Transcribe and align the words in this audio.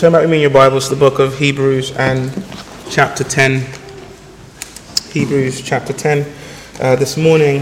turn 0.00 0.12
back 0.12 0.22
with 0.22 0.30
me 0.30 0.38
in 0.38 0.40
your 0.40 0.50
Bibles 0.50 0.88
to 0.88 0.94
the 0.94 0.98
book 0.98 1.18
of 1.18 1.38
Hebrews 1.38 1.94
and 1.94 2.32
chapter 2.88 3.22
10. 3.22 3.66
Hebrews 5.12 5.60
chapter 5.60 5.92
10. 5.92 6.26
Uh, 6.80 6.96
this 6.96 7.18
morning, 7.18 7.60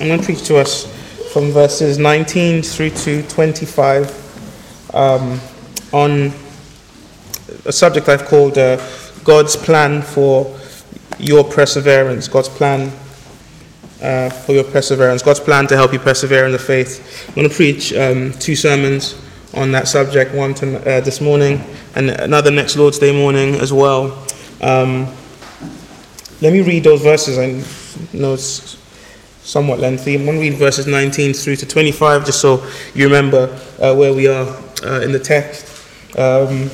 I'm 0.00 0.08
going 0.08 0.18
to 0.18 0.24
preach 0.24 0.42
to 0.48 0.56
us 0.56 0.92
from 1.32 1.52
verses 1.52 1.98
19 1.98 2.62
through 2.62 2.90
to 2.90 3.22
25 3.28 4.92
um, 4.92 5.38
on 5.92 6.32
a 7.64 7.70
subject 7.70 8.08
I've 8.08 8.24
called 8.24 8.58
uh, 8.58 8.84
God's 9.22 9.54
plan 9.54 10.02
for 10.02 10.52
your 11.20 11.44
perseverance. 11.44 12.26
God's 12.26 12.48
plan 12.48 12.88
uh, 14.02 14.30
for 14.30 14.50
your 14.50 14.64
perseverance. 14.64 15.22
God's 15.22 15.38
plan 15.38 15.68
to 15.68 15.76
help 15.76 15.92
you 15.92 16.00
persevere 16.00 16.44
in 16.46 16.50
the 16.50 16.58
faith. 16.58 17.28
I'm 17.28 17.34
going 17.36 17.48
to 17.48 17.54
preach 17.54 17.92
um, 17.94 18.32
two 18.32 18.56
sermons 18.56 19.22
on 19.56 19.72
that 19.72 19.88
subject, 19.88 20.34
one 20.34 20.54
to, 20.54 20.78
uh, 20.80 21.00
this 21.00 21.20
morning 21.20 21.62
and 21.94 22.10
another 22.10 22.50
next 22.50 22.76
Lord's 22.76 22.98
Day 22.98 23.16
morning 23.16 23.54
as 23.56 23.72
well. 23.72 24.24
Um, 24.60 25.06
let 26.40 26.52
me 26.52 26.60
read 26.60 26.84
those 26.84 27.02
verses. 27.02 27.38
I 27.38 28.16
know 28.16 28.34
it's 28.34 28.76
somewhat 29.42 29.80
lengthy. 29.80 30.16
I'm 30.16 30.24
going 30.24 30.36
to 30.36 30.42
read 30.42 30.54
verses 30.54 30.86
19 30.86 31.32
through 31.32 31.56
to 31.56 31.66
25 31.66 32.26
just 32.26 32.40
so 32.40 32.66
you 32.94 33.04
remember 33.04 33.58
uh, 33.80 33.94
where 33.94 34.12
we 34.12 34.28
are 34.28 34.46
uh, 34.84 35.00
in 35.00 35.12
the 35.12 35.20
text. 35.20 35.72
Um, 36.18 36.70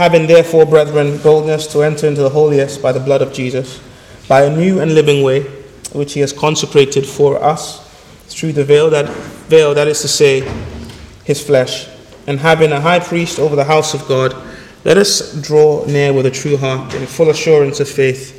Having 0.00 0.28
therefore, 0.28 0.64
brethren, 0.64 1.18
boldness 1.18 1.66
to 1.74 1.82
enter 1.82 2.06
into 2.06 2.22
the 2.22 2.30
holiest 2.30 2.80
by 2.80 2.90
the 2.90 3.00
blood 3.00 3.20
of 3.20 3.34
Jesus, 3.34 3.80
by 4.28 4.44
a 4.44 4.56
new 4.56 4.80
and 4.80 4.94
living 4.94 5.22
way, 5.22 5.42
which 5.92 6.14
he 6.14 6.20
has 6.20 6.32
consecrated 6.32 7.04
for 7.04 7.42
us 7.42 7.86
through 8.28 8.52
the 8.52 8.64
veil 8.64 8.88
that 8.88 9.08
veil 9.50 9.74
that 9.74 9.88
is 9.88 10.00
to 10.00 10.08
say 10.08 10.40
his 11.24 11.44
flesh, 11.44 11.88
and 12.26 12.40
having 12.40 12.72
a 12.72 12.80
high 12.80 13.00
priest 13.00 13.38
over 13.38 13.56
the 13.56 13.64
house 13.64 13.94
of 13.94 14.06
God, 14.06 14.34
let 14.84 14.96
us 14.96 15.34
draw 15.42 15.84
near 15.86 16.12
with 16.12 16.26
a 16.26 16.30
true 16.30 16.56
heart 16.56 16.94
in 16.94 17.06
full 17.06 17.30
assurance 17.30 17.80
of 17.80 17.88
faith, 17.88 18.36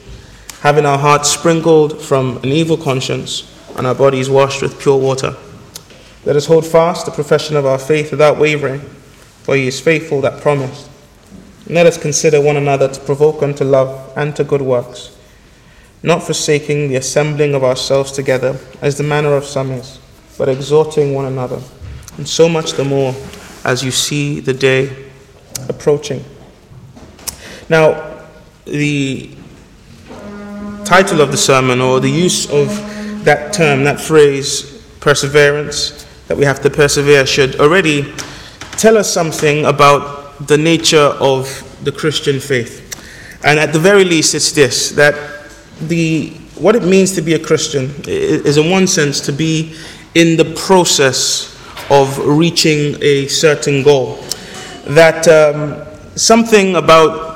having 0.61 0.85
our 0.85 0.97
hearts 0.97 1.29
sprinkled 1.29 2.01
from 2.01 2.37
an 2.37 2.47
evil 2.47 2.77
conscience 2.77 3.47
and 3.77 3.85
our 3.85 3.95
bodies 3.95 4.29
washed 4.29 4.61
with 4.61 4.79
pure 4.79 4.97
water. 4.97 5.35
Let 6.25 6.35
us 6.35 6.45
hold 6.45 6.65
fast 6.65 7.05
the 7.05 7.11
profession 7.11 7.55
of 7.55 7.65
our 7.65 7.79
faith 7.79 8.11
without 8.11 8.37
wavering, 8.37 8.79
for 9.43 9.55
he 9.55 9.67
is 9.67 9.79
faithful 9.79 10.21
that 10.21 10.41
promised. 10.41 10.89
And 11.65 11.75
let 11.75 11.85
us 11.85 11.97
consider 11.97 12.41
one 12.41 12.57
another 12.57 12.87
to 12.87 12.99
provoke 13.01 13.43
unto 13.43 13.63
love 13.63 14.13
and 14.15 14.35
to 14.35 14.43
good 14.43 14.61
works, 14.61 15.15
not 16.03 16.23
forsaking 16.23 16.89
the 16.89 16.95
assembling 16.95 17.55
of 17.55 17.63
ourselves 17.63 18.11
together, 18.11 18.59
as 18.81 18.97
the 18.97 19.03
manner 19.03 19.35
of 19.35 19.45
some 19.45 19.71
is, 19.71 19.99
but 20.37 20.49
exhorting 20.49 21.13
one 21.13 21.25
another 21.25 21.61
and 22.21 22.29
so 22.29 22.47
much 22.47 22.73
the 22.73 22.83
more 22.83 23.15
as 23.63 23.83
you 23.83 23.89
see 23.89 24.39
the 24.39 24.53
day 24.53 25.09
approaching. 25.69 26.23
Now, 27.67 28.27
the 28.65 29.31
title 30.85 31.19
of 31.19 31.31
the 31.31 31.37
sermon, 31.37 31.81
or 31.81 31.99
the 31.99 32.11
use 32.11 32.47
of 32.51 32.67
that 33.25 33.53
term, 33.53 33.83
that 33.85 33.99
phrase, 33.99 34.85
perseverance, 34.99 36.05
that 36.27 36.37
we 36.37 36.45
have 36.45 36.61
to 36.61 36.69
persevere, 36.69 37.25
should 37.25 37.59
already 37.59 38.13
tell 38.73 38.99
us 38.99 39.11
something 39.11 39.65
about 39.65 40.45
the 40.45 40.59
nature 40.59 41.09
of 41.19 41.47
the 41.83 41.91
Christian 41.91 42.39
faith. 42.39 43.41
And 43.43 43.59
at 43.59 43.73
the 43.73 43.79
very 43.79 44.05
least, 44.05 44.35
it's 44.35 44.51
this 44.51 44.91
that 44.91 45.15
the, 45.81 46.29
what 46.53 46.75
it 46.75 46.83
means 46.83 47.13
to 47.13 47.23
be 47.23 47.33
a 47.33 47.39
Christian 47.39 47.91
is, 48.05 48.57
in 48.57 48.69
one 48.69 48.85
sense, 48.85 49.21
to 49.21 49.31
be 49.31 49.75
in 50.13 50.37
the 50.37 50.53
process 50.53 51.50
of 51.89 52.17
reaching 52.25 52.95
a 53.01 53.27
certain 53.27 53.83
goal. 53.83 54.23
That 54.85 55.27
um, 55.27 55.85
something 56.15 56.75
about 56.75 57.31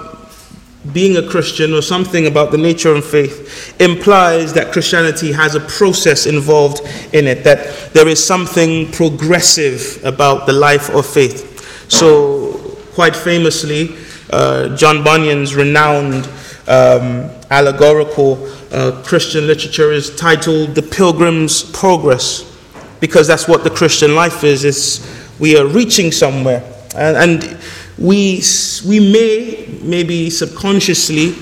being 0.94 1.18
a 1.18 1.28
Christian 1.28 1.74
or 1.74 1.82
something 1.82 2.28
about 2.28 2.52
the 2.52 2.58
nature 2.58 2.94
of 2.94 3.06
faith 3.06 3.76
implies 3.82 4.54
that 4.54 4.72
Christianity 4.72 5.32
has 5.32 5.56
a 5.56 5.60
process 5.62 6.26
involved 6.26 6.82
in 7.14 7.26
it, 7.28 7.44
that 7.44 7.94
there 7.94 8.08
is 8.08 8.24
something 8.24 8.92
progressive 8.92 10.00
about 10.04 10.46
the 10.46 10.54
life 10.54 10.90
of 10.90 11.06
faith. 11.06 11.90
So, 11.90 12.78
quite 12.94 13.16
famously, 13.16 13.96
uh, 14.32 14.76
John 14.76 15.04
Bunyan's 15.04 15.56
renowned 15.56 16.30
um, 16.68 17.30
allegorical 17.50 18.52
uh, 18.72 19.02
Christian 19.04 19.48
literature 19.48 19.92
is 19.92 20.16
titled 20.16 20.76
The 20.76 20.82
Pilgrim's 20.82 21.64
Progress 21.64 22.55
because 23.00 23.28
that's 23.28 23.48
what 23.48 23.64
the 23.64 23.70
Christian 23.70 24.16
life 24.16 24.44
is. 24.44 24.64
Is 24.64 25.34
we 25.40 25.58
are 25.58 25.66
reaching 25.68 26.12
somewhere, 26.12 26.64
and, 26.96 27.18
and 27.18 27.58
we 27.98 28.42
we 28.88 29.00
may 29.00 29.68
maybe 29.82 30.30
subconsciously 30.30 31.36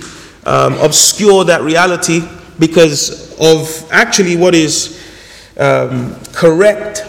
um, 0.45 0.73
obscure 0.79 1.43
that 1.45 1.61
reality 1.61 2.21
because 2.59 3.37
of 3.39 3.91
actually 3.91 4.35
what 4.35 4.53
is 4.55 4.99
um, 5.57 6.15
correct 6.33 7.07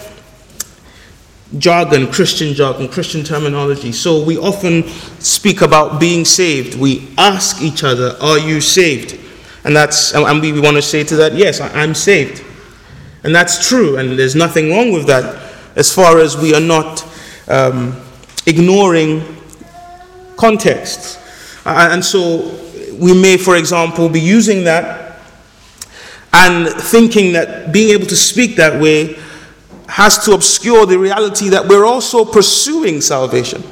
jargon, 1.59 2.11
Christian 2.11 2.55
jargon, 2.55 2.89
Christian 2.89 3.23
terminology. 3.23 3.93
So 3.93 4.23
we 4.25 4.39
often 4.39 4.89
speak 5.21 5.61
about 5.61 6.01
being 6.01 6.25
saved. 6.25 6.79
We 6.79 7.09
ask 7.19 7.63
each 7.63 7.85
other, 7.85 8.17
Are 8.21 8.39
you 8.39 8.61
saved? 8.61 9.21
And 9.65 9.75
that's 9.75 10.15
and 10.15 10.41
we 10.41 10.61
want 10.61 10.77
to 10.77 10.83
say 10.83 11.05
to 11.05 11.17
that, 11.17 11.35
Yes, 11.35 11.61
I'm 11.61 11.95
saved. 11.95 12.45
And 13.25 13.35
that's 13.35 13.67
true, 13.67 13.97
and 13.97 14.19
there's 14.19 14.37
nothing 14.37 14.71
wrong 14.71 14.93
with 14.93 15.07
that 15.07 15.53
as 15.77 15.93
far 15.93 16.19
as 16.19 16.37
we 16.37 16.55
are 16.55 16.61
not 16.61 17.07
um, 17.49 18.01
ignoring 18.47 19.25
context. 20.37 21.19
And 21.65 22.05
so 22.05 22.55
we 22.93 23.19
may, 23.19 23.39
for 23.39 23.57
example, 23.57 24.09
be 24.09 24.21
using 24.21 24.65
that 24.65 25.19
and 26.33 26.69
thinking 26.69 27.33
that 27.33 27.73
being 27.73 27.91
able 27.91 28.07
to 28.07 28.17
speak 28.17 28.57
that 28.57 28.81
way 28.81 29.19
has 29.89 30.25
to 30.25 30.33
obscure 30.33 30.85
the 30.85 30.99
reality 30.99 31.49
that 31.49 31.67
we're 31.67 31.85
also 31.85 32.25
pursuing 32.25 33.01
salvation. 33.01 33.63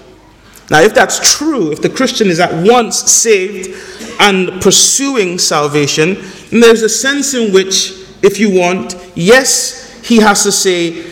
Now, 0.71 0.81
if 0.81 0.95
that's 0.95 1.37
true, 1.37 1.73
if 1.73 1.83
the 1.83 1.91
Christian 1.91 2.29
is 2.29 2.41
at 2.41 2.67
once 2.67 2.99
saved 2.99 3.77
and 4.21 4.63
pursuing 4.63 5.39
salvation, 5.39 6.15
then 6.51 6.61
there's 6.61 6.83
a 6.83 6.89
sense 6.89 7.34
in 7.34 7.53
which 7.53 8.02
if 8.22 8.38
you 8.38 8.59
want, 8.59 8.94
yes, 9.15 10.00
he 10.03 10.16
has 10.19 10.43
to 10.44 10.53
say, 10.53 11.05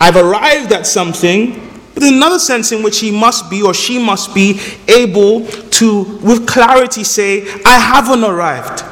I've 0.00 0.16
arrived 0.16 0.72
at 0.72 0.86
something, 0.86 1.64
but 1.94 2.02
in 2.02 2.14
another 2.14 2.38
sense 2.38 2.70
in 2.72 2.82
which 2.82 3.00
he 3.00 3.10
must 3.10 3.50
be 3.50 3.62
or 3.62 3.74
she 3.74 3.98
must 3.98 4.34
be 4.34 4.60
able 4.86 5.46
to, 5.46 6.02
with 6.22 6.46
clarity, 6.46 7.02
say, 7.04 7.42
I 7.64 7.78
haven't 7.78 8.22
arrived. 8.22 8.84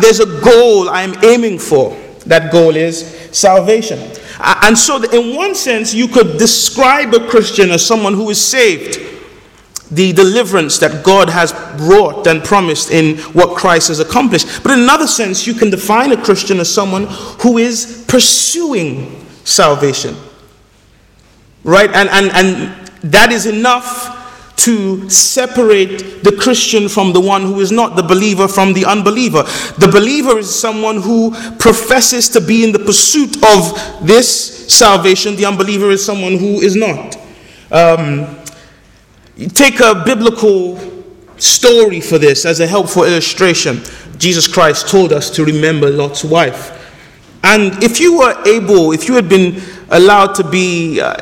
There's 0.00 0.20
a 0.20 0.40
goal 0.40 0.88
I'm 0.88 1.14
aiming 1.24 1.58
for. 1.60 1.96
That 2.26 2.52
goal 2.52 2.76
is 2.76 3.28
salvation. 3.32 3.98
And 4.40 4.76
so, 4.76 5.02
in 5.10 5.34
one 5.34 5.54
sense, 5.54 5.94
you 5.94 6.08
could 6.08 6.38
describe 6.38 7.14
a 7.14 7.28
Christian 7.28 7.70
as 7.70 7.84
someone 7.84 8.14
who 8.14 8.30
is 8.30 8.44
saved 8.44 9.17
the 9.90 10.12
deliverance 10.12 10.78
that 10.78 11.04
God 11.04 11.28
has 11.28 11.52
wrought 11.80 12.26
and 12.26 12.42
promised 12.44 12.90
in 12.90 13.16
what 13.32 13.56
Christ 13.56 13.88
has 13.88 14.00
accomplished. 14.00 14.62
But 14.62 14.72
in 14.72 14.80
another 14.80 15.06
sense, 15.06 15.46
you 15.46 15.54
can 15.54 15.70
define 15.70 16.12
a 16.12 16.22
Christian 16.22 16.60
as 16.60 16.72
someone 16.72 17.06
who 17.40 17.58
is 17.58 18.04
pursuing 18.08 19.24
salvation. 19.44 20.14
Right? 21.64 21.90
And, 21.92 22.08
and, 22.10 22.30
and 22.32 22.90
that 23.12 23.32
is 23.32 23.46
enough 23.46 24.16
to 24.58 25.08
separate 25.08 26.24
the 26.24 26.32
Christian 26.32 26.88
from 26.88 27.12
the 27.12 27.20
one 27.20 27.42
who 27.42 27.60
is 27.60 27.70
not, 27.70 27.94
the 27.94 28.02
believer 28.02 28.48
from 28.48 28.72
the 28.72 28.84
unbeliever. 28.84 29.44
The 29.78 29.88
believer 29.90 30.38
is 30.38 30.52
someone 30.52 31.00
who 31.00 31.30
professes 31.58 32.28
to 32.30 32.40
be 32.40 32.64
in 32.64 32.72
the 32.72 32.80
pursuit 32.80 33.36
of 33.36 34.06
this 34.06 34.68
salvation, 34.72 35.36
the 35.36 35.46
unbeliever 35.46 35.90
is 35.90 36.04
someone 36.04 36.38
who 36.38 36.60
is 36.60 36.74
not. 36.74 37.16
Um, 37.70 38.37
take 39.46 39.80
a 39.80 40.02
biblical 40.04 40.78
story 41.36 42.00
for 42.00 42.18
this 42.18 42.44
as 42.44 42.60
a 42.60 42.66
helpful 42.66 43.04
illustration. 43.04 43.80
Jesus 44.18 44.48
Christ 44.48 44.88
told 44.88 45.12
us 45.12 45.30
to 45.30 45.44
remember 45.44 45.90
Lot's 45.90 46.24
wife. 46.24 46.74
And 47.44 47.82
if 47.82 48.00
you 48.00 48.18
were 48.18 48.42
able, 48.46 48.92
if 48.92 49.06
you 49.08 49.14
had 49.14 49.28
been 49.28 49.62
allowed 49.90 50.34
to 50.34 50.44
be 50.48 51.00
uh, 51.00 51.14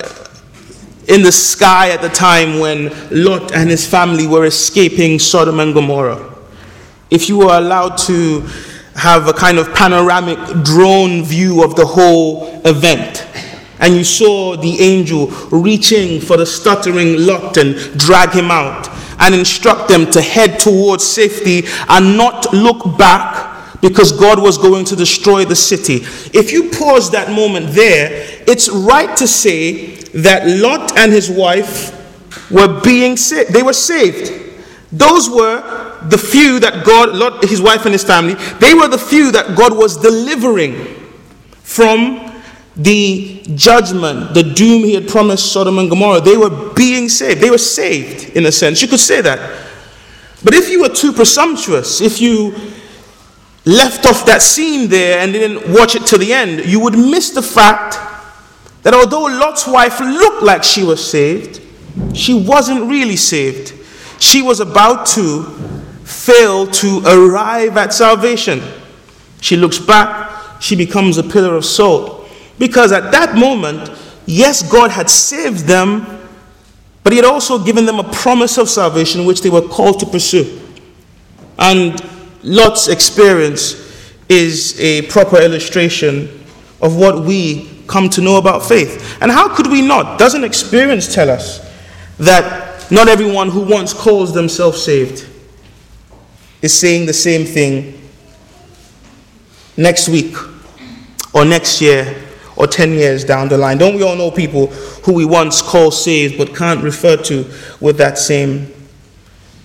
in 1.08 1.22
the 1.22 1.30
sky 1.30 1.90
at 1.90 2.00
the 2.00 2.08
time 2.08 2.58
when 2.58 2.90
Lot 3.10 3.54
and 3.54 3.68
his 3.68 3.86
family 3.86 4.26
were 4.26 4.46
escaping 4.46 5.18
Sodom 5.18 5.60
and 5.60 5.74
Gomorrah, 5.74 6.34
if 7.10 7.28
you 7.28 7.38
were 7.38 7.58
allowed 7.58 7.96
to 7.98 8.40
have 8.94 9.28
a 9.28 9.32
kind 9.32 9.58
of 9.58 9.72
panoramic 9.74 10.38
drone 10.64 11.22
view 11.22 11.62
of 11.62 11.76
the 11.76 11.84
whole 11.84 12.60
event, 12.64 13.25
and 13.80 13.94
you 13.94 14.04
saw 14.04 14.56
the 14.56 14.80
angel 14.80 15.26
reaching 15.50 16.20
for 16.20 16.36
the 16.36 16.46
stuttering 16.46 17.26
Lot 17.26 17.56
and 17.56 17.76
drag 17.98 18.30
him 18.30 18.50
out 18.50 18.88
and 19.18 19.34
instruct 19.34 19.88
them 19.88 20.10
to 20.10 20.20
head 20.20 20.58
towards 20.58 21.04
safety 21.04 21.64
and 21.88 22.16
not 22.16 22.52
look 22.52 22.96
back 22.98 23.80
because 23.80 24.12
God 24.12 24.40
was 24.40 24.58
going 24.58 24.84
to 24.86 24.96
destroy 24.96 25.44
the 25.44 25.56
city. 25.56 25.96
If 26.36 26.52
you 26.52 26.70
pause 26.70 27.10
that 27.10 27.30
moment 27.30 27.70
there, 27.70 28.26
it's 28.46 28.68
right 28.68 29.16
to 29.16 29.26
say 29.26 29.96
that 29.96 30.46
Lot 30.46 30.96
and 30.96 31.12
his 31.12 31.30
wife 31.30 31.92
were 32.50 32.80
being 32.82 33.16
saved. 33.16 33.52
They 33.52 33.62
were 33.62 33.72
saved. 33.72 34.42
Those 34.92 35.28
were 35.28 35.98
the 36.08 36.18
few 36.18 36.60
that 36.60 36.84
God, 36.84 37.14
Lot, 37.14 37.44
his 37.44 37.60
wife 37.60 37.84
and 37.84 37.92
his 37.92 38.04
family, 38.04 38.34
they 38.60 38.74
were 38.74 38.88
the 38.88 38.98
few 38.98 39.30
that 39.32 39.56
God 39.56 39.76
was 39.76 39.96
delivering 39.96 40.74
from 41.62 42.25
the 42.76 43.42
judgment, 43.54 44.34
the 44.34 44.42
doom 44.42 44.84
he 44.84 44.94
had 44.94 45.08
promised 45.08 45.52
Sodom 45.52 45.78
and 45.78 45.88
Gomorrah. 45.88 46.20
They 46.20 46.36
were 46.36 46.74
being 46.74 47.08
saved. 47.08 47.40
They 47.40 47.50
were 47.50 47.58
saved, 47.58 48.36
in 48.36 48.44
a 48.46 48.52
sense. 48.52 48.82
You 48.82 48.88
could 48.88 49.00
say 49.00 49.22
that. 49.22 49.66
But 50.44 50.54
if 50.54 50.68
you 50.68 50.82
were 50.82 50.90
too 50.90 51.12
presumptuous, 51.12 52.00
if 52.00 52.20
you 52.20 52.54
left 53.64 54.06
off 54.06 54.26
that 54.26 54.42
scene 54.42 54.88
there 54.88 55.18
and 55.18 55.32
didn't 55.32 55.72
watch 55.72 55.94
it 55.94 56.04
to 56.06 56.18
the 56.18 56.32
end, 56.32 56.66
you 56.66 56.78
would 56.80 56.94
miss 56.94 57.30
the 57.30 57.42
fact 57.42 57.98
that 58.82 58.94
although 58.94 59.24
Lot's 59.24 59.66
wife 59.66 59.98
looked 59.98 60.42
like 60.42 60.62
she 60.62 60.84
was 60.84 61.04
saved, 61.04 61.62
she 62.14 62.34
wasn't 62.34 62.88
really 62.88 63.16
saved. 63.16 63.72
She 64.20 64.42
was 64.42 64.60
about 64.60 65.06
to 65.08 65.42
fail 66.04 66.66
to 66.66 67.02
arrive 67.06 67.76
at 67.76 67.92
salvation. 67.92 68.62
She 69.40 69.56
looks 69.56 69.78
back, 69.78 70.60
she 70.62 70.76
becomes 70.76 71.18
a 71.18 71.22
pillar 71.22 71.56
of 71.56 71.64
salt. 71.64 72.15
Because 72.58 72.92
at 72.92 73.12
that 73.12 73.36
moment, 73.36 73.90
yes, 74.26 74.68
God 74.70 74.90
had 74.90 75.10
saved 75.10 75.66
them, 75.66 76.06
but 77.02 77.12
He 77.12 77.16
had 77.16 77.24
also 77.24 77.62
given 77.62 77.86
them 77.86 77.98
a 77.98 78.12
promise 78.12 78.58
of 78.58 78.68
salvation 78.68 79.24
which 79.24 79.42
they 79.42 79.50
were 79.50 79.62
called 79.62 80.00
to 80.00 80.06
pursue. 80.06 80.60
And 81.58 82.02
Lot's 82.42 82.88
experience 82.88 83.84
is 84.28 84.78
a 84.80 85.02
proper 85.02 85.40
illustration 85.40 86.44
of 86.80 86.96
what 86.96 87.24
we 87.24 87.70
come 87.86 88.08
to 88.10 88.20
know 88.20 88.36
about 88.36 88.64
faith. 88.64 89.18
And 89.20 89.30
how 89.30 89.54
could 89.54 89.68
we 89.68 89.80
not? 89.80 90.18
Doesn't 90.18 90.44
experience 90.44 91.14
tell 91.14 91.30
us 91.30 91.60
that 92.18 92.90
not 92.90 93.08
everyone 93.08 93.48
who 93.48 93.60
once 93.60 93.92
calls 93.92 94.32
themselves 94.32 94.82
saved 94.82 95.28
is 96.62 96.76
saying 96.78 97.06
the 97.06 97.12
same 97.12 97.44
thing 97.44 98.00
next 99.76 100.08
week 100.08 100.34
or 101.32 101.44
next 101.44 101.80
year 101.80 102.25
or 102.56 102.66
10 102.66 102.92
years 102.92 103.24
down 103.24 103.48
the 103.48 103.58
line? 103.58 103.78
Don't 103.78 103.94
we 103.94 104.02
all 104.02 104.16
know 104.16 104.30
people 104.30 104.66
who 105.04 105.12
we 105.12 105.24
once 105.24 105.62
called 105.62 105.94
saved 105.94 106.38
but 106.38 106.54
can't 106.54 106.82
refer 106.82 107.16
to 107.16 107.44
with 107.80 107.98
that 107.98 108.18
same 108.18 108.72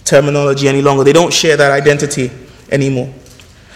terminology 0.04 0.68
any 0.68 0.82
longer? 0.82 1.04
They 1.04 1.14
don't 1.14 1.34
share 1.34 1.58
that 1.58 1.72
identity 1.72 2.32
anymore. 2.70 3.14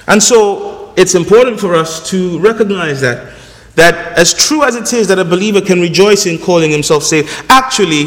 And 0.08 0.22
so 0.22 0.94
it's 0.98 1.16
important 1.16 1.60
for 1.60 1.76
us 1.76 2.10
to 2.10 2.40
recognize 2.40 3.02
that 3.02 3.34
that 3.76 4.18
as 4.18 4.34
true 4.34 4.64
as 4.64 4.76
it 4.76 4.92
is 4.94 5.08
that 5.10 5.20
a 5.20 5.26
believer 5.26 5.62
can 5.62 5.82
rejoice 5.82 6.26
in 6.26 6.40
calling 6.40 6.72
himself 6.72 7.04
saved, 7.04 7.30
actually, 7.50 8.06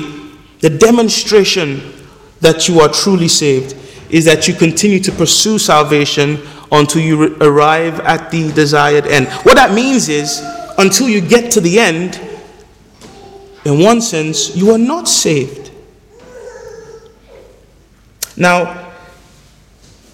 the 0.61 0.71
demonstration 0.71 1.93
that 2.41 2.69
you 2.69 2.81
are 2.81 2.89
truly 2.89 3.29
saved 3.29 3.77
is 4.11 4.25
that 4.25 4.49
you 4.49 4.55
continue 4.55 4.99
to 4.99 5.13
pursue 5.13 5.59
salvation 5.59 6.39
until 6.73 7.03
you 7.03 7.37
arrive 7.43 8.01
at 8.01 8.31
the 8.31 8.51
desired 8.53 9.07
end. 9.07 9.29
What 9.45 9.55
that 9.57 9.75
means 9.75 10.09
is, 10.09 10.41
until 10.79 11.09
you 11.09 11.21
get 11.21 11.51
to 11.53 11.61
the 11.61 11.79
end, 11.79 12.21
in 13.65 13.81
one 13.81 14.01
sense, 14.01 14.57
you 14.57 14.71
are 14.71 14.79
not 14.79 15.09
saved. 15.09 15.73
Now, 18.37 18.93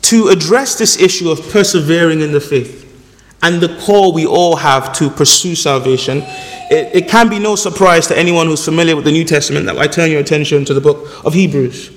to 0.02 0.28
address 0.28 0.78
this 0.78 1.00
issue 1.00 1.30
of 1.30 1.50
persevering 1.50 2.22
in 2.22 2.32
the 2.32 2.40
faith, 2.40 2.82
and 3.42 3.60
the 3.60 3.78
call 3.80 4.14
we 4.14 4.24
all 4.24 4.56
have 4.56 4.94
to 4.94 5.10
pursue 5.10 5.54
salvation, 5.54 6.22
it, 6.70 6.94
it, 6.94 7.08
can 7.08 7.28
be 7.28 7.38
no 7.38 7.56
surprise 7.56 8.06
to 8.06 8.18
anyone 8.18 8.46
who's 8.46 8.64
familiar 8.64 8.96
with 8.96 9.04
the 9.04 9.12
New 9.12 9.24
Testament 9.24 9.66
that 9.66 9.76
I 9.76 9.86
turn 9.86 10.10
your 10.10 10.20
attention 10.20 10.64
to 10.64 10.72
the 10.72 10.80
book 10.80 11.24
of 11.26 11.34
Hebrews. 11.34 11.90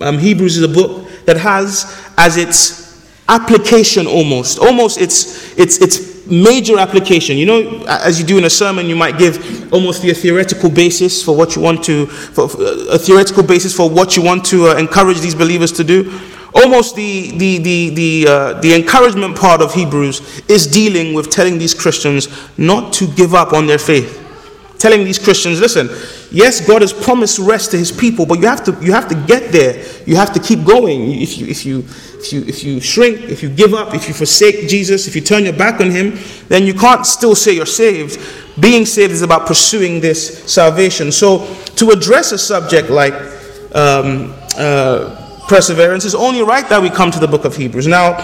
Um, 0.00 0.18
Hebrews 0.18 0.56
is 0.56 0.62
a 0.62 0.68
book 0.68 1.06
that 1.26 1.36
has 1.36 2.10
as 2.16 2.38
its 2.38 3.06
application 3.28 4.06
almost, 4.06 4.58
almost 4.58 4.98
its, 4.98 5.58
its, 5.58 5.78
its 5.78 6.13
major 6.30 6.78
application. 6.78 7.36
You 7.36 7.46
know, 7.46 7.84
as 7.86 8.20
you 8.20 8.26
do 8.26 8.38
in 8.38 8.44
a 8.44 8.50
sermon, 8.50 8.86
you 8.86 8.96
might 8.96 9.18
give 9.18 9.72
almost 9.72 10.02
the 10.02 10.12
theoretical 10.12 10.70
basis 10.70 11.22
for 11.22 11.36
what 11.36 11.56
you 11.56 11.62
want 11.62 11.84
to, 11.84 12.06
for, 12.06 12.44
a 12.90 12.98
theoretical 12.98 13.42
basis 13.42 13.74
for 13.74 13.88
what 13.88 14.16
you 14.16 14.22
want 14.22 14.44
to 14.46 14.68
uh, 14.68 14.76
encourage 14.76 15.20
these 15.20 15.34
believers 15.34 15.72
to 15.72 15.84
do 15.84 16.20
almost 16.54 16.94
the, 16.94 17.36
the, 17.36 17.58
the, 17.58 17.90
the, 17.90 18.26
uh, 18.28 18.60
the 18.60 18.74
encouragement 18.74 19.36
part 19.36 19.60
of 19.60 19.74
Hebrews 19.74 20.42
is 20.48 20.66
dealing 20.66 21.12
with 21.12 21.28
telling 21.30 21.58
these 21.58 21.74
Christians 21.74 22.28
not 22.56 22.92
to 22.94 23.06
give 23.08 23.34
up 23.34 23.52
on 23.52 23.66
their 23.66 23.78
faith. 23.78 24.23
Telling 24.84 25.02
these 25.02 25.18
Christians, 25.18 25.62
listen, 25.62 25.88
yes, 26.30 26.60
God 26.68 26.82
has 26.82 26.92
promised 26.92 27.38
rest 27.38 27.70
to 27.70 27.78
his 27.78 27.90
people, 27.90 28.26
but 28.26 28.38
you 28.38 28.46
have 28.46 28.62
to, 28.64 28.76
you 28.84 28.92
have 28.92 29.08
to 29.08 29.14
get 29.14 29.50
there. 29.50 29.82
You 30.04 30.16
have 30.16 30.30
to 30.34 30.38
keep 30.38 30.62
going. 30.62 31.22
If 31.22 31.38
you, 31.38 31.46
if, 31.46 31.64
you, 31.64 31.78
if, 31.78 32.30
you, 32.34 32.42
if 32.42 32.62
you 32.62 32.80
shrink, 32.80 33.22
if 33.22 33.42
you 33.42 33.48
give 33.48 33.72
up, 33.72 33.94
if 33.94 34.08
you 34.08 34.12
forsake 34.12 34.68
Jesus, 34.68 35.08
if 35.08 35.16
you 35.16 35.22
turn 35.22 35.44
your 35.44 35.54
back 35.54 35.80
on 35.80 35.90
him, 35.90 36.18
then 36.48 36.66
you 36.66 36.74
can't 36.74 37.06
still 37.06 37.34
say 37.34 37.54
you're 37.54 37.64
saved. 37.64 38.20
Being 38.60 38.84
saved 38.84 39.10
is 39.10 39.22
about 39.22 39.46
pursuing 39.46 40.02
this 40.02 40.44
salvation. 40.52 41.10
So, 41.12 41.46
to 41.76 41.88
address 41.88 42.32
a 42.32 42.38
subject 42.38 42.90
like 42.90 43.14
um, 43.74 44.34
uh, 44.58 45.40
perseverance, 45.48 46.04
it's 46.04 46.14
only 46.14 46.42
right 46.42 46.68
that 46.68 46.82
we 46.82 46.90
come 46.90 47.10
to 47.10 47.18
the 47.18 47.26
book 47.26 47.46
of 47.46 47.56
Hebrews. 47.56 47.86
Now, 47.86 48.18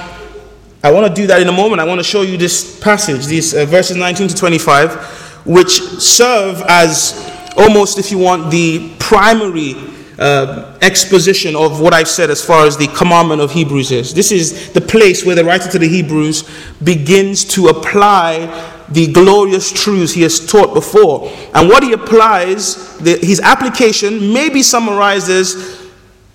I 0.85 0.93
want 0.93 1.07
to 1.07 1.15
do 1.15 1.27
that 1.29 1.41
in 1.41 1.49
a 1.49 1.53
moment. 1.53 1.81
I 1.81 1.87
want 1.87 2.01
to 2.01 2.05
show 2.05 2.21
you 2.21 2.37
this 2.37 2.79
passage, 2.81 3.25
these 3.25 3.55
uh, 3.55 3.65
verses 3.65 3.97
19 3.97 4.29
to 4.29 4.35
25, 4.35 5.30
which 5.45 5.81
serve 5.99 6.63
as 6.69 7.31
almost, 7.57 7.99
if 7.99 8.11
you 8.11 8.19
want, 8.19 8.51
the 8.51 8.95
primary 8.99 9.75
uh, 10.19 10.79
exposition 10.83 11.57
of 11.57 11.81
what 11.81 11.95
I've 11.95 12.09
said 12.09 12.31
as 12.31 12.45
far 12.45 12.67
as 12.67 12.77
the 12.77 12.89
commandment 12.89 13.41
of 13.41 13.51
Hebrews 13.53 13.91
is. 13.91 14.15
This 14.15 14.31
is 14.31 14.73
the 14.73 14.81
place 14.81 15.25
where 15.25 15.35
the 15.35 15.45
writer 15.45 15.71
to 15.71 15.79
the 15.79 15.89
Hebrews 15.89 16.49
begins 16.85 17.45
to 17.55 17.69
apply 17.69 18.77
the 18.91 19.11
glorious 19.13 19.73
truths 19.73 20.13
he 20.13 20.23
has 20.23 20.45
taught 20.45 20.75
before. 20.75 21.31
And 21.55 21.69
what 21.69 21.83
he 21.83 21.93
applies, 21.93 22.99
the, 22.99 23.17
his 23.19 23.41
application 23.41 24.33
maybe 24.33 24.63
summarizes 24.63 25.81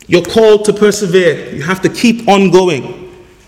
you're 0.07 0.23
called 0.25 0.65
to 0.65 0.73
persevere. 0.73 1.53
You 1.53 1.63
have 1.63 1.81
to 1.81 1.89
keep 1.89 2.27
on 2.27 2.51
going. 2.51 3.01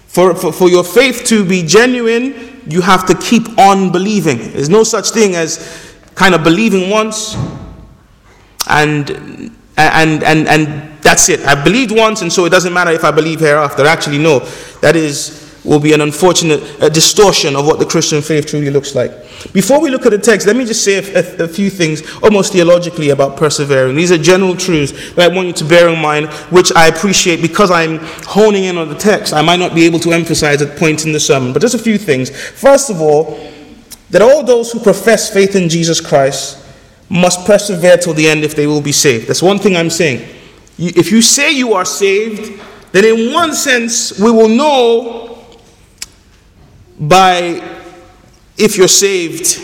For, 0.07 0.33
for, 0.36 0.51
for 0.51 0.69
your 0.69 0.83
faith 0.83 1.24
to 1.25 1.45
be 1.45 1.63
genuine, 1.63 2.56
you 2.69 2.81
have 2.81 3.05
to 3.07 3.15
keep 3.15 3.57
on 3.57 3.91
believing. 3.91 4.37
There's 4.37 4.69
no 4.69 4.83
such 4.83 5.11
thing 5.11 5.35
as 5.35 5.95
kind 6.15 6.35
of 6.35 6.43
believing 6.43 6.89
once 6.89 7.35
and 8.69 9.09
and 9.77 10.23
and 10.23 10.47
and 10.47 10.97
that's 11.01 11.29
it. 11.29 11.45
I 11.45 11.62
believed 11.63 11.91
once, 11.91 12.21
and 12.21 12.31
so 12.31 12.45
it 12.45 12.50
doesn't 12.50 12.74
matter 12.74 12.91
if 12.91 13.03
I 13.03 13.12
believe 13.12 13.39
hereafter. 13.39 13.86
Actually, 13.86 14.17
no. 14.17 14.39
That 14.81 14.95
is 14.95 15.47
will 15.67 15.79
be 15.79 15.93
an 15.93 16.01
unfortunate 16.01 16.62
distortion 16.93 17.55
of 17.55 17.67
what 17.67 17.77
the 17.77 17.86
Christian 17.86 18.21
faith 18.21 18.47
truly 18.47 18.69
looks 18.69 18.95
like. 18.95 19.12
Before 19.53 19.81
we 19.81 19.89
look 19.89 20.05
at 20.05 20.12
the 20.12 20.17
text, 20.17 20.47
let 20.47 20.55
me 20.55 20.65
just 20.65 20.83
say 20.83 20.95
a, 20.95 21.19
a, 21.19 21.43
a, 21.43 21.47
few 21.47 21.69
things, 21.69 22.01
almost 22.24 22.53
theologically, 22.53 23.09
about 23.09 23.38
persevering. 23.38 23.95
These 23.95 24.12
are 24.12 24.17
general 24.17 24.55
truths 24.55 25.13
that 25.13 25.29
I 25.29 25.36
want 25.36 25.47
you 25.47 25.53
to 25.53 25.65
bear 25.65 25.89
in 25.89 26.00
mind, 26.01 26.27
which 26.50 26.71
I 26.74 26.88
appreciate 26.88 27.41
because 27.41 27.69
I'm 27.69 28.00
honing 28.25 28.63
in 28.63 28.77
on 28.77 28.88
the 28.88 28.95
text. 28.95 29.33
I 29.33 29.41
might 29.41 29.59
not 29.59 29.75
be 29.75 29.86
able 29.86 30.00
to 30.00 30.13
emphasize 30.13 30.62
at 30.62 30.77
points 30.77 31.05
in 31.05 31.12
the 31.12 31.19
sermon, 31.19 31.53
but 31.53 31.62
just 31.62 31.75
a 31.75 31.79
few 31.79 31.97
things. 31.97 32.29
First 32.29 32.89
of 32.89 33.01
all, 33.01 33.38
that 34.09 34.21
all 34.21 34.43
those 34.43 34.71
who 34.71 34.79
profess 34.79 35.31
faith 35.31 35.55
in 35.55 35.67
Jesus 35.67 36.00
Christ 36.00 36.63
must 37.09 37.45
persevere 37.45 37.97
till 37.97 38.13
the 38.13 38.27
end 38.27 38.43
if 38.43 38.55
they 38.55 38.67
will 38.67 38.81
be 38.81 38.93
saved. 38.93 39.27
That's 39.27 39.43
one 39.43 39.59
thing 39.59 39.75
I'm 39.75 39.89
saying. 39.89 40.27
If 40.77 41.12
you 41.12 41.21
say 41.21 41.51
you 41.51 41.74
are 41.74 41.86
saved, 41.86 42.62
then 42.91 43.03
in 43.03 43.33
one 43.33 43.53
sense, 43.53 44.17
we 44.19 44.31
will 44.31 44.50
know 44.50 45.26
by 47.00 47.63
if 48.58 48.77
you're 48.77 48.88
saved 48.88 49.62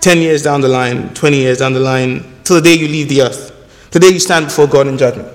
10 0.00 0.18
years 0.18 0.42
down 0.42 0.60
the 0.60 0.68
line, 0.68 1.12
20 1.14 1.36
years 1.36 1.58
down 1.58 1.72
the 1.72 1.80
line, 1.80 2.24
till 2.44 2.56
the 2.56 2.62
day 2.62 2.74
you 2.74 2.88
leave 2.88 3.08
the 3.08 3.22
earth, 3.22 3.90
the 3.92 4.00
day 4.00 4.08
you 4.08 4.18
stand 4.18 4.46
before 4.46 4.66
God 4.66 4.86
in 4.86 4.98
judgment. 4.98 5.28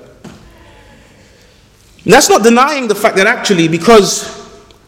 And 2.04 2.14
that's 2.14 2.30
not 2.30 2.44
denying 2.44 2.88
the 2.88 2.96
fact 2.96 3.16
that 3.18 3.28
actually, 3.28 3.68
because 3.68 4.32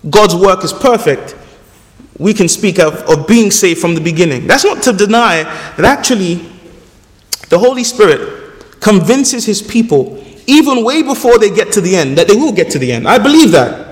God's 0.09 0.35
work 0.35 0.63
is 0.63 0.73
perfect, 0.73 1.35
we 2.19 2.33
can 2.33 2.47
speak 2.47 2.79
of, 2.79 2.95
of 3.09 3.27
being 3.27 3.51
saved 3.51 3.79
from 3.79 3.95
the 3.95 4.01
beginning. 4.01 4.47
That's 4.47 4.63
not 4.63 4.83
to 4.83 4.93
deny 4.93 5.43
that 5.43 5.85
actually 5.85 6.35
the 7.49 7.57
Holy 7.57 7.83
Spirit 7.83 8.79
convinces 8.79 9.45
his 9.45 9.61
people, 9.61 10.23
even 10.47 10.83
way 10.83 11.03
before 11.03 11.37
they 11.37 11.49
get 11.49 11.71
to 11.73 11.81
the 11.81 11.95
end, 11.95 12.17
that 12.17 12.27
they 12.27 12.35
will 12.35 12.51
get 12.51 12.71
to 12.71 12.79
the 12.79 12.91
end. 12.91 13.07
I 13.07 13.17
believe 13.17 13.51
that. 13.51 13.86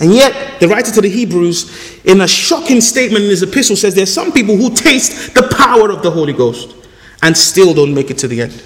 And 0.00 0.14
yet, 0.14 0.60
the 0.60 0.68
writer 0.68 0.92
to 0.92 1.00
the 1.00 1.08
Hebrews, 1.08 2.00
in 2.04 2.20
a 2.20 2.28
shocking 2.28 2.80
statement 2.80 3.24
in 3.24 3.30
his 3.30 3.42
epistle, 3.42 3.76
says 3.76 3.94
there's 3.94 4.12
some 4.12 4.32
people 4.32 4.56
who 4.56 4.74
taste 4.74 5.34
the 5.34 5.42
power 5.56 5.90
of 5.90 6.02
the 6.02 6.10
Holy 6.10 6.32
Ghost 6.32 6.74
and 7.22 7.36
still 7.36 7.74
don't 7.74 7.92
make 7.92 8.10
it 8.10 8.18
to 8.18 8.28
the 8.28 8.42
end. 8.42 8.62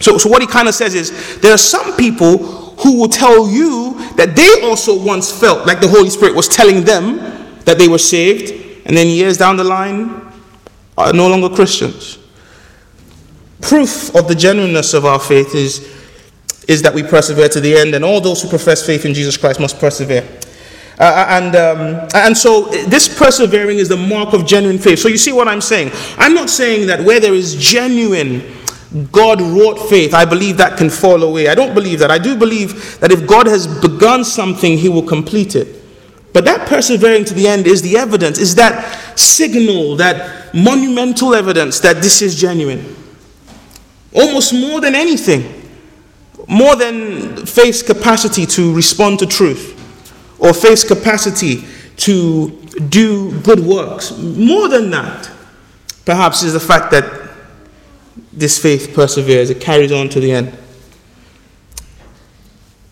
So, 0.00 0.18
so 0.18 0.28
what 0.28 0.42
he 0.42 0.48
kind 0.48 0.66
of 0.68 0.74
says 0.74 0.94
is 0.94 1.38
there 1.40 1.54
are 1.54 1.58
some 1.58 1.96
people 1.96 2.38
who 2.78 2.98
will 2.98 3.08
tell 3.08 3.48
you 3.48 3.94
that 4.16 4.34
they 4.34 4.68
also 4.68 5.00
once 5.00 5.30
felt 5.30 5.66
like 5.66 5.80
the 5.80 5.88
Holy 5.88 6.10
Spirit 6.10 6.34
was 6.34 6.48
telling 6.48 6.84
them 6.84 7.18
that 7.64 7.78
they 7.78 7.88
were 7.88 7.98
saved, 7.98 8.82
and 8.84 8.96
then 8.96 9.06
years 9.06 9.38
down 9.38 9.56
the 9.56 9.64
line 9.64 10.20
are 10.98 11.12
no 11.12 11.28
longer 11.28 11.48
Christians. 11.48 12.18
proof 13.60 14.14
of 14.14 14.28
the 14.28 14.34
genuineness 14.34 14.92
of 14.92 15.04
our 15.04 15.18
faith 15.18 15.54
is, 15.54 15.90
is 16.68 16.82
that 16.82 16.92
we 16.92 17.02
persevere 17.02 17.48
to 17.48 17.60
the 17.60 17.74
end, 17.74 17.94
and 17.94 18.04
all 18.04 18.20
those 18.20 18.42
who 18.42 18.48
profess 18.48 18.84
faith 18.84 19.04
in 19.06 19.14
Jesus 19.14 19.36
Christ 19.36 19.60
must 19.60 19.78
persevere. 19.78 20.28
Uh, 20.98 21.02
uh, 21.02 21.26
and, 21.28 21.56
um, 21.56 22.08
and 22.14 22.36
so 22.36 22.66
this 22.86 23.18
persevering 23.18 23.78
is 23.78 23.88
the 23.88 23.96
mark 23.96 24.32
of 24.32 24.46
genuine 24.46 24.78
faith. 24.78 25.00
So 25.00 25.08
you 25.08 25.18
see 25.18 25.32
what 25.32 25.48
I'm 25.48 25.60
saying? 25.60 25.90
I'm 26.18 26.34
not 26.34 26.48
saying 26.48 26.86
that 26.86 27.00
where 27.04 27.18
there 27.18 27.34
is 27.34 27.56
genuine 27.56 28.42
God 29.10 29.40
wrought 29.40 29.88
faith, 29.88 30.14
I 30.14 30.24
believe 30.24 30.56
that 30.58 30.78
can 30.78 30.88
fall 30.88 31.24
away. 31.24 31.48
I 31.48 31.56
don't 31.56 31.74
believe 31.74 31.98
that. 31.98 32.12
I 32.12 32.18
do 32.18 32.36
believe 32.36 33.00
that 33.00 33.10
if 33.10 33.26
God 33.26 33.48
has 33.48 33.66
begun 33.80 34.24
something, 34.24 34.78
he 34.78 34.88
will 34.88 35.02
complete 35.02 35.56
it. 35.56 35.82
But 36.32 36.44
that 36.44 36.68
persevering 36.68 37.24
to 37.24 37.34
the 37.34 37.48
end 37.48 37.66
is 37.66 37.82
the 37.82 37.96
evidence, 37.96 38.38
is 38.38 38.54
that 38.54 39.18
signal, 39.18 39.96
that 39.96 40.54
monumental 40.54 41.34
evidence 41.34 41.80
that 41.80 41.96
this 41.96 42.22
is 42.22 42.40
genuine. 42.40 42.94
Almost 44.14 44.54
more 44.54 44.80
than 44.80 44.94
anything, 44.94 45.62
more 46.46 46.76
than 46.76 47.46
faith's 47.46 47.82
capacity 47.82 48.46
to 48.46 48.72
respond 48.74 49.18
to 49.20 49.26
truth 49.26 49.73
or 50.44 50.52
faith's 50.52 50.84
capacity 50.84 51.64
to 51.96 52.50
do 52.88 53.40
good 53.40 53.60
works. 53.60 54.16
More 54.18 54.68
than 54.68 54.90
that, 54.90 55.30
perhaps, 56.04 56.42
is 56.42 56.52
the 56.52 56.60
fact 56.60 56.90
that 56.90 57.30
this 58.30 58.58
faith 58.58 58.92
perseveres, 58.94 59.48
it 59.48 59.60
carries 59.60 59.90
on 59.90 60.08
to 60.10 60.20
the 60.20 60.30
end. 60.32 60.56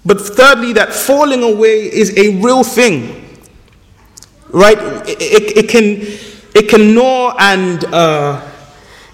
But 0.05 0.21
thirdly, 0.21 0.73
that 0.73 0.93
falling 0.93 1.43
away 1.43 1.93
is 1.93 2.17
a 2.17 2.41
real 2.41 2.65
thing, 2.65 3.39
right? 4.49 4.79
It, 5.07 5.21
it, 5.21 5.57
it 5.59 5.69
can, 5.69 6.01
it 6.55 6.69
can 6.69 6.95
gnaw 6.95 7.37
and 7.39 7.85
uh, 7.85 8.49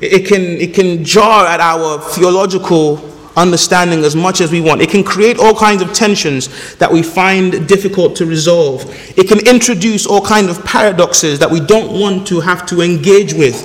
it, 0.01 0.27
can, 0.27 0.43
it 0.43 0.75
can 0.75 1.05
jar 1.05 1.47
at 1.47 1.61
our 1.61 1.99
theological 1.99 2.97
understanding 3.39 4.05
as 4.05 4.15
much 4.15 4.41
as 4.41 4.53
we 4.53 4.61
want. 4.61 4.83
It 4.83 4.91
can 4.91 5.05
create 5.05 5.39
all 5.39 5.55
kinds 5.55 5.81
of 5.81 5.93
tensions 5.93 6.75
that 6.77 6.91
we 6.91 7.03
find 7.03 7.67
difficult 7.69 8.17
to 8.17 8.27
resolve. 8.27 8.85
It 9.17 9.29
can 9.29 9.47
introduce 9.47 10.07
all 10.07 10.21
kinds 10.21 10.51
of 10.51 10.65
paradoxes 10.65 11.39
that 11.39 11.51
we 11.51 11.61
don't 11.61 11.99
want 11.99 12.27
to 12.29 12.41
have 12.41 12.67
to 12.67 12.81
engage 12.81 13.33
with. 13.33 13.59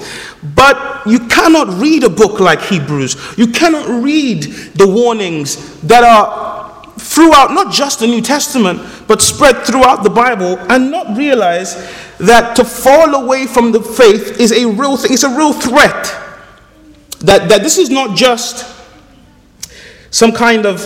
But 0.55 1.05
you 1.05 1.19
cannot 1.27 1.81
read 1.81 2.03
a 2.03 2.09
book 2.09 2.39
like 2.39 2.61
Hebrews. 2.61 3.37
You 3.37 3.47
cannot 3.47 4.03
read 4.03 4.43
the 4.75 4.87
warnings 4.87 5.81
that 5.81 6.03
are 6.03 6.43
throughout 6.97 7.51
not 7.51 7.71
just 7.71 7.99
the 7.99 8.07
New 8.07 8.21
Testament, 8.21 8.81
but 9.07 9.21
spread 9.21 9.65
throughout 9.65 10.03
the 10.03 10.09
Bible 10.09 10.57
and 10.69 10.91
not 10.91 11.17
realize 11.17 11.75
that 12.19 12.55
to 12.55 12.63
fall 12.63 13.15
away 13.15 13.45
from 13.45 13.71
the 13.71 13.81
faith 13.81 14.39
is 14.39 14.51
a 14.51 14.65
real 14.65 14.97
thing, 14.97 15.13
it's 15.13 15.23
a 15.23 15.37
real 15.37 15.53
threat. 15.53 16.19
That, 17.19 17.47
that 17.49 17.61
this 17.61 17.77
is 17.77 17.89
not 17.89 18.17
just 18.17 18.65
some 20.13 20.31
kind 20.31 20.67
of 20.67 20.79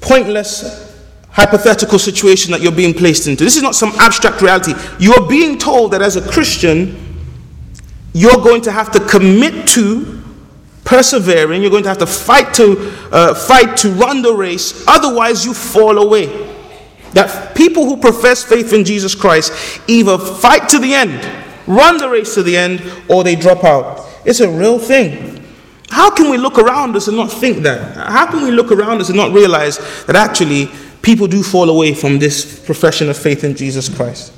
pointless 0.00 0.94
hypothetical 1.30 1.98
situation 1.98 2.52
that 2.52 2.60
you're 2.62 2.70
being 2.70 2.94
placed 2.94 3.26
into. 3.26 3.42
This 3.42 3.56
is 3.56 3.62
not 3.64 3.74
some 3.74 3.90
abstract 3.98 4.40
reality. 4.40 4.74
You 5.00 5.12
are 5.14 5.28
being 5.28 5.58
told 5.58 5.90
that 5.90 6.02
as 6.02 6.14
a 6.14 6.22
Christian, 6.30 6.96
you're 8.14 8.36
going 8.36 8.62
to 8.62 8.70
have 8.70 8.92
to 8.92 9.00
commit 9.00 9.66
to 9.70 10.22
persevering. 10.84 11.62
You're 11.62 11.70
going 11.72 11.82
to 11.82 11.88
have 11.88 11.98
to 11.98 12.06
fight 12.06 12.54
to 12.54 12.94
uh, 13.10 13.34
fight 13.34 13.76
to 13.78 13.90
run 13.90 14.22
the 14.22 14.32
race. 14.32 14.86
Otherwise, 14.86 15.44
you 15.44 15.52
fall 15.52 15.98
away. 15.98 16.26
That 17.12 17.56
people 17.56 17.86
who 17.86 17.96
profess 17.96 18.44
faith 18.44 18.72
in 18.72 18.84
Jesus 18.84 19.16
Christ 19.16 19.52
either 19.88 20.16
fight 20.16 20.68
to 20.68 20.78
the 20.78 20.94
end, 20.94 21.28
run 21.66 21.98
the 21.98 22.08
race 22.08 22.34
to 22.34 22.44
the 22.44 22.56
end, 22.56 22.82
or 23.08 23.24
they 23.24 23.34
drop 23.34 23.64
out. 23.64 24.06
It's 24.24 24.40
a 24.40 24.48
real 24.48 24.78
thing. 24.78 25.36
How 25.90 26.10
can 26.10 26.30
we 26.30 26.36
look 26.36 26.58
around 26.58 26.96
us 26.96 27.08
and 27.08 27.16
not 27.16 27.30
think 27.30 27.62
that? 27.62 27.96
How 27.96 28.26
can 28.26 28.42
we 28.42 28.50
look 28.50 28.72
around 28.72 29.00
us 29.00 29.08
and 29.08 29.16
not 29.16 29.32
realize 29.32 29.78
that 30.06 30.16
actually 30.16 30.68
people 31.02 31.26
do 31.26 31.42
fall 31.42 31.70
away 31.70 31.94
from 31.94 32.18
this 32.18 32.58
profession 32.64 33.08
of 33.08 33.16
faith 33.16 33.44
in 33.44 33.54
Jesus 33.54 33.88
Christ? 33.88 34.32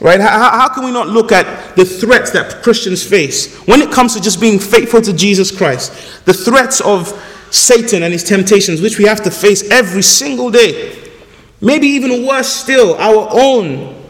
Right? 0.00 0.20
How, 0.20 0.50
how 0.50 0.68
can 0.72 0.84
we 0.84 0.92
not 0.92 1.08
look 1.08 1.32
at 1.32 1.76
the 1.76 1.84
threats 1.84 2.30
that 2.30 2.62
Christians 2.62 3.04
face 3.06 3.54
when 3.66 3.82
it 3.82 3.90
comes 3.90 4.14
to 4.14 4.20
just 4.20 4.40
being 4.40 4.58
faithful 4.58 5.02
to 5.02 5.12
Jesus 5.12 5.54
Christ? 5.54 6.24
The 6.24 6.32
threats 6.32 6.80
of 6.80 7.12
Satan 7.50 8.02
and 8.02 8.12
his 8.12 8.24
temptations, 8.24 8.80
which 8.80 8.98
we 8.98 9.04
have 9.04 9.22
to 9.24 9.30
face 9.30 9.68
every 9.70 10.02
single 10.02 10.50
day. 10.50 10.96
Maybe 11.60 11.88
even 11.88 12.26
worse 12.26 12.48
still, 12.48 12.94
our 12.94 13.28
own 13.30 14.02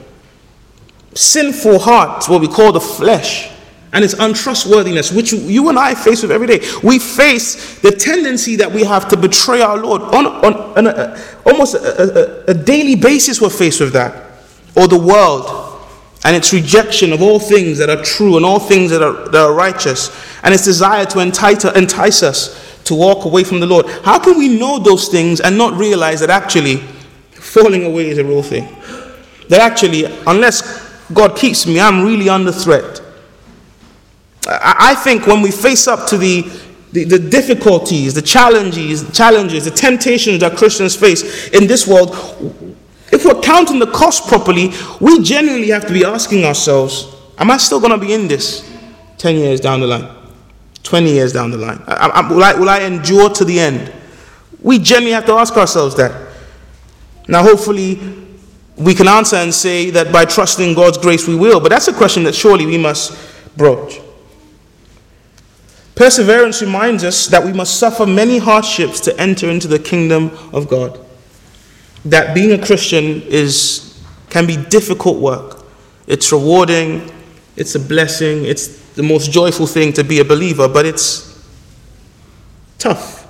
sinful 1.14 1.80
heart, 1.80 2.28
what 2.28 2.40
we 2.40 2.46
call 2.46 2.70
the 2.70 2.80
flesh 2.80 3.50
and 3.92 4.04
its 4.04 4.14
untrustworthiness, 4.14 5.12
which 5.12 5.32
you 5.32 5.68
and 5.68 5.78
I 5.78 5.94
face 5.94 6.22
with 6.22 6.30
every 6.30 6.46
day. 6.46 6.60
We 6.82 6.98
face 6.98 7.80
the 7.80 7.90
tendency 7.90 8.56
that 8.56 8.70
we 8.70 8.84
have 8.84 9.08
to 9.08 9.16
betray 9.16 9.62
our 9.62 9.78
Lord 9.78 10.02
on, 10.02 10.26
on, 10.26 10.54
on 10.78 10.86
a, 10.86 11.20
almost 11.44 11.74
a, 11.74 12.46
a, 12.48 12.52
a 12.52 12.54
daily 12.54 12.94
basis. 12.94 13.40
We're 13.40 13.50
faced 13.50 13.80
with 13.80 13.92
that, 13.94 14.14
or 14.76 14.86
the 14.86 14.98
world 14.98 15.70
and 16.24 16.36
its 16.36 16.52
rejection 16.52 17.12
of 17.12 17.22
all 17.22 17.38
things 17.38 17.78
that 17.78 17.88
are 17.88 18.02
true 18.02 18.36
and 18.36 18.44
all 18.44 18.58
things 18.58 18.90
that 18.90 19.02
are, 19.02 19.28
that 19.30 19.40
are 19.40 19.54
righteous, 19.54 20.10
and 20.42 20.52
its 20.52 20.64
desire 20.64 21.06
to 21.06 21.20
entice, 21.20 21.64
entice 21.64 22.22
us 22.22 22.82
to 22.84 22.94
walk 22.94 23.24
away 23.24 23.44
from 23.44 23.60
the 23.60 23.66
Lord. 23.66 23.86
How 24.04 24.18
can 24.18 24.38
we 24.38 24.48
know 24.58 24.78
those 24.78 25.08
things 25.08 25.40
and 25.40 25.56
not 25.56 25.78
realize 25.78 26.20
that 26.20 26.30
actually 26.30 26.76
falling 27.32 27.84
away 27.84 28.10
is 28.10 28.18
a 28.18 28.24
real 28.24 28.42
thing? 28.42 28.68
That 29.48 29.60
actually, 29.60 30.04
unless 30.26 30.90
God 31.12 31.36
keeps 31.36 31.66
me, 31.66 31.80
I'm 31.80 32.04
really 32.04 32.28
under 32.28 32.52
threat. 32.52 32.99
I 34.46 34.94
think 34.94 35.26
when 35.26 35.42
we 35.42 35.50
face 35.50 35.86
up 35.86 36.08
to 36.08 36.16
the, 36.16 36.42
the, 36.92 37.04
the, 37.04 37.18
difficulties, 37.18 38.14
the 38.14 38.22
challenges, 38.22 39.10
challenges, 39.16 39.64
the 39.66 39.70
temptations 39.70 40.40
that 40.40 40.56
Christians 40.56 40.96
face 40.96 41.48
in 41.48 41.66
this 41.66 41.86
world, 41.86 42.10
if 43.12 43.24
we're 43.24 43.40
counting 43.42 43.78
the 43.78 43.86
cost 43.86 44.28
properly, 44.28 44.72
we 45.00 45.22
genuinely 45.22 45.68
have 45.68 45.86
to 45.86 45.92
be 45.92 46.04
asking 46.04 46.44
ourselves, 46.44 47.14
am 47.38 47.50
I 47.50 47.58
still 47.58 47.80
going 47.80 47.92
to 47.92 47.98
be 47.98 48.14
in 48.14 48.28
this 48.28 48.68
10 49.18 49.36
years 49.36 49.60
down 49.60 49.80
the 49.80 49.86
line? 49.86 50.08
20 50.82 51.10
years 51.10 51.32
down 51.32 51.50
the 51.50 51.58
line? 51.58 51.82
I, 51.86 52.08
I, 52.08 52.28
will, 52.28 52.42
I, 52.42 52.54
will 52.54 52.68
I 52.70 52.80
endure 52.80 53.28
to 53.30 53.44
the 53.44 53.60
end? 53.60 53.92
We 54.62 54.78
genuinely 54.78 55.12
have 55.12 55.26
to 55.26 55.32
ask 55.32 55.56
ourselves 55.56 55.94
that. 55.96 56.28
Now, 57.28 57.42
hopefully, 57.42 58.00
we 58.76 58.94
can 58.94 59.06
answer 59.06 59.36
and 59.36 59.52
say 59.52 59.90
that 59.90 60.12
by 60.12 60.24
trusting 60.24 60.74
God's 60.74 60.96
grace 60.98 61.28
we 61.28 61.36
will, 61.36 61.60
but 61.60 61.68
that's 61.68 61.88
a 61.88 61.92
question 61.92 62.24
that 62.24 62.34
surely 62.34 62.64
we 62.64 62.78
must 62.78 63.16
broach. 63.56 64.00
Perseverance 66.00 66.62
reminds 66.62 67.04
us 67.04 67.26
that 67.26 67.44
we 67.44 67.52
must 67.52 67.78
suffer 67.78 68.06
many 68.06 68.38
hardships 68.38 69.00
to 69.00 69.20
enter 69.20 69.50
into 69.50 69.68
the 69.68 69.78
kingdom 69.78 70.30
of 70.50 70.66
God. 70.66 70.98
That 72.06 72.34
being 72.34 72.58
a 72.58 72.66
Christian 72.66 73.20
is, 73.24 74.02
can 74.30 74.46
be 74.46 74.56
difficult 74.56 75.20
work. 75.20 75.62
It's 76.06 76.32
rewarding, 76.32 77.12
it's 77.54 77.74
a 77.74 77.78
blessing, 77.78 78.46
it's 78.46 78.78
the 78.94 79.02
most 79.02 79.30
joyful 79.30 79.66
thing 79.66 79.92
to 79.92 80.02
be 80.02 80.20
a 80.20 80.24
believer, 80.24 80.68
but 80.68 80.86
it's 80.86 81.38
tough. 82.78 83.28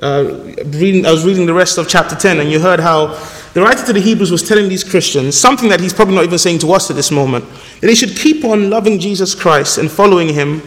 Uh, 0.00 0.54
reading, 0.66 1.04
I 1.04 1.10
was 1.10 1.24
reading 1.24 1.44
the 1.44 1.54
rest 1.54 1.76
of 1.76 1.88
chapter 1.88 2.14
10, 2.14 2.38
and 2.38 2.52
you 2.52 2.60
heard 2.60 2.78
how 2.78 3.20
the 3.52 3.62
writer 3.62 3.84
to 3.86 3.92
the 3.92 4.00
Hebrews 4.00 4.30
was 4.30 4.48
telling 4.48 4.68
these 4.68 4.84
Christians 4.84 5.36
something 5.36 5.68
that 5.70 5.80
he's 5.80 5.92
probably 5.92 6.14
not 6.14 6.22
even 6.22 6.38
saying 6.38 6.60
to 6.60 6.72
us 6.72 6.88
at 6.88 6.94
this 6.94 7.10
moment 7.10 7.44
that 7.80 7.88
they 7.88 7.96
should 7.96 8.16
keep 8.16 8.44
on 8.44 8.70
loving 8.70 9.00
Jesus 9.00 9.34
Christ 9.34 9.78
and 9.78 9.90
following 9.90 10.32
him 10.32 10.62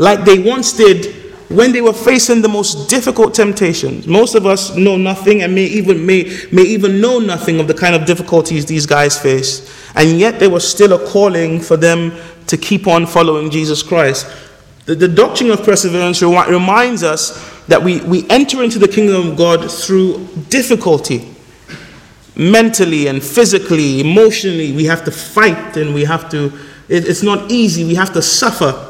like 0.00 0.24
they 0.24 0.38
once 0.38 0.72
did 0.72 1.14
when 1.50 1.72
they 1.72 1.82
were 1.82 1.92
facing 1.92 2.40
the 2.40 2.48
most 2.48 2.88
difficult 2.88 3.34
temptations. 3.34 4.06
Most 4.06 4.34
of 4.34 4.46
us 4.46 4.74
know 4.74 4.96
nothing 4.96 5.42
and 5.42 5.54
may 5.54 5.64
even, 5.64 6.06
may, 6.06 6.24
may 6.50 6.62
even 6.62 7.02
know 7.02 7.18
nothing 7.18 7.60
of 7.60 7.68
the 7.68 7.74
kind 7.74 7.94
of 7.94 8.06
difficulties 8.06 8.64
these 8.64 8.86
guys 8.86 9.18
faced. 9.20 9.70
And 9.94 10.18
yet 10.18 10.38
there 10.38 10.48
was 10.48 10.66
still 10.66 10.94
a 10.94 11.06
calling 11.10 11.60
for 11.60 11.76
them 11.76 12.12
to 12.46 12.56
keep 12.56 12.86
on 12.86 13.04
following 13.04 13.50
Jesus 13.50 13.82
Christ. 13.82 14.26
The, 14.86 14.94
the 14.94 15.08
doctrine 15.08 15.50
of 15.50 15.62
perseverance 15.64 16.22
reminds 16.22 17.02
us 17.02 17.62
that 17.66 17.82
we, 17.82 18.00
we 18.00 18.26
enter 18.30 18.62
into 18.62 18.78
the 18.78 18.88
kingdom 18.88 19.32
of 19.32 19.36
God 19.36 19.70
through 19.70 20.26
difficulty. 20.48 21.28
Mentally 22.36 23.08
and 23.08 23.22
physically, 23.22 24.00
emotionally, 24.00 24.72
we 24.72 24.84
have 24.86 25.04
to 25.04 25.10
fight 25.10 25.76
and 25.76 25.92
we 25.92 26.04
have 26.04 26.30
to, 26.30 26.46
it, 26.88 27.06
it's 27.06 27.22
not 27.22 27.50
easy, 27.50 27.84
we 27.84 27.96
have 27.96 28.14
to 28.14 28.22
suffer. 28.22 28.89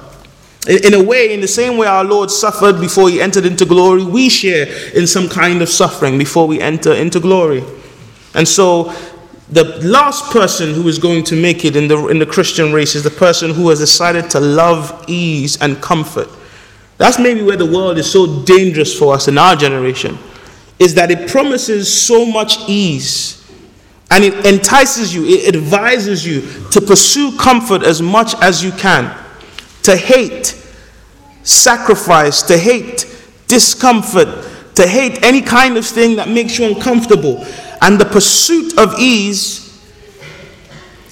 In 0.69 0.93
a 0.93 1.03
way, 1.03 1.33
in 1.33 1.41
the 1.41 1.49
same 1.49 1.79
way 1.79 1.87
our 1.87 2.05
Lord 2.05 2.31
suffered 2.31 2.81
before 2.81 3.09
he 3.09 3.21
entered 3.21 3.47
into 3.47 3.65
glory, 3.65 4.05
we 4.05 4.29
share 4.29 4.67
in 4.95 5.07
some 5.07 5.27
kind 5.27 5.63
of 5.63 5.71
suffering 5.71 6.19
before 6.19 6.47
we 6.47 6.61
enter 6.61 6.93
into 6.93 7.19
glory. 7.19 7.65
And 8.35 8.47
so, 8.47 8.93
the 9.49 9.65
last 9.83 10.31
person 10.33 10.75
who 10.75 10.87
is 10.87 10.99
going 10.99 11.25
to 11.25 11.35
make 11.35 11.65
it 11.65 11.77
in 11.77 11.89
the, 11.89 12.09
in 12.09 12.19
the 12.19 12.27
Christian 12.27 12.73
race 12.73 12.95
is 12.95 13.03
the 13.03 13.11
person 13.11 13.53
who 13.53 13.71
has 13.71 13.79
decided 13.79 14.29
to 14.31 14.41
love 14.41 15.05
ease 15.09 15.61
and 15.63 15.81
comfort. 15.81 16.29
That's 16.99 17.19
maybe 17.19 17.43
where 17.43 17.57
the 17.57 17.67
world 17.67 17.97
is 17.97 18.11
so 18.11 18.45
dangerous 18.45 18.97
for 18.97 19.15
us 19.15 19.29
in 19.29 19.39
our 19.39 19.57
generation, 19.57 20.19
is 20.79 20.95
that 20.95 21.11
it 21.11 21.29
promises 21.31 21.91
so 21.91 22.27
much 22.27 22.69
ease 22.69 23.39
and 24.11 24.25
it 24.25 24.45
entices 24.45 25.15
you, 25.15 25.25
it 25.25 25.55
advises 25.55 26.27
you 26.27 26.43
to 26.71 26.81
pursue 26.81 27.37
comfort 27.39 27.83
as 27.83 28.03
much 28.03 28.35
as 28.43 28.63
you 28.63 28.73
can 28.73 29.17
to 29.83 29.97
hate 29.97 30.57
sacrifice, 31.43 32.43
to 32.43 32.57
hate 32.57 33.07
discomfort, 33.47 34.29
to 34.75 34.87
hate 34.87 35.23
any 35.23 35.41
kind 35.41 35.77
of 35.77 35.87
thing 35.87 36.17
that 36.17 36.29
makes 36.29 36.59
you 36.59 36.67
uncomfortable. 36.67 37.45
And 37.83 38.01
the 38.01 38.05
pursuit 38.05 38.79
of 38.79 38.99
ease 38.99 39.67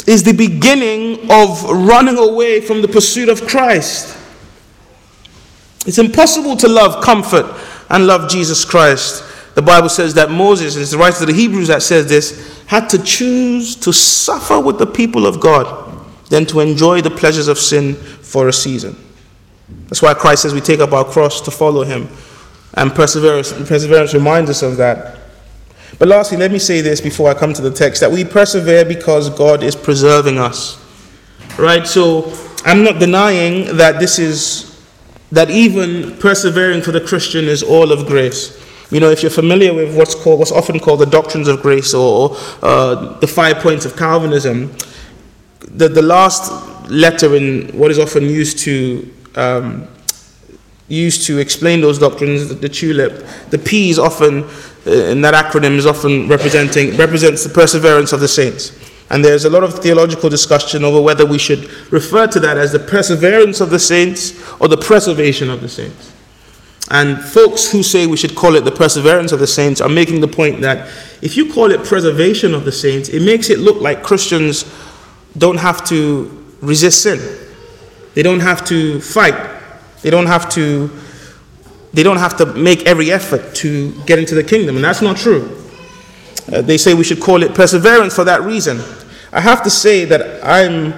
is 0.06 0.22
the 0.22 0.32
beginning 0.32 1.30
of 1.30 1.62
running 1.64 2.18
away 2.18 2.60
from 2.60 2.82
the 2.82 2.88
pursuit 2.88 3.28
of 3.28 3.46
Christ. 3.46 4.16
It's 5.86 5.98
impossible 5.98 6.56
to 6.56 6.68
love 6.68 7.02
comfort 7.02 7.46
and 7.90 8.06
love 8.06 8.30
Jesus 8.30 8.64
Christ. 8.64 9.24
The 9.54 9.62
Bible 9.62 9.88
says 9.88 10.14
that 10.14 10.30
Moses, 10.30 10.76
and 10.76 10.82
it's 10.82 10.92
the 10.92 10.98
writer 10.98 11.22
of 11.22 11.26
the 11.26 11.34
Hebrews 11.34 11.68
that 11.68 11.82
says 11.82 12.06
this, 12.08 12.62
had 12.66 12.88
to 12.90 13.02
choose 13.02 13.74
to 13.76 13.92
suffer 13.92 14.60
with 14.60 14.78
the 14.78 14.86
people 14.86 15.26
of 15.26 15.40
God 15.40 15.87
than 16.28 16.46
to 16.46 16.60
enjoy 16.60 17.00
the 17.00 17.10
pleasures 17.10 17.48
of 17.48 17.58
sin 17.58 17.94
for 17.94 18.48
a 18.48 18.52
season. 18.52 18.96
That's 19.88 20.02
why 20.02 20.14
Christ 20.14 20.42
says 20.42 20.54
we 20.54 20.60
take 20.60 20.80
up 20.80 20.92
our 20.92 21.04
cross 21.04 21.40
to 21.42 21.50
follow 21.50 21.84
him. 21.84 22.08
And 22.74 22.94
perseverance, 22.94 23.52
perseverance 23.52 24.14
reminds 24.14 24.50
us 24.50 24.62
of 24.62 24.76
that. 24.76 25.18
But 25.98 26.08
lastly, 26.08 26.36
let 26.36 26.52
me 26.52 26.58
say 26.58 26.80
this 26.80 27.00
before 27.00 27.30
I 27.30 27.34
come 27.34 27.52
to 27.54 27.62
the 27.62 27.70
text 27.70 28.00
that 28.00 28.10
we 28.10 28.24
persevere 28.24 28.84
because 28.84 29.30
God 29.30 29.62
is 29.62 29.74
preserving 29.74 30.38
us. 30.38 30.84
Right? 31.58 31.86
So 31.86 32.32
I'm 32.64 32.84
not 32.84 33.00
denying 33.00 33.76
that 33.78 33.98
this 33.98 34.18
is, 34.18 34.86
that 35.32 35.50
even 35.50 36.16
persevering 36.18 36.82
for 36.82 36.92
the 36.92 37.00
Christian 37.00 37.46
is 37.46 37.62
all 37.62 37.90
of 37.90 38.06
grace. 38.06 38.56
You 38.90 39.00
know, 39.00 39.10
if 39.10 39.22
you're 39.22 39.30
familiar 39.30 39.74
with 39.74 39.96
what's 39.96 40.14
called, 40.14 40.38
what's 40.38 40.52
often 40.52 40.78
called 40.80 41.00
the 41.00 41.06
doctrines 41.06 41.48
of 41.48 41.60
grace 41.60 41.92
or 41.92 42.36
uh, 42.62 43.18
the 43.18 43.26
five 43.26 43.58
points 43.58 43.84
of 43.84 43.96
Calvinism, 43.96 44.74
the, 45.70 45.88
the 45.88 46.02
last 46.02 46.52
letter 46.90 47.34
in 47.34 47.68
what 47.78 47.90
is 47.90 47.98
often 47.98 48.24
used 48.24 48.58
to 48.60 49.14
um, 49.36 49.86
used 50.88 51.26
to 51.26 51.38
explain 51.38 51.80
those 51.80 51.98
doctrines, 51.98 52.48
the, 52.48 52.54
the 52.54 52.68
tulip, 52.68 53.24
the 53.50 53.58
P 53.58 53.90
is 53.90 53.98
often 53.98 54.44
uh, 54.86 54.90
in 54.90 55.20
that 55.20 55.34
acronym 55.34 55.76
is 55.76 55.86
often 55.86 56.28
representing 56.28 56.96
represents 56.96 57.44
the 57.44 57.50
perseverance 57.50 58.12
of 58.12 58.20
the 58.20 58.28
saints. 58.28 58.72
And 59.10 59.24
there's 59.24 59.44
a 59.44 59.50
lot 59.50 59.64
of 59.64 59.78
theological 59.78 60.28
discussion 60.28 60.84
over 60.84 61.00
whether 61.00 61.24
we 61.24 61.38
should 61.38 61.70
refer 61.90 62.26
to 62.26 62.40
that 62.40 62.58
as 62.58 62.72
the 62.72 62.78
perseverance 62.78 63.60
of 63.60 63.70
the 63.70 63.78
saints 63.78 64.32
or 64.60 64.68
the 64.68 64.76
preservation 64.76 65.50
of 65.50 65.60
the 65.60 65.68
saints. 65.68 66.12
And 66.90 67.22
folks 67.22 67.70
who 67.70 67.82
say 67.82 68.06
we 68.06 68.16
should 68.16 68.34
call 68.34 68.54
it 68.54 68.64
the 68.64 68.72
perseverance 68.72 69.32
of 69.32 69.40
the 69.40 69.46
saints 69.46 69.80
are 69.80 69.88
making 69.88 70.20
the 70.20 70.28
point 70.28 70.60
that 70.62 70.88
if 71.20 71.36
you 71.36 71.52
call 71.52 71.70
it 71.70 71.84
preservation 71.84 72.54
of 72.54 72.64
the 72.64 72.72
saints, 72.72 73.08
it 73.10 73.22
makes 73.22 73.50
it 73.50 73.58
look 73.58 73.80
like 73.80 74.02
Christians 74.02 74.64
don't 75.36 75.58
have 75.58 75.84
to 75.86 76.54
resist 76.60 77.02
sin. 77.02 77.18
They 78.14 78.22
don't 78.22 78.40
have 78.40 78.64
to 78.66 79.00
fight. 79.00 79.34
They 80.02 80.10
don't 80.10 80.26
have 80.26 80.48
to 80.50 80.90
they 81.92 82.02
don't 82.02 82.18
have 82.18 82.36
to 82.36 82.46
make 82.46 82.84
every 82.86 83.10
effort 83.10 83.54
to 83.56 83.92
get 84.04 84.18
into 84.18 84.34
the 84.34 84.44
kingdom, 84.44 84.76
and 84.76 84.84
that's 84.84 85.00
not 85.00 85.16
true. 85.16 85.64
Uh, 86.52 86.60
they 86.60 86.76
say 86.76 86.94
we 86.94 87.02
should 87.02 87.20
call 87.20 87.42
it 87.42 87.54
perseverance 87.54 88.14
for 88.14 88.24
that 88.24 88.42
reason. 88.42 88.80
I 89.32 89.40
have 89.40 89.62
to 89.62 89.70
say 89.70 90.04
that 90.04 90.44
I'm 90.44 90.94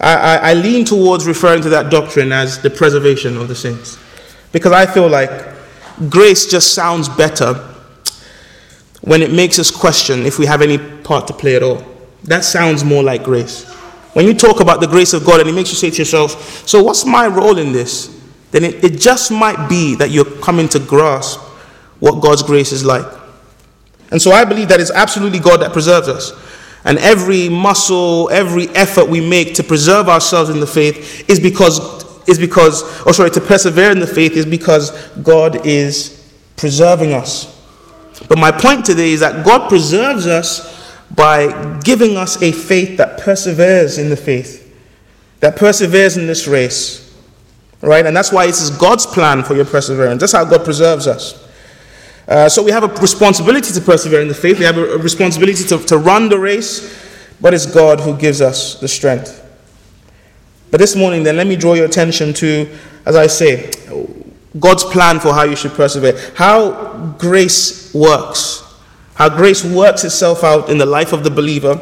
I, 0.00 0.14
I, 0.14 0.36
I 0.50 0.54
lean 0.54 0.84
towards 0.84 1.26
referring 1.26 1.62
to 1.62 1.68
that 1.70 1.90
doctrine 1.90 2.32
as 2.32 2.60
the 2.60 2.70
preservation 2.70 3.36
of 3.36 3.48
the 3.48 3.54
saints. 3.54 3.98
Because 4.52 4.72
I 4.72 4.86
feel 4.86 5.08
like 5.08 5.30
grace 6.10 6.50
just 6.50 6.74
sounds 6.74 7.08
better 7.08 7.54
when 9.00 9.22
it 9.22 9.32
makes 9.32 9.58
us 9.58 9.70
question 9.70 10.26
if 10.26 10.38
we 10.38 10.46
have 10.46 10.62
any 10.62 10.78
part 10.78 11.26
to 11.28 11.32
play 11.32 11.56
at 11.56 11.62
all. 11.62 11.82
That 12.26 12.44
sounds 12.44 12.84
more 12.84 13.02
like 13.02 13.24
grace. 13.24 13.64
When 14.14 14.26
you 14.26 14.34
talk 14.34 14.60
about 14.60 14.80
the 14.80 14.86
grace 14.86 15.12
of 15.12 15.24
God 15.24 15.40
and 15.40 15.48
it 15.48 15.52
makes 15.52 15.70
you 15.70 15.76
say 15.76 15.90
to 15.90 15.98
yourself, 15.98 16.66
So 16.66 16.82
what's 16.82 17.04
my 17.04 17.26
role 17.26 17.58
in 17.58 17.72
this? 17.72 18.12
Then 18.50 18.64
it, 18.64 18.82
it 18.82 19.00
just 19.00 19.30
might 19.30 19.68
be 19.68 19.94
that 19.96 20.10
you're 20.10 20.24
coming 20.40 20.68
to 20.70 20.78
grasp 20.78 21.40
what 22.00 22.22
God's 22.22 22.42
grace 22.42 22.72
is 22.72 22.84
like. 22.84 23.06
And 24.10 24.20
so 24.20 24.30
I 24.32 24.44
believe 24.44 24.68
that 24.68 24.80
it's 24.80 24.90
absolutely 24.90 25.38
God 25.38 25.60
that 25.60 25.72
preserves 25.72 26.08
us. 26.08 26.32
And 26.84 26.98
every 26.98 27.48
muscle, 27.48 28.30
every 28.30 28.68
effort 28.70 29.08
we 29.08 29.20
make 29.20 29.54
to 29.56 29.64
preserve 29.64 30.08
ourselves 30.08 30.50
in 30.50 30.60
the 30.60 30.66
faith 30.66 31.28
is 31.28 31.40
because 31.40 32.06
is 32.28 32.38
because, 32.38 32.82
or 33.06 33.12
sorry, 33.12 33.30
to 33.30 33.40
persevere 33.40 33.92
in 33.92 34.00
the 34.00 34.06
faith 34.06 34.32
is 34.32 34.46
because 34.46 34.90
God 35.22 35.64
is 35.64 36.32
preserving 36.56 37.12
us. 37.12 37.52
But 38.28 38.38
my 38.38 38.50
point 38.50 38.84
today 38.84 39.12
is 39.12 39.20
that 39.20 39.44
God 39.44 39.68
preserves 39.68 40.26
us 40.26 40.75
by 41.14 41.78
giving 41.80 42.16
us 42.16 42.40
a 42.42 42.52
faith 42.52 42.96
that 42.98 43.20
perseveres 43.20 43.98
in 43.98 44.10
the 44.10 44.16
faith, 44.16 44.62
that 45.40 45.56
perseveres 45.56 46.16
in 46.16 46.26
this 46.26 46.46
race. 46.46 47.02
Right? 47.82 48.06
And 48.06 48.16
that's 48.16 48.32
why 48.32 48.44
it 48.44 48.50
is 48.50 48.70
God's 48.70 49.06
plan 49.06 49.44
for 49.44 49.54
your 49.54 49.66
perseverance. 49.66 50.20
That's 50.20 50.32
how 50.32 50.44
God 50.44 50.64
preserves 50.64 51.06
us. 51.06 51.46
Uh, 52.26 52.48
so 52.48 52.62
we 52.62 52.72
have 52.72 52.82
a 52.82 52.88
responsibility 53.00 53.72
to 53.72 53.80
persevere 53.80 54.20
in 54.20 54.28
the 54.28 54.34
faith. 54.34 54.58
We 54.58 54.64
have 54.64 54.78
a, 54.78 54.94
a 54.94 54.98
responsibility 54.98 55.62
to, 55.64 55.78
to 55.78 55.98
run 55.98 56.28
the 56.28 56.38
race, 56.38 56.98
but 57.40 57.54
it's 57.54 57.66
God 57.66 58.00
who 58.00 58.16
gives 58.16 58.40
us 58.40 58.80
the 58.80 58.88
strength. 58.88 59.42
But 60.70 60.80
this 60.80 60.96
morning, 60.96 61.22
then, 61.22 61.36
let 61.36 61.46
me 61.46 61.54
draw 61.54 61.74
your 61.74 61.86
attention 61.86 62.34
to, 62.34 62.68
as 63.04 63.14
I 63.14 63.28
say, 63.28 63.70
God's 64.58 64.84
plan 64.84 65.20
for 65.20 65.32
how 65.32 65.44
you 65.44 65.54
should 65.54 65.72
persevere, 65.72 66.18
how 66.34 67.14
grace 67.18 67.94
works, 67.94 68.65
how 69.16 69.30
grace 69.30 69.64
works 69.64 70.04
itself 70.04 70.44
out 70.44 70.68
in 70.68 70.76
the 70.76 70.86
life 70.86 71.12
of 71.12 71.24
the 71.24 71.30
believer 71.30 71.80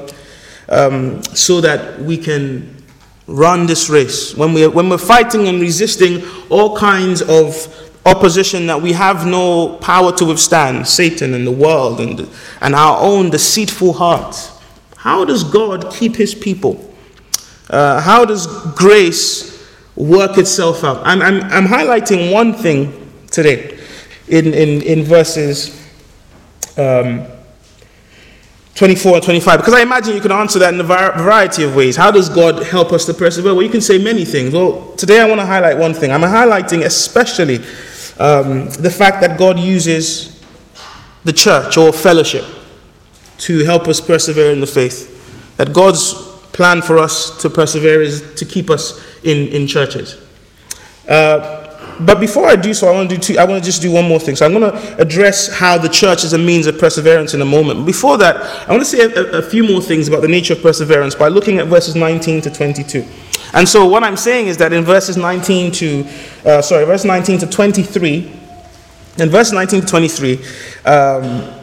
um, 0.69 1.23
so 1.23 1.61
that 1.61 2.01
we 2.01 2.17
can 2.17 2.83
run 3.27 3.67
this 3.67 3.89
race. 3.89 4.35
When 4.37 4.55
we're, 4.55 4.71
when 4.71 4.89
we're 4.89 4.99
fighting 4.99 5.49
and 5.49 5.61
resisting 5.61 6.23
all 6.49 6.77
kinds 6.77 7.23
of 7.23 7.91
opposition 8.07 8.67
that 8.69 8.81
we 8.81 8.93
have 8.93 9.27
no 9.27 9.77
power 9.79 10.13
to 10.13 10.25
withstand, 10.27 10.87
Satan 10.87 11.35
and 11.35 11.45
the 11.45 11.53
world 11.53 12.01
and, 12.01 12.29
and 12.61 12.75
our 12.75 13.01
own 13.01 13.31
deceitful 13.31 13.95
hearts, 13.95 14.53
how 14.97 15.25
does 15.25 15.43
God 15.43 15.93
keep 15.93 16.15
his 16.15 16.37
people? 16.37 16.95
Uh, 17.69 18.01
how 18.01 18.25
does 18.25 18.47
grace 18.75 19.67
work 19.97 20.39
itself 20.39 20.85
out? 20.85 21.01
I'm, 21.05 21.21
I'm, 21.21 21.43
I'm 21.45 21.67
highlighting 21.67 22.33
one 22.33 22.53
thing 22.53 23.11
today 23.31 23.77
in, 24.29 24.55
in, 24.55 24.83
in 24.83 25.03
verses 25.03 25.84
um, 26.77 27.27
24 28.75 29.15
and 29.15 29.23
25 29.23 29.61
because 29.61 29.75
I 29.75 29.83
imagine 29.83 30.15
you 30.15 30.21
can 30.21 30.33
answer 30.33 30.59
that 30.59 30.75
in 30.75 30.81
a 30.81 30.85
variety 30.85 31.63
of 31.63 31.77
ways. 31.77 31.97
How 31.97 32.11
does 32.11 32.29
God 32.29 32.65
help 32.65 32.93
us 32.93 33.05
to 33.07 33.15
persevere? 33.15 33.55
Well, 33.55 33.63
you 33.63 33.71
can 33.71 33.81
say 33.81 34.03
many 34.03 34.25
things. 34.25 34.53
Well, 34.53 34.93
today 34.97 35.21
I 35.21 35.29
want 35.29 35.41
to 35.41 35.47
highlight 35.47 35.79
one 35.79 35.95
thing. 35.95 36.11
I'm 36.11 36.23
highlighting 36.23 36.85
especially 36.85 37.59
um, 38.19 38.69
the 38.71 38.91
fact 38.91 39.21
that 39.21 39.39
God 39.39 39.59
uses 39.59 40.45
the 41.23 41.33
church 41.33 41.77
or 41.77 41.93
fellowship 41.93 42.45
to 43.39 43.65
help 43.65 43.87
us 43.89 44.01
persevere 44.01 44.53
in 44.53 44.61
the 44.61 44.67
faith. 44.67 45.11
That 45.57 45.73
God's 45.73 46.15
plan 46.53 46.83
for 46.83 46.99
us 46.99 47.41
to 47.43 47.51
persevere 47.51 48.03
is 48.03 48.35
to 48.35 48.45
keep 48.45 48.71
us 48.71 49.01
in, 49.23 49.49
in 49.49 49.67
churches. 49.67 50.21
Uh, 51.09 51.64
but 52.01 52.21
before 52.21 52.47
I 52.47 52.57
do 52.57 52.75
so, 52.75 52.89
I 52.89 52.93
want 52.93 53.09
to 53.11 53.17
do 53.17 53.21
two, 53.21 53.39
I 53.39 53.45
want 53.45 53.63
to 53.63 53.65
just 53.65 53.81
do 53.81 53.91
one 53.91 54.07
more 54.09 54.19
thing. 54.19 54.37
So 54.37 54.45
I'm 54.45 54.53
going 54.53 54.71
to 54.71 55.01
address 55.01 55.53
how 55.53 55.79
the 55.79 55.89
church 55.89 56.25
is 56.25 56.33
a 56.33 56.39
means 56.39 56.67
of 56.67 56.79
perseverance 56.79 57.35
in 57.35 57.41
a 57.41 57.45
moment. 57.45 57.87
Before 57.87 58.19
that, 58.19 58.37
I 58.69 58.71
want 58.71 58.83
to 58.83 58.85
say 58.85 59.01
a, 59.01 59.39
a 59.39 59.43
few 59.43 59.65
more 59.65 59.81
things 59.81 60.09
about 60.09 60.23
the 60.23 60.29
nature 60.29 60.55
of 60.55 60.63
perseverance 60.63 61.15
by 61.15 61.29
looking 61.29 61.59
at 61.59 61.67
verses 61.69 61.95
19 61.95 62.41
to 62.43 62.51
22. 62.51 63.07
And 63.53 63.69
so 63.69 63.87
what 63.87 64.03
I'm 64.03 64.17
saying 64.17 64.49
is 64.49 64.57
that 64.57 64.73
in 64.73 64.83
verses 64.83 65.17
19 65.17 65.73
to, 65.73 66.07
uh, 66.45 66.63
sorry, 66.63 66.85
verse 66.85 67.05
19 67.05 67.39
to 67.41 67.47
23, 67.47 68.33
in 69.19 69.29
verse 69.29 69.53
19 69.53 69.83
to 69.83 69.87
23, 69.87 70.35
um, 70.85 71.55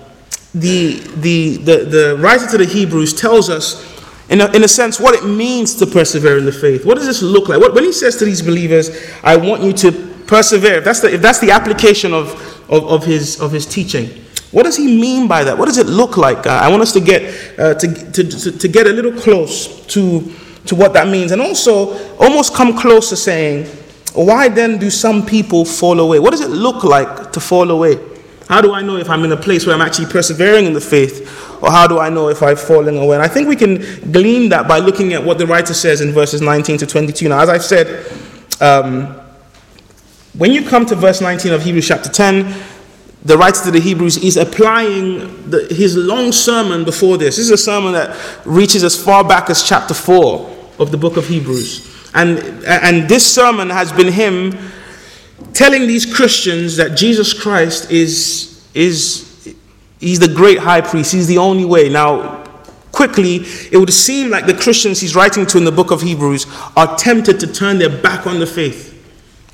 the, 0.53 0.93
the, 1.17 1.57
the, 1.57 1.85
the 1.85 2.17
writer 2.19 2.47
to 2.47 2.57
the 2.57 2.65
Hebrews 2.65 3.13
tells 3.13 3.49
us 3.49 3.89
in 4.29 4.39
a, 4.39 4.49
in 4.53 4.63
a 4.63 4.67
sense, 4.67 4.97
what 4.97 5.13
it 5.13 5.27
means 5.27 5.75
to 5.75 5.85
persevere 5.85 6.37
in 6.37 6.45
the 6.45 6.53
faith. 6.53 6.85
What 6.85 6.95
does 6.95 7.05
this 7.05 7.21
look 7.21 7.49
like? 7.49 7.59
What, 7.59 7.73
when 7.73 7.83
he 7.83 7.91
says 7.91 8.15
to 8.17 8.25
these 8.25 8.41
believers, 8.41 8.89
I 9.23 9.35
want 9.35 9.61
you 9.61 9.73
to 9.73 10.10
persevere, 10.31 10.75
if 10.75 10.85
that's 10.85 11.01
the, 11.01 11.13
if 11.13 11.21
that's 11.21 11.39
the 11.39 11.51
application 11.51 12.13
of, 12.13 12.31
of, 12.71 12.85
of, 12.89 13.03
his, 13.03 13.41
of 13.41 13.51
his 13.51 13.65
teaching, 13.65 14.07
what 14.51 14.63
does 14.63 14.77
he 14.77 14.87
mean 14.87 15.27
by 15.27 15.43
that? 15.43 15.57
What 15.57 15.65
does 15.65 15.77
it 15.77 15.87
look 15.87 16.15
like? 16.15 16.47
Uh, 16.47 16.51
I 16.51 16.69
want 16.69 16.81
us 16.81 16.93
to 16.93 17.01
get, 17.01 17.59
uh, 17.59 17.73
to, 17.73 18.11
to, 18.13 18.23
to, 18.23 18.51
to 18.57 18.67
get 18.69 18.87
a 18.87 18.91
little 18.91 19.11
close 19.11 19.85
to, 19.87 20.33
to 20.67 20.73
what 20.73 20.93
that 20.93 21.09
means 21.09 21.33
and 21.33 21.41
also 21.41 22.15
almost 22.17 22.55
come 22.55 22.77
close 22.77 23.09
to 23.09 23.17
saying, 23.17 23.65
why 24.13 24.47
then 24.47 24.77
do 24.77 24.89
some 24.89 25.25
people 25.25 25.65
fall 25.65 25.99
away? 25.99 26.19
What 26.19 26.31
does 26.31 26.41
it 26.41 26.49
look 26.49 26.85
like 26.85 27.33
to 27.33 27.41
fall 27.41 27.69
away? 27.69 27.99
How 28.47 28.61
do 28.61 28.73
I 28.73 28.81
know 28.81 28.95
if 28.95 29.09
I'm 29.09 29.25
in 29.25 29.33
a 29.33 29.37
place 29.37 29.65
where 29.65 29.75
I'm 29.75 29.81
actually 29.81 30.07
persevering 30.07 30.65
in 30.65 30.71
the 30.71 30.81
faith 30.81 31.27
or 31.61 31.71
how 31.71 31.87
do 31.87 31.99
I 31.99 32.07
know 32.09 32.29
if 32.29 32.41
I've 32.41 32.59
fallen 32.59 32.95
away? 32.95 33.17
And 33.17 33.23
I 33.23 33.27
think 33.27 33.49
we 33.49 33.57
can 33.57 33.79
glean 34.13 34.47
that 34.49 34.65
by 34.65 34.79
looking 34.79 35.11
at 35.11 35.21
what 35.21 35.39
the 35.39 35.45
writer 35.45 35.73
says 35.73 35.99
in 35.99 36.13
verses 36.13 36.41
19 36.41 36.77
to 36.77 36.87
22. 36.87 37.27
Now, 37.27 37.41
as 37.41 37.49
I've 37.49 37.65
said, 37.65 38.09
um, 38.61 39.20
when 40.33 40.51
you 40.51 40.67
come 40.67 40.85
to 40.85 40.95
verse 40.95 41.21
19 41.21 41.51
of 41.53 41.63
Hebrews 41.63 41.87
chapter 41.87 42.09
10, 42.09 42.53
the 43.23 43.37
writer 43.37 43.63
to 43.65 43.71
the 43.71 43.79
Hebrews 43.79 44.17
is 44.17 44.37
applying 44.37 45.49
the, 45.49 45.67
his 45.69 45.95
long 45.95 46.31
sermon 46.31 46.83
before 46.85 47.17
this. 47.17 47.35
This 47.35 47.45
is 47.45 47.51
a 47.51 47.57
sermon 47.57 47.93
that 47.93 48.17
reaches 48.45 48.83
as 48.83 49.01
far 49.01 49.23
back 49.23 49.49
as 49.49 49.63
chapter 49.63 49.93
4 49.93 50.69
of 50.79 50.91
the 50.91 50.97
book 50.97 51.17
of 51.17 51.27
Hebrews. 51.27 51.87
And, 52.13 52.39
and 52.65 53.07
this 53.07 53.29
sermon 53.29 53.69
has 53.69 53.91
been 53.91 54.11
him 54.11 54.57
telling 55.53 55.87
these 55.87 56.11
Christians 56.11 56.77
that 56.77 56.97
Jesus 56.97 57.33
Christ 57.33 57.91
is, 57.91 58.67
is 58.73 59.55
he's 59.99 60.19
the 60.19 60.33
great 60.33 60.57
high 60.57 60.81
priest, 60.81 61.13
he's 61.13 61.27
the 61.27 61.37
only 61.37 61.65
way. 61.65 61.89
Now, 61.89 62.43
quickly, 62.91 63.45
it 63.71 63.77
would 63.77 63.93
seem 63.93 64.29
like 64.29 64.45
the 64.45 64.53
Christians 64.53 64.99
he's 64.99 65.15
writing 65.15 65.45
to 65.47 65.57
in 65.57 65.63
the 65.63 65.71
book 65.71 65.91
of 65.91 66.01
Hebrews 66.01 66.47
are 66.75 66.97
tempted 66.97 67.39
to 67.39 67.47
turn 67.47 67.77
their 67.77 68.01
back 68.01 68.25
on 68.25 68.39
the 68.39 68.47
faith, 68.47 68.90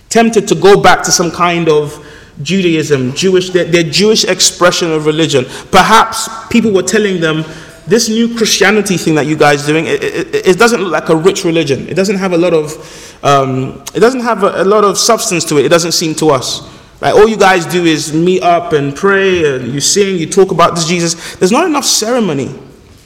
tempted 0.10 0.48
to 0.48 0.56
go 0.56 0.82
back 0.82 1.04
to 1.04 1.12
some 1.12 1.32
kind 1.32 1.70
of 1.70 2.06
Judaism, 2.42 3.14
Jewish, 3.14 3.50
their, 3.50 3.66
their 3.66 3.84
Jewish 3.84 4.24
expression 4.24 4.92
of 4.92 5.06
religion. 5.06 5.46
Perhaps 5.72 6.30
people 6.50 6.72
were 6.72 6.84
telling 6.84 7.20
them, 7.20 7.44
this 7.88 8.10
new 8.10 8.36
Christianity 8.36 8.98
thing 8.98 9.16
that 9.16 9.26
you 9.26 9.38
guys 9.38 9.66
doing, 9.66 9.86
it, 9.86 10.04
it, 10.04 10.48
it, 10.48 10.60
doesn't 10.60 10.82
look 10.82 10.92
like 10.92 11.08
a 11.08 11.16
rich 11.16 11.46
religion. 11.46 11.88
It 11.88 11.94
doesn't 11.94 12.18
have 12.18 12.34
a 12.34 12.38
lot 12.38 12.54
of, 12.54 13.24
um, 13.24 13.82
it 13.96 14.02
doesn't 14.02 14.20
have 14.20 14.44
a, 14.44 14.62
a, 14.62 14.66
lot 14.66 14.84
of 14.84 14.98
substance 14.98 15.46
to 15.46 15.58
it. 15.58 15.66
It 15.66 15.70
doesn't 15.70 15.94
seem 15.94 16.14
to 16.16 16.32
us. 16.32 16.70
Like 17.02 17.16
All 17.16 17.30
you 17.30 17.38
guys 17.38 17.66
do 17.66 17.86
is 17.86 18.14
meet 18.14 18.44
up 18.44 18.74
and 18.74 18.94
pray, 18.94 19.56
and 19.56 19.74
you 19.74 19.80
sing, 19.80 20.18
you 20.18 20.30
talk 20.30 20.52
about 20.52 20.76
this 20.76 20.86
Jesus. 20.86 21.36
There's 21.36 21.52
not 21.52 21.66
enough 21.66 21.86
ceremony. 21.86 22.54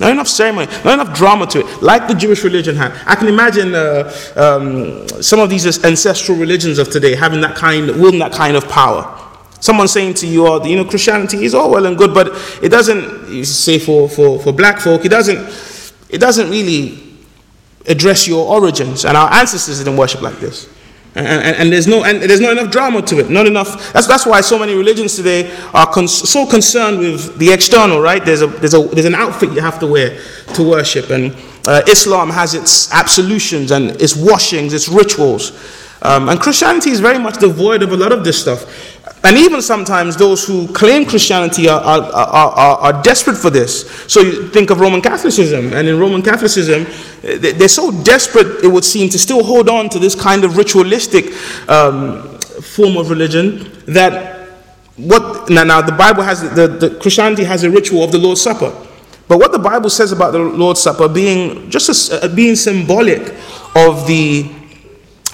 Not 0.02 0.14
enough 0.14 0.28
ceremony, 0.28 0.66
not 0.84 1.00
enough 1.00 1.16
drama 1.16 1.46
to 1.46 1.60
it, 1.60 1.84
like 1.84 2.08
the 2.08 2.16
Jewish 2.16 2.44
religion 2.44 2.76
had. 2.76 2.92
I 3.06 3.14
can 3.14 3.28
imagine 3.28 3.76
uh, 3.76 4.12
um, 4.36 5.08
some 5.22 5.40
of 5.40 5.48
these 5.52 5.86
ancestral 5.86 6.40
religions 6.40 6.80
of 6.80 6.90
today 6.90 7.14
having 7.14 7.40
that 7.42 7.56
kind, 7.56 7.86
wielding 8.02 8.20
that 8.20 8.32
kind 8.32 8.58
of 8.58 8.68
power. 8.68 9.16
Someone 9.60 9.88
saying 9.88 10.16
to 10.16 10.28
you, 10.28 10.48
oh, 10.48 10.66
you 10.66 10.76
know, 10.76 10.86
Christianity 10.86 11.46
is 11.46 11.54
all 11.54 11.70
well 11.70 11.86
and 11.86 11.96
good, 11.96 12.16
but 12.16 12.30
it 12.64 12.70
doesn't, 12.70 13.46
say 13.46 13.78
for, 13.78 14.10
for, 14.10 14.40
for 14.40 14.52
black 14.52 14.80
folk, 14.80 15.06
it 15.06 15.10
doesn't, 15.10 15.38
it 16.10 16.18
doesn't 16.18 16.50
really 16.50 16.98
address 17.86 18.28
your 18.28 18.48
origins. 18.48 19.06
And 19.06 19.16
our 19.16 19.32
ancestors 19.32 19.78
didn't 19.78 19.98
worship 19.98 20.24
like 20.24 20.40
this. 20.40 20.68
And, 21.14 21.28
and, 21.28 21.56
and, 21.58 21.74
there's 21.74 21.88
no 21.88 22.06
and 22.06 22.22
there's 22.22 22.40
not 22.40 22.54
enough 22.54 22.72
drama 22.72 23.02
to 23.02 23.20
it. 23.20 23.30
Not 23.30 23.46
enough. 23.46 23.92
That's, 23.92 24.08
that's 24.08 24.26
why 24.26 24.40
so 24.40 24.58
many 24.58 24.74
religions 24.74 25.16
today 25.16 25.54
are 25.74 25.86
cons- 25.86 26.30
so 26.30 26.46
concerned 26.46 27.00
with 27.00 27.38
the 27.38 27.52
external. 27.52 28.00
Right? 28.00 28.24
There's 28.24 28.42
a 28.42 28.48
there's 28.48 28.74
a 28.74 28.82
there's 28.82 29.06
an 29.06 29.16
outfit 29.16 29.52
you 29.52 29.60
have 29.60 29.78
to 29.80 29.88
wear 29.88 30.22
to 30.54 30.64
worship, 30.64 31.10
and 31.10 31.36
uh, 31.68 31.82
Islam 31.88 32.30
has 32.30 32.54
its 32.54 32.94
absolutions 32.94 33.72
and 33.72 33.92
its 34.02 34.16
washings, 34.16 34.74
its 34.74 34.88
rituals, 34.88 35.52
um, 36.02 36.30
and 36.30 36.40
Christianity 36.40 36.90
is 36.90 37.00
very 37.00 37.20
much 37.20 37.38
devoid 37.38 37.84
of 37.84 37.92
a 37.92 37.98
lot 37.98 38.12
of 38.12 38.24
this 38.24 38.42
stuff. 38.42 38.98
And 39.24 39.38
even 39.38 39.62
sometimes 39.62 40.18
those 40.18 40.46
who 40.46 40.68
claim 40.74 41.06
Christianity 41.06 41.70
are, 41.70 41.80
are, 41.80 42.02
are, 42.12 42.78
are, 42.78 43.04
desperate 43.04 43.38
for 43.38 43.52
this. 43.52 43.88
So 44.12 44.22
you 44.22 44.48
think 44.50 44.72
of 44.72 44.80
Roman 44.80 45.02
Catholicism, 45.02 45.74
and 45.74 45.88
in 45.88 46.00
Roman 46.00 46.24
Catholicism, 46.24 46.88
they're 47.22 47.68
so 47.68 47.92
desperate, 48.04 48.64
it 48.64 48.68
would 48.68 48.84
seem, 48.84 49.10
to 49.10 49.20
still 49.20 49.44
hold 49.44 49.70
on 49.70 49.90
to 49.90 50.00
this 50.00 50.16
kind 50.16 50.44
of 50.44 50.58
ritualistic 50.58 51.26
um, 51.70 52.40
form 52.40 52.98
of 52.98 53.12
religion 53.12 53.72
that 53.86 54.40
what 54.98 55.50
now, 55.50 55.64
now 55.64 55.82
the 55.82 55.92
Bible 55.92 56.24
has 56.24 56.42
the, 56.56 56.68
the 56.68 56.98
Christianity 57.00 57.44
has 57.44 57.64
a 57.64 57.70
ritual 57.70 58.04
of 58.04 58.12
the 58.12 58.18
Lord's 58.18 58.42
Supper. 58.42 58.76
But 59.28 59.40
what 59.40 59.52
the 59.52 59.60
Bible 59.60 59.90
says 59.90 60.12
about 60.12 60.32
the 60.32 60.40
Lord's 60.40 60.82
Supper 60.82 61.08
being 61.08 61.70
just 61.70 62.12
a, 62.12 62.28
being 62.28 62.56
symbolic 62.56 63.34
of 63.76 64.06
the 64.08 64.52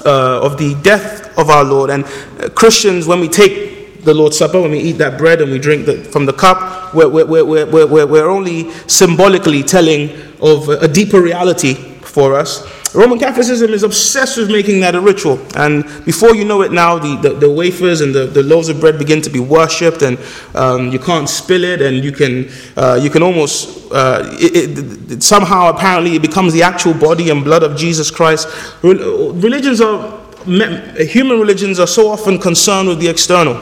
uh, 0.06 0.42
of 0.42 0.58
the 0.58 0.76
death 0.82 1.38
of 1.38 1.50
our 1.50 1.64
Lord, 1.64 1.90
and 1.90 2.06
uh, 2.06 2.50
Christians, 2.50 3.08
when 3.08 3.20
we 3.20 3.28
take 3.30 4.04
the 4.04 4.14
Lord's 4.14 4.38
Supper, 4.38 4.62
when 4.62 4.72
we 4.72 4.80
eat 4.80 4.94
that 4.94 5.18
bread 5.18 5.42
and 5.42 5.52
we 5.52 5.60
drink 5.60 5.86
the, 5.86 6.04
from 6.04 6.26
the 6.26 6.34
cup, 6.34 6.94
we're, 6.94 7.10
we're, 7.10 7.26
we're, 7.46 7.66
we're, 7.66 8.08
we're 8.08 8.30
only 8.30 8.72
symbolically 8.88 9.64
telling 9.64 10.10
of 10.42 10.70
a 10.70 10.88
deeper 10.88 11.22
reality 11.22 11.74
for 11.74 12.36
us. 12.36 12.66
Roman 12.94 13.20
Catholicism 13.20 13.74
is 13.74 13.84
obsessed 13.84 14.38
with 14.38 14.50
making 14.50 14.80
that 14.80 14.96
a 14.96 15.02
ritual. 15.02 15.40
And 15.56 15.84
before 16.06 16.36
you 16.36 16.46
know 16.46 16.62
it 16.62 16.72
now, 16.72 16.98
the, 16.98 17.18
the, 17.18 17.36
the 17.36 17.52
wafers 17.52 18.02
and 18.02 18.16
the, 18.16 18.26
the 18.26 18.42
loaves 18.42 18.70
of 18.70 18.80
bread 18.80 18.98
begin 18.98 19.22
to 19.24 19.30
be 19.30 19.40
worshipped, 19.40 20.02
and 20.02 20.18
um, 20.56 20.92
you 20.92 21.00
can't 21.00 21.28
spill 21.28 21.64
it, 21.64 21.82
and 21.82 22.04
you 22.04 22.12
can, 22.12 22.50
uh, 22.78 22.98
you 23.02 23.10
can 23.10 23.24
almost, 23.24 23.92
uh, 23.92 24.24
it, 24.40 24.80
it, 24.80 25.12
it, 25.12 25.24
somehow 25.24 25.70
apparently 25.70 26.16
it 26.16 26.22
becomes 26.22 26.54
the 26.54 26.64
actual 26.64 26.94
body 26.94 27.30
and 27.30 27.44
blood 27.44 27.62
of 27.62 27.78
Jesus 27.78 28.10
Christ. 28.10 28.48
Religions 28.84 29.82
are, 29.82 30.20
human 30.46 31.40
religions 31.40 31.80
are 31.80 31.88
so 31.88 32.10
often 32.10 32.40
concerned 32.40 32.88
with 32.88 33.00
the 33.00 33.10
external 33.10 33.62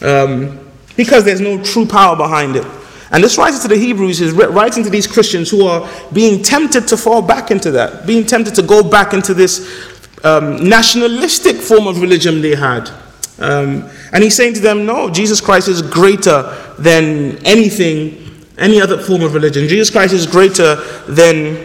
um, 0.00 0.58
because 0.96 1.24
there's 1.24 1.42
no 1.42 1.62
true 1.62 1.84
power 1.86 2.16
behind 2.16 2.56
it. 2.56 2.66
And 3.12 3.22
this 3.22 3.38
writer 3.38 3.58
to 3.60 3.68
the 3.68 3.76
Hebrews 3.76 4.20
is 4.20 4.32
writing 4.32 4.82
to 4.82 4.90
these 4.90 5.06
Christians 5.06 5.50
who 5.50 5.66
are 5.66 5.88
being 6.12 6.42
tempted 6.42 6.88
to 6.88 6.96
fall 6.96 7.22
back 7.22 7.50
into 7.50 7.70
that, 7.72 8.06
being 8.06 8.26
tempted 8.26 8.54
to 8.56 8.62
go 8.62 8.82
back 8.82 9.12
into 9.14 9.32
this 9.32 9.96
um, 10.24 10.68
nationalistic 10.68 11.56
form 11.56 11.86
of 11.86 12.00
religion 12.00 12.40
they 12.40 12.54
had. 12.56 12.90
Um, 13.38 13.88
and 14.12 14.24
he's 14.24 14.34
saying 14.34 14.54
to 14.54 14.60
them, 14.60 14.86
no, 14.86 15.10
Jesus 15.10 15.40
Christ 15.40 15.68
is 15.68 15.82
greater 15.82 16.74
than 16.78 17.38
anything, 17.44 18.46
any 18.58 18.80
other 18.80 18.98
form 18.98 19.22
of 19.22 19.34
religion. 19.34 19.68
Jesus 19.68 19.90
Christ 19.90 20.14
is 20.14 20.26
greater 20.26 20.76
than, 21.06 21.56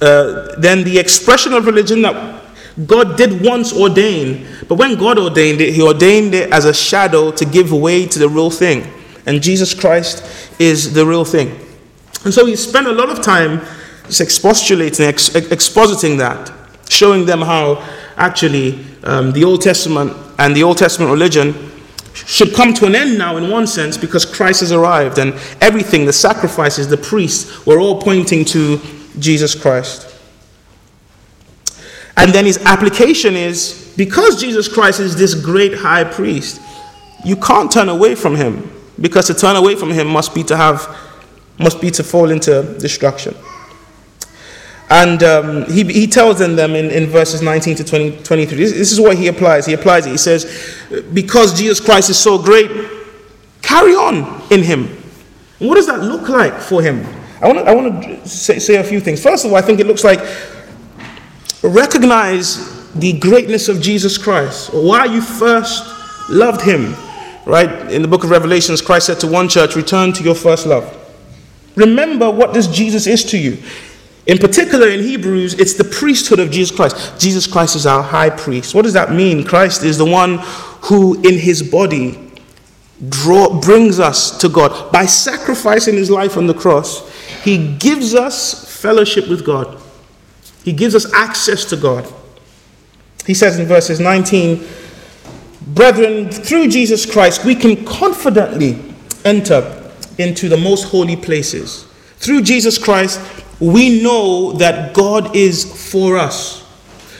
uh, 0.00 0.54
than 0.56 0.84
the 0.84 0.98
expression 0.98 1.52
of 1.52 1.66
religion 1.66 2.02
that 2.02 2.42
God 2.86 3.16
did 3.16 3.44
once 3.44 3.72
ordain, 3.72 4.46
but 4.68 4.76
when 4.76 4.96
God 4.96 5.18
ordained 5.18 5.60
it, 5.60 5.74
He 5.74 5.82
ordained 5.82 6.34
it 6.34 6.50
as 6.50 6.64
a 6.64 6.74
shadow 6.74 7.30
to 7.30 7.44
give 7.44 7.72
way 7.72 8.06
to 8.06 8.18
the 8.18 8.28
real 8.28 8.50
thing. 8.50 8.84
And 9.26 9.40
Jesus 9.40 9.72
Christ 9.72 10.43
is 10.58 10.92
the 10.92 11.04
real 11.04 11.24
thing. 11.24 11.58
And 12.24 12.32
so 12.32 12.46
He 12.46 12.56
spent 12.56 12.86
a 12.86 12.92
lot 12.92 13.10
of 13.10 13.22
time 13.22 13.60
expostulating, 14.06 15.06
ex- 15.06 15.30
expositing 15.30 16.18
that, 16.18 16.52
showing 16.88 17.26
them 17.26 17.40
how 17.40 17.86
actually 18.16 18.84
um, 19.02 19.32
the 19.32 19.44
Old 19.44 19.62
Testament 19.62 20.12
and 20.38 20.54
the 20.54 20.62
Old 20.62 20.78
Testament 20.78 21.10
religion 21.10 21.70
should 22.14 22.54
come 22.54 22.72
to 22.74 22.86
an 22.86 22.94
end 22.94 23.18
now 23.18 23.36
in 23.36 23.50
one 23.50 23.66
sense 23.66 23.96
because 23.96 24.24
Christ 24.24 24.60
has 24.60 24.72
arrived 24.72 25.18
and 25.18 25.34
everything, 25.60 26.06
the 26.06 26.12
sacrifices, 26.12 26.88
the 26.88 26.96
priests, 26.96 27.66
were 27.66 27.80
all 27.80 28.00
pointing 28.00 28.44
to 28.46 28.80
Jesus 29.18 29.54
Christ. 29.54 30.10
And 32.16 32.32
then 32.32 32.44
his 32.44 32.58
application 32.58 33.34
is 33.34 33.92
because 33.96 34.40
Jesus 34.40 34.68
Christ 34.68 35.00
is 35.00 35.16
this 35.16 35.34
great 35.34 35.74
high 35.74 36.04
priest, 36.04 36.60
you 37.24 37.36
can't 37.36 37.70
turn 37.70 37.88
away 37.88 38.14
from 38.14 38.36
him 38.36 38.70
because 39.00 39.26
to 39.26 39.34
turn 39.34 39.56
away 39.56 39.74
from 39.74 39.90
him 39.90 40.06
must 40.06 40.34
be 40.34 40.42
to 40.44 40.56
have 40.56 40.96
must 41.58 41.80
be 41.80 41.90
to 41.90 42.02
fall 42.02 42.30
into 42.30 42.76
destruction. 42.78 43.34
And 44.90 45.22
um, 45.22 45.64
he, 45.70 45.82
he 45.84 46.06
tells 46.06 46.38
them, 46.38 46.56
them 46.56 46.74
in, 46.74 46.90
in 46.90 47.06
verses 47.06 47.40
19 47.40 47.76
to 47.76 47.84
20, 47.84 48.22
23. 48.22 48.56
This, 48.56 48.72
this 48.72 48.92
is 48.92 49.00
what 49.00 49.16
he 49.16 49.28
applies. 49.28 49.64
He 49.64 49.72
applies 49.72 50.06
it. 50.06 50.10
He 50.10 50.16
says, 50.18 50.76
Because 51.12 51.56
Jesus 51.56 51.80
Christ 51.80 52.10
is 52.10 52.18
so 52.18 52.40
great, 52.40 52.70
carry 53.62 53.94
on 53.94 54.42
in 54.52 54.62
him. 54.62 54.84
And 55.58 55.68
what 55.68 55.76
does 55.76 55.86
that 55.86 56.00
look 56.00 56.28
like 56.28 56.60
for 56.60 56.82
him? 56.82 57.06
I 57.40 57.46
want 57.46 57.58
to 57.60 57.64
I 57.64 57.74
wanna 57.74 58.26
say, 58.26 58.58
say 58.58 58.76
a 58.76 58.84
few 58.84 59.00
things. 59.00 59.22
First 59.22 59.44
of 59.44 59.52
all, 59.52 59.56
I 59.56 59.62
think 59.62 59.80
it 59.80 59.86
looks 59.86 60.04
like 60.04 60.20
recognize 61.62 62.92
the 62.92 63.18
greatness 63.18 63.68
of 63.68 63.80
Jesus 63.80 64.18
Christ, 64.18 64.72
why 64.72 65.06
you 65.06 65.20
first 65.20 65.84
loved 66.30 66.60
him. 66.60 66.94
Right? 67.46 67.92
In 67.92 68.02
the 68.02 68.08
book 68.08 68.24
of 68.24 68.30
Revelations, 68.30 68.80
Christ 68.80 69.06
said 69.06 69.20
to 69.20 69.26
one 69.26 69.48
church, 69.48 69.76
Return 69.76 70.12
to 70.14 70.22
your 70.22 70.34
first 70.34 70.66
love. 70.66 71.00
Remember 71.76 72.30
what 72.30 72.54
this 72.54 72.66
Jesus 72.66 73.06
is 73.06 73.24
to 73.24 73.38
you. 73.38 73.62
In 74.26 74.38
particular, 74.38 74.88
in 74.88 75.00
Hebrews, 75.00 75.54
it's 75.54 75.74
the 75.74 75.84
priesthood 75.84 76.38
of 76.38 76.50
Jesus 76.50 76.74
Christ. 76.74 77.20
Jesus 77.20 77.46
Christ 77.46 77.76
is 77.76 77.84
our 77.84 78.02
high 78.02 78.30
priest. 78.30 78.74
What 78.74 78.82
does 78.82 78.94
that 78.94 79.12
mean? 79.12 79.44
Christ 79.44 79.82
is 79.82 79.98
the 79.98 80.04
one 80.06 80.38
who, 80.82 81.14
in 81.22 81.38
his 81.38 81.62
body, 81.62 82.18
draw, 83.08 83.60
brings 83.60 84.00
us 84.00 84.38
to 84.38 84.48
God. 84.48 84.90
By 84.90 85.04
sacrificing 85.04 85.94
his 85.94 86.10
life 86.10 86.38
on 86.38 86.46
the 86.46 86.54
cross, 86.54 87.10
he 87.42 87.76
gives 87.76 88.14
us 88.14 88.80
fellowship 88.80 89.28
with 89.28 89.44
God. 89.44 89.80
He 90.64 90.72
gives 90.72 90.94
us 90.94 91.12
access 91.12 91.66
to 91.66 91.76
God. 91.76 92.10
He 93.26 93.34
says 93.34 93.58
in 93.58 93.66
verses 93.66 94.00
19, 94.00 94.66
Brethren, 95.66 96.30
through 96.30 96.68
Jesus 96.68 97.10
Christ, 97.10 97.44
we 97.44 97.54
can 97.54 97.84
confidently 97.84 98.78
enter 99.24 99.90
into 100.18 100.48
the 100.48 100.56
most 100.56 100.84
holy 100.84 101.16
places. 101.16 101.84
Through 102.18 102.42
Jesus 102.42 102.78
Christ, 102.78 103.20
we 103.60 104.02
know 104.02 104.52
that 104.52 104.94
God 104.94 105.34
is 105.34 105.92
for 105.92 106.18
us. 106.18 106.62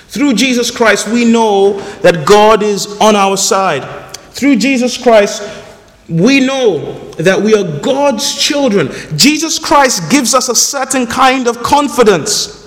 Through 0.08 0.34
Jesus 0.34 0.70
Christ, 0.70 1.08
we 1.08 1.24
know 1.24 1.80
that 2.02 2.26
God 2.26 2.62
is 2.62 2.98
on 3.00 3.16
our 3.16 3.36
side. 3.36 4.14
Through 4.32 4.56
Jesus 4.56 4.96
Christ, 5.02 5.42
we 6.08 6.40
know 6.40 6.98
that 7.12 7.40
we 7.40 7.54
are 7.54 7.80
God's 7.80 8.36
children. 8.36 8.90
Jesus 9.16 9.58
Christ 9.58 10.10
gives 10.10 10.34
us 10.34 10.48
a 10.48 10.54
certain 10.54 11.06
kind 11.06 11.48
of 11.48 11.62
confidence 11.62 12.64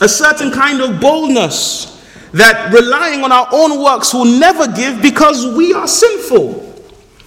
a 0.00 0.08
certain 0.08 0.50
kind 0.50 0.80
of 0.80 1.00
boldness 1.00 1.93
that 2.34 2.72
relying 2.72 3.24
on 3.24 3.32
our 3.32 3.48
own 3.52 3.82
works 3.82 4.12
will 4.12 4.24
never 4.24 4.66
give 4.68 5.00
because 5.00 5.46
we 5.56 5.72
are 5.72 5.88
sinful, 5.88 6.74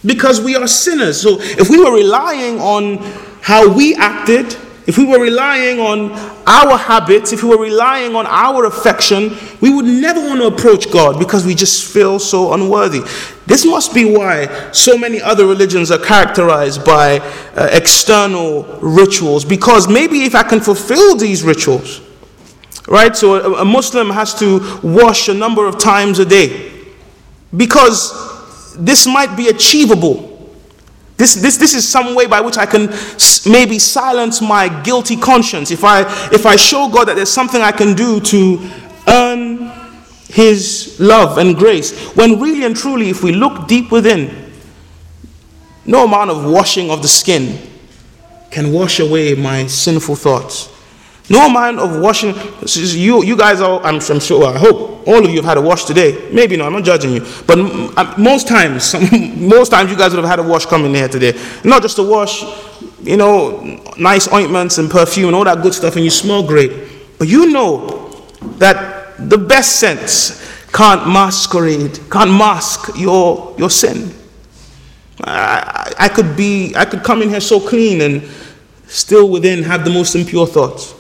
because 0.05 0.39
we 0.39 0.55
are 0.55 0.67
sinners. 0.67 1.19
So 1.19 1.37
if 1.39 1.69
we 1.69 1.83
were 1.83 1.93
relying 1.93 2.59
on 2.59 2.97
how 3.41 3.67
we 3.73 3.95
acted 3.95 4.55
if 4.87 4.97
we 4.97 5.03
were 5.03 5.19
relying 5.19 5.81
on 5.81 6.11
our 6.47 6.77
habits, 6.77 7.33
if 7.33 7.43
we 7.43 7.49
were 7.49 7.61
relying 7.61 8.15
on 8.15 8.25
our 8.25 8.65
affection, 8.65 9.35
we 9.59 9.69
would 9.69 9.83
never 9.83 10.21
want 10.21 10.39
to 10.39 10.47
approach 10.47 10.89
God 10.89 11.19
because 11.19 11.45
we 11.45 11.53
just 11.53 11.93
feel 11.93 12.19
so 12.19 12.53
unworthy. 12.53 13.01
This 13.45 13.65
must 13.65 13.93
be 13.93 14.05
why 14.05 14.71
so 14.71 14.97
many 14.97 15.21
other 15.21 15.45
religions 15.45 15.91
are 15.91 15.99
characterized 15.99 16.85
by 16.85 17.19
uh, 17.19 17.67
external 17.73 18.63
rituals. 18.81 19.43
Because 19.43 19.89
maybe 19.89 20.23
if 20.23 20.35
I 20.35 20.43
can 20.43 20.61
fulfill 20.61 21.17
these 21.17 21.43
rituals, 21.43 21.99
right? 22.87 23.15
So 23.15 23.55
a, 23.55 23.61
a 23.61 23.65
Muslim 23.65 24.09
has 24.09 24.33
to 24.39 24.79
wash 24.81 25.27
a 25.27 25.33
number 25.33 25.65
of 25.65 25.77
times 25.77 26.19
a 26.19 26.25
day 26.25 26.71
because 27.55 28.75
this 28.77 29.05
might 29.07 29.35
be 29.35 29.49
achievable 29.49 30.27
this, 31.17 31.33
this, 31.33 31.57
this 31.57 31.73
is 31.73 31.87
some 31.87 32.13
way 32.13 32.27
by 32.27 32.41
which 32.41 32.57
I 32.57 32.67
can 32.67 32.89
maybe 33.51 33.79
silence 33.79 34.39
my 34.39 34.69
guilty 34.83 35.17
conscience. 35.17 35.71
If 35.71 35.83
I, 35.83 36.01
if 36.31 36.45
I 36.45 36.55
show 36.55 36.89
God 36.89 37.07
that 37.07 37.15
there's 37.15 37.31
something 37.31 37.59
I 37.59 37.71
can 37.71 37.95
do 37.95 38.19
to 38.21 38.69
earn 39.07 39.71
His 40.29 40.97
love 40.99 41.39
and 41.39 41.55
grace, 41.55 42.15
when 42.15 42.39
really 42.39 42.63
and 42.65 42.75
truly, 42.75 43.09
if 43.09 43.23
we 43.23 43.31
look 43.31 43.67
deep 43.67 43.91
within, 43.91 44.53
no 45.87 46.05
amount 46.05 46.29
of 46.29 46.45
washing 46.45 46.91
of 46.91 47.01
the 47.01 47.07
skin 47.07 47.67
can 48.51 48.71
wash 48.71 48.99
away 48.99 49.33
my 49.33 49.65
sinful 49.65 50.15
thoughts. 50.15 50.71
No 51.29 51.45
amount 51.45 51.79
of 51.79 51.99
washing. 51.99 52.33
You, 52.65 53.23
you 53.23 53.35
guys 53.35 53.59
are, 53.59 53.81
I'm, 53.81 53.95
I'm 53.95 54.19
sure, 54.19 54.45
I 54.45 54.57
hope 54.57 55.05
all 55.07 55.23
of 55.23 55.29
you 55.29 55.37
have 55.37 55.45
had 55.45 55.57
a 55.57 55.61
wash 55.61 55.83
today. 55.83 56.29
Maybe 56.31 56.55
not, 56.55 56.67
I'm 56.67 56.73
not 56.73 56.85
judging 56.85 57.11
you. 57.13 57.25
But 57.45 57.59
uh, 57.59 58.15
most 58.17 58.47
times, 58.47 58.95
most 59.37 59.69
times 59.69 59.91
you 59.91 59.97
guys 59.97 60.11
would 60.13 60.23
have 60.23 60.29
had 60.29 60.39
a 60.39 60.43
wash 60.43 60.65
coming 60.65 60.93
here 60.93 61.09
today. 61.09 61.37
Not 61.65 61.81
just 61.81 61.97
a 61.99 62.03
wash, 62.03 62.43
you 63.01 63.17
know, 63.17 63.61
nice 63.97 64.31
ointments 64.31 64.77
and 64.77 64.89
perfume 64.89 65.27
and 65.27 65.35
all 65.35 65.43
that 65.43 65.61
good 65.61 65.73
stuff, 65.73 65.95
and 65.95 66.05
you 66.05 66.11
smell 66.11 66.43
great. 66.43 66.71
But 67.19 67.27
you 67.27 67.51
know 67.51 68.09
that 68.57 69.17
the 69.17 69.37
best 69.37 69.79
sense 69.79 70.45
can't 70.71 71.07
masquerade, 71.07 71.99
can't 72.09 72.31
mask 72.31 72.91
your, 72.97 73.53
your 73.57 73.69
sin. 73.69 74.13
I, 75.23 75.93
I, 75.97 76.07
could 76.09 76.37
be, 76.37 76.73
I 76.75 76.85
could 76.85 77.03
come 77.03 77.21
in 77.21 77.29
here 77.29 77.41
so 77.41 77.59
clean 77.59 78.01
and 78.01 78.29
still 78.87 79.29
within 79.29 79.63
have 79.63 79.83
the 79.83 79.89
most 79.89 80.15
impure 80.15 80.45
thoughts. 80.45 80.93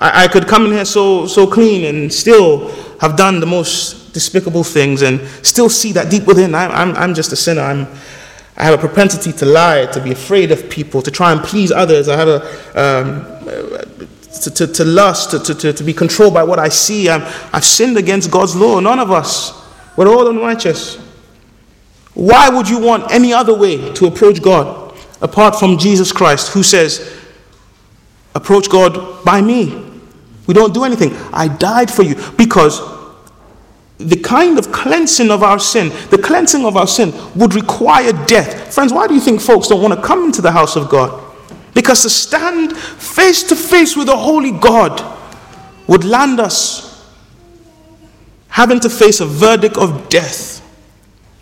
I, 0.00 0.24
I 0.24 0.28
could 0.28 0.46
come 0.46 0.66
in 0.66 0.72
here 0.72 0.84
so, 0.84 1.26
so 1.26 1.46
clean 1.46 1.84
and 1.86 2.12
still 2.12 2.70
have 2.98 3.16
done 3.16 3.40
the 3.40 3.46
most 3.46 4.12
despicable 4.12 4.64
things 4.64 5.02
and 5.02 5.20
still 5.44 5.68
see 5.68 5.92
that 5.92 6.10
deep 6.10 6.26
within 6.26 6.54
I'm, 6.54 6.70
I'm, 6.70 6.96
I'm 6.96 7.14
just 7.14 7.32
a 7.32 7.36
sinner. 7.36 7.62
I'm, 7.62 7.86
I 8.56 8.64
have 8.64 8.74
a 8.74 8.78
propensity 8.78 9.32
to 9.32 9.46
lie, 9.46 9.86
to 9.86 10.00
be 10.02 10.12
afraid 10.12 10.52
of 10.52 10.68
people, 10.68 11.00
to 11.02 11.10
try 11.10 11.32
and 11.32 11.40
please 11.40 11.72
others. 11.72 12.08
I 12.08 12.16
have 12.16 12.28
a, 12.28 12.40
um, 12.74 13.24
to, 14.42 14.50
to, 14.50 14.66
to, 14.66 14.84
lust, 14.84 15.30
to, 15.30 15.54
to, 15.54 15.72
to 15.72 15.84
be 15.84 15.92
controlled 15.92 16.34
by 16.34 16.42
what 16.42 16.58
I 16.58 16.68
see. 16.68 17.08
I'm, 17.08 17.22
I've 17.52 17.64
sinned 17.64 17.96
against 17.96 18.30
God's 18.30 18.54
law. 18.54 18.80
None 18.80 18.98
of 18.98 19.10
us. 19.10 19.52
We're 19.96 20.08
all 20.08 20.28
unrighteous. 20.28 20.96
Why 22.14 22.48
would 22.48 22.68
you 22.68 22.78
want 22.78 23.10
any 23.10 23.32
other 23.32 23.56
way 23.56 23.92
to 23.94 24.06
approach 24.06 24.42
God 24.42 24.94
apart 25.22 25.56
from 25.56 25.78
Jesus 25.78 26.12
Christ, 26.12 26.52
who 26.52 26.62
says, 26.62 27.19
approach 28.34 28.68
God 28.70 29.24
by 29.24 29.40
me. 29.40 29.90
We 30.46 30.54
don't 30.54 30.74
do 30.74 30.84
anything. 30.84 31.14
I 31.32 31.48
died 31.48 31.90
for 31.90 32.02
you 32.02 32.16
because 32.36 32.80
the 33.98 34.16
kind 34.16 34.58
of 34.58 34.72
cleansing 34.72 35.30
of 35.30 35.42
our 35.42 35.58
sin, 35.58 35.90
the 36.10 36.18
cleansing 36.18 36.64
of 36.64 36.76
our 36.76 36.86
sin 36.86 37.12
would 37.36 37.54
require 37.54 38.12
death. 38.26 38.72
Friends, 38.74 38.92
why 38.92 39.06
do 39.06 39.14
you 39.14 39.20
think 39.20 39.40
folks 39.40 39.68
don't 39.68 39.82
want 39.82 39.94
to 39.94 40.00
come 40.00 40.24
into 40.24 40.40
the 40.40 40.50
house 40.50 40.74
of 40.76 40.88
God? 40.88 41.22
Because 41.74 42.02
to 42.02 42.10
stand 42.10 42.76
face 42.76 43.42
to 43.44 43.56
face 43.56 43.96
with 43.96 44.06
the 44.06 44.16
holy 44.16 44.52
God 44.52 45.04
would 45.86 46.04
land 46.04 46.40
us 46.40 46.90
having 48.48 48.80
to 48.80 48.90
face 48.90 49.20
a 49.20 49.26
verdict 49.26 49.76
of 49.76 50.08
death. 50.08 50.56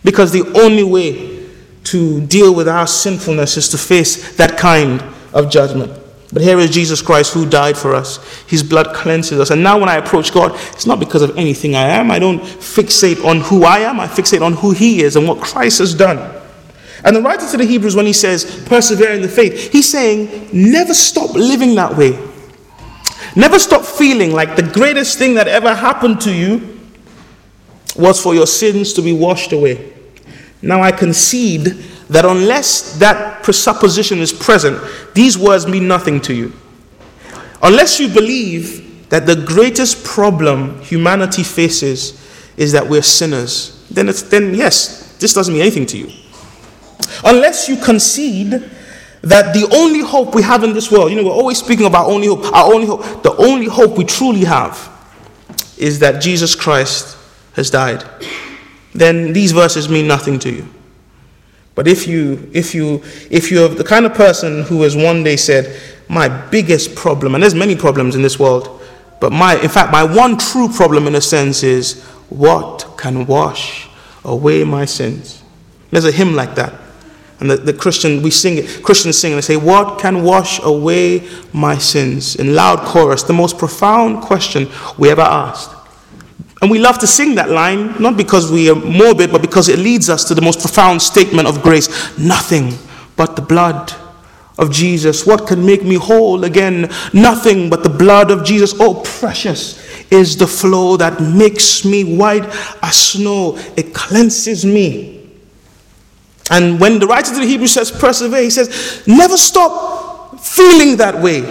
Because 0.04 0.32
the 0.32 0.46
only 0.60 0.84
way 0.84 1.48
to 1.84 2.20
deal 2.26 2.54
with 2.54 2.68
our 2.68 2.86
sinfulness 2.86 3.56
is 3.56 3.68
to 3.70 3.78
face 3.78 4.36
that 4.36 4.58
kind 4.58 5.02
of 5.32 5.50
judgment. 5.50 5.92
But 6.32 6.42
here 6.42 6.58
is 6.58 6.70
Jesus 6.70 7.00
Christ 7.00 7.32
who 7.32 7.48
died 7.48 7.76
for 7.78 7.94
us. 7.94 8.22
His 8.46 8.62
blood 8.62 8.94
cleanses 8.94 9.40
us. 9.40 9.50
And 9.50 9.62
now 9.62 9.78
when 9.78 9.88
I 9.88 9.96
approach 9.96 10.32
God, 10.32 10.52
it's 10.72 10.86
not 10.86 11.00
because 11.00 11.22
of 11.22 11.36
anything 11.38 11.74
I 11.74 11.84
am. 11.84 12.10
I 12.10 12.18
don't 12.18 12.40
fixate 12.40 13.24
on 13.24 13.40
who 13.40 13.64
I 13.64 13.78
am, 13.78 13.98
I 13.98 14.06
fixate 14.06 14.42
on 14.42 14.52
who 14.52 14.72
He 14.72 15.02
is 15.02 15.16
and 15.16 15.26
what 15.26 15.40
Christ 15.40 15.78
has 15.78 15.94
done. 15.94 16.38
And 17.04 17.14
the 17.14 17.22
writer 17.22 17.48
to 17.50 17.56
the 17.56 17.64
Hebrews, 17.64 17.94
when 17.94 18.06
he 18.06 18.12
says, 18.12 18.64
persevere 18.66 19.12
in 19.12 19.22
the 19.22 19.28
faith, 19.28 19.72
he's 19.72 19.88
saying, 19.88 20.50
never 20.52 20.92
stop 20.92 21.34
living 21.34 21.76
that 21.76 21.96
way. 21.96 22.18
Never 23.36 23.58
stop 23.58 23.84
feeling 23.84 24.32
like 24.32 24.56
the 24.56 24.64
greatest 24.64 25.16
thing 25.18 25.34
that 25.34 25.46
ever 25.46 25.74
happened 25.74 26.20
to 26.22 26.34
you 26.34 26.80
was 27.96 28.20
for 28.20 28.34
your 28.34 28.46
sins 28.46 28.92
to 28.94 29.02
be 29.02 29.12
washed 29.12 29.52
away. 29.52 29.92
Now 30.60 30.82
I 30.82 30.90
concede 30.90 31.84
that 32.08 32.24
unless 32.24 32.98
that 32.98 33.42
presupposition 33.42 34.18
is 34.18 34.32
present, 34.32 34.80
these 35.14 35.36
words 35.36 35.66
mean 35.66 35.86
nothing 35.86 36.20
to 36.22 36.34
you. 36.34 36.52
Unless 37.62 38.00
you 38.00 38.08
believe 38.08 39.08
that 39.10 39.26
the 39.26 39.36
greatest 39.36 40.04
problem 40.04 40.80
humanity 40.82 41.42
faces 41.42 42.24
is 42.56 42.72
that 42.72 42.86
we're 42.86 43.02
sinners, 43.02 43.86
then, 43.90 44.08
it's, 44.08 44.22
then 44.22 44.54
yes, 44.54 45.16
this 45.18 45.32
doesn't 45.32 45.52
mean 45.52 45.62
anything 45.62 45.86
to 45.86 45.98
you. 45.98 46.10
Unless 47.24 47.68
you 47.68 47.76
concede 47.76 48.70
that 49.22 49.52
the 49.52 49.68
only 49.74 50.00
hope 50.00 50.34
we 50.34 50.42
have 50.42 50.62
in 50.62 50.72
this 50.72 50.90
world, 50.90 51.10
you 51.10 51.16
know, 51.16 51.24
we're 51.24 51.34
always 51.34 51.58
speaking 51.58 51.86
about 51.86 52.06
only 52.06 52.26
hope, 52.26 52.44
our 52.52 52.72
only 52.72 52.86
hope, 52.86 53.22
the 53.22 53.34
only 53.36 53.66
hope 53.66 53.96
we 53.98 54.04
truly 54.04 54.44
have 54.44 54.94
is 55.76 55.98
that 56.00 56.22
Jesus 56.22 56.54
Christ 56.54 57.16
has 57.54 57.70
died, 57.70 58.04
then 58.94 59.32
these 59.32 59.52
verses 59.52 59.88
mean 59.88 60.06
nothing 60.06 60.38
to 60.40 60.50
you. 60.50 60.68
But 61.78 61.86
if 61.86 62.08
you, 62.08 62.50
if 62.52 62.74
you, 62.74 63.04
if 63.30 63.52
you're 63.52 63.68
the 63.68 63.84
kind 63.84 64.04
of 64.04 64.12
person 64.12 64.64
who 64.64 64.82
has 64.82 64.96
one 64.96 65.22
day 65.22 65.36
said, 65.36 65.80
my 66.08 66.26
biggest 66.28 66.96
problem, 66.96 67.36
and 67.36 67.42
there's 67.44 67.54
many 67.54 67.76
problems 67.76 68.16
in 68.16 68.22
this 68.22 68.36
world, 68.36 68.82
but 69.20 69.30
my, 69.30 69.54
in 69.60 69.68
fact, 69.68 69.92
my 69.92 70.02
one 70.02 70.36
true 70.36 70.68
problem 70.68 71.06
in 71.06 71.14
a 71.14 71.20
sense 71.20 71.62
is, 71.62 72.02
what 72.30 72.96
can 72.98 73.26
wash 73.26 73.88
away 74.24 74.64
my 74.64 74.86
sins? 74.86 75.44
There's 75.92 76.04
a 76.04 76.10
hymn 76.10 76.34
like 76.34 76.56
that. 76.56 76.74
And 77.38 77.48
the, 77.48 77.56
the 77.58 77.72
Christian, 77.72 78.22
we 78.22 78.32
sing 78.32 78.58
it, 78.58 78.82
Christians 78.82 79.16
sing 79.16 79.30
and 79.30 79.38
they 79.38 79.46
say, 79.46 79.56
What 79.56 80.00
can 80.00 80.24
wash 80.24 80.60
away 80.64 81.28
my 81.52 81.78
sins? 81.78 82.34
In 82.34 82.56
loud 82.56 82.80
chorus, 82.80 83.22
the 83.22 83.32
most 83.32 83.56
profound 83.56 84.22
question 84.22 84.66
we 84.98 85.10
ever 85.10 85.22
asked. 85.22 85.77
And 86.60 86.70
we 86.70 86.78
love 86.78 86.98
to 86.98 87.06
sing 87.06 87.36
that 87.36 87.50
line, 87.50 88.00
not 88.00 88.16
because 88.16 88.50
we 88.50 88.68
are 88.68 88.74
morbid, 88.74 89.30
but 89.30 89.42
because 89.42 89.68
it 89.68 89.78
leads 89.78 90.10
us 90.10 90.24
to 90.24 90.34
the 90.34 90.42
most 90.42 90.60
profound 90.60 91.00
statement 91.00 91.46
of 91.46 91.62
grace 91.62 92.18
nothing 92.18 92.72
but 93.16 93.36
the 93.36 93.42
blood 93.42 93.92
of 94.58 94.72
Jesus. 94.72 95.24
What 95.24 95.46
can 95.46 95.64
make 95.64 95.84
me 95.84 95.94
whole 95.94 96.44
again? 96.44 96.90
Nothing 97.12 97.70
but 97.70 97.84
the 97.84 97.88
blood 97.88 98.30
of 98.30 98.44
Jesus. 98.44 98.74
Oh, 98.80 99.02
precious 99.20 99.78
is 100.10 100.36
the 100.36 100.46
flow 100.46 100.96
that 100.96 101.20
makes 101.20 101.84
me 101.84 102.16
white 102.16 102.44
as 102.82 102.96
snow, 102.96 103.56
it 103.76 103.94
cleanses 103.94 104.64
me. 104.64 105.14
And 106.50 106.80
when 106.80 106.98
the 106.98 107.06
writer 107.06 107.34
to 107.34 107.40
the 107.40 107.46
Hebrews 107.46 107.74
says 107.74 107.90
persevere, 107.90 108.42
he 108.42 108.50
says, 108.50 109.06
never 109.06 109.36
stop 109.36 110.40
feeling 110.40 110.96
that 110.96 111.20
way. 111.22 111.42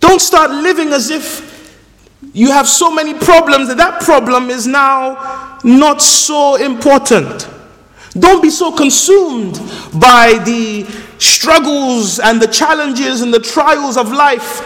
Don't 0.00 0.20
start 0.20 0.50
living 0.50 0.92
as 0.92 1.10
if 1.10 1.45
you 2.36 2.50
have 2.50 2.68
so 2.68 2.90
many 2.90 3.14
problems 3.14 3.68
that 3.68 3.78
that 3.78 4.02
problem 4.02 4.50
is 4.50 4.66
now 4.66 5.58
not 5.64 6.02
so 6.02 6.56
important. 6.56 7.48
Don't 8.12 8.42
be 8.42 8.50
so 8.50 8.70
consumed 8.70 9.54
by 9.98 10.38
the 10.44 10.84
struggles 11.18 12.18
and 12.18 12.40
the 12.40 12.46
challenges 12.46 13.22
and 13.22 13.32
the 13.32 13.40
trials 13.40 13.96
of 13.96 14.12
life 14.12 14.60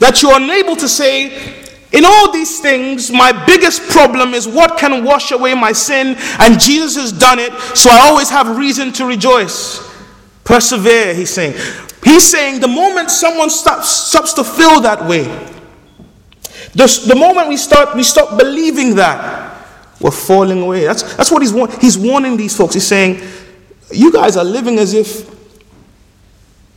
that 0.00 0.20
you're 0.20 0.36
unable 0.36 0.74
to 0.74 0.88
say, 0.88 1.62
in 1.92 2.04
all 2.04 2.32
these 2.32 2.58
things, 2.58 3.12
my 3.12 3.30
biggest 3.46 3.88
problem 3.88 4.34
is 4.34 4.48
what 4.48 4.76
can 4.76 5.04
wash 5.04 5.30
away 5.30 5.54
my 5.54 5.70
sin, 5.70 6.16
and 6.40 6.58
Jesus 6.58 6.96
has 6.96 7.12
done 7.12 7.38
it, 7.38 7.52
so 7.76 7.88
I 7.88 8.00
always 8.08 8.30
have 8.30 8.56
reason 8.56 8.92
to 8.94 9.06
rejoice. 9.06 9.78
Persevere, 10.42 11.14
he's 11.14 11.30
saying. 11.30 11.54
He's 12.02 12.28
saying 12.28 12.58
the 12.60 12.66
moment 12.66 13.12
someone 13.12 13.48
stops, 13.48 13.88
stops 13.88 14.32
to 14.32 14.42
feel 14.42 14.80
that 14.80 15.06
way, 15.06 15.51
the, 16.74 17.04
the 17.06 17.14
moment 17.14 17.48
we 17.48 17.56
start, 17.56 17.94
we 17.94 18.02
stop 18.02 18.38
believing 18.38 18.96
that, 18.96 19.66
we're 20.00 20.10
falling 20.10 20.62
away. 20.62 20.84
That's, 20.84 21.16
that's 21.16 21.30
what 21.30 21.42
he's, 21.42 21.52
he's 21.80 21.98
warning 21.98 22.36
these 22.36 22.56
folks. 22.56 22.74
He's 22.74 22.86
saying, 22.86 23.20
you 23.90 24.12
guys 24.12 24.36
are 24.36 24.44
living 24.44 24.78
as 24.78 24.94
if 24.94 25.30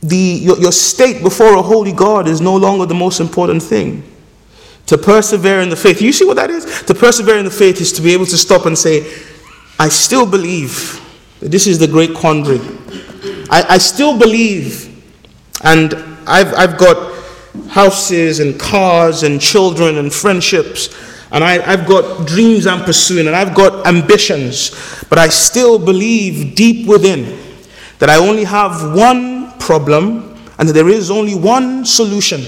the, 0.02 0.16
your, 0.16 0.58
your 0.58 0.72
state 0.72 1.22
before 1.22 1.54
a 1.56 1.62
holy 1.62 1.92
God 1.92 2.28
is 2.28 2.40
no 2.40 2.56
longer 2.56 2.86
the 2.86 2.94
most 2.94 3.20
important 3.20 3.62
thing. 3.62 4.04
To 4.86 4.96
persevere 4.96 5.60
in 5.62 5.68
the 5.68 5.76
faith. 5.76 6.00
You 6.00 6.12
see 6.12 6.24
what 6.24 6.36
that 6.36 6.50
is? 6.50 6.82
To 6.82 6.94
persevere 6.94 7.38
in 7.38 7.44
the 7.44 7.50
faith 7.50 7.80
is 7.80 7.92
to 7.94 8.02
be 8.02 8.12
able 8.12 8.26
to 8.26 8.38
stop 8.38 8.66
and 8.66 8.78
say, 8.78 9.00
I 9.80 9.88
still 9.88 10.24
believe 10.24 11.00
this 11.40 11.66
is 11.66 11.78
the 11.80 11.88
great 11.88 12.14
quandary. 12.14 12.60
I, 13.50 13.64
I 13.70 13.78
still 13.78 14.16
believe 14.16 14.86
And 15.62 15.94
I've, 16.26 16.52
I've 16.54 16.78
got 16.78 17.15
houses 17.68 18.40
and 18.40 18.58
cars 18.58 19.22
and 19.22 19.40
children 19.40 19.98
and 19.98 20.12
friendships. 20.12 20.94
And 21.32 21.42
I, 21.42 21.58
have 21.58 21.86
got 21.86 22.26
dreams 22.26 22.66
I'm 22.66 22.84
pursuing 22.84 23.26
and 23.26 23.34
I've 23.34 23.54
got 23.54 23.86
ambitions. 23.86 24.70
But 25.08 25.18
I 25.18 25.28
still 25.28 25.78
believe 25.78 26.54
deep 26.54 26.86
within 26.86 27.38
that 27.98 28.10
I 28.10 28.16
only 28.16 28.44
have 28.44 28.94
one 28.94 29.52
problem 29.58 30.38
and 30.58 30.68
that 30.68 30.72
there 30.72 30.88
is 30.88 31.10
only 31.10 31.34
one 31.34 31.84
solution. 31.84 32.42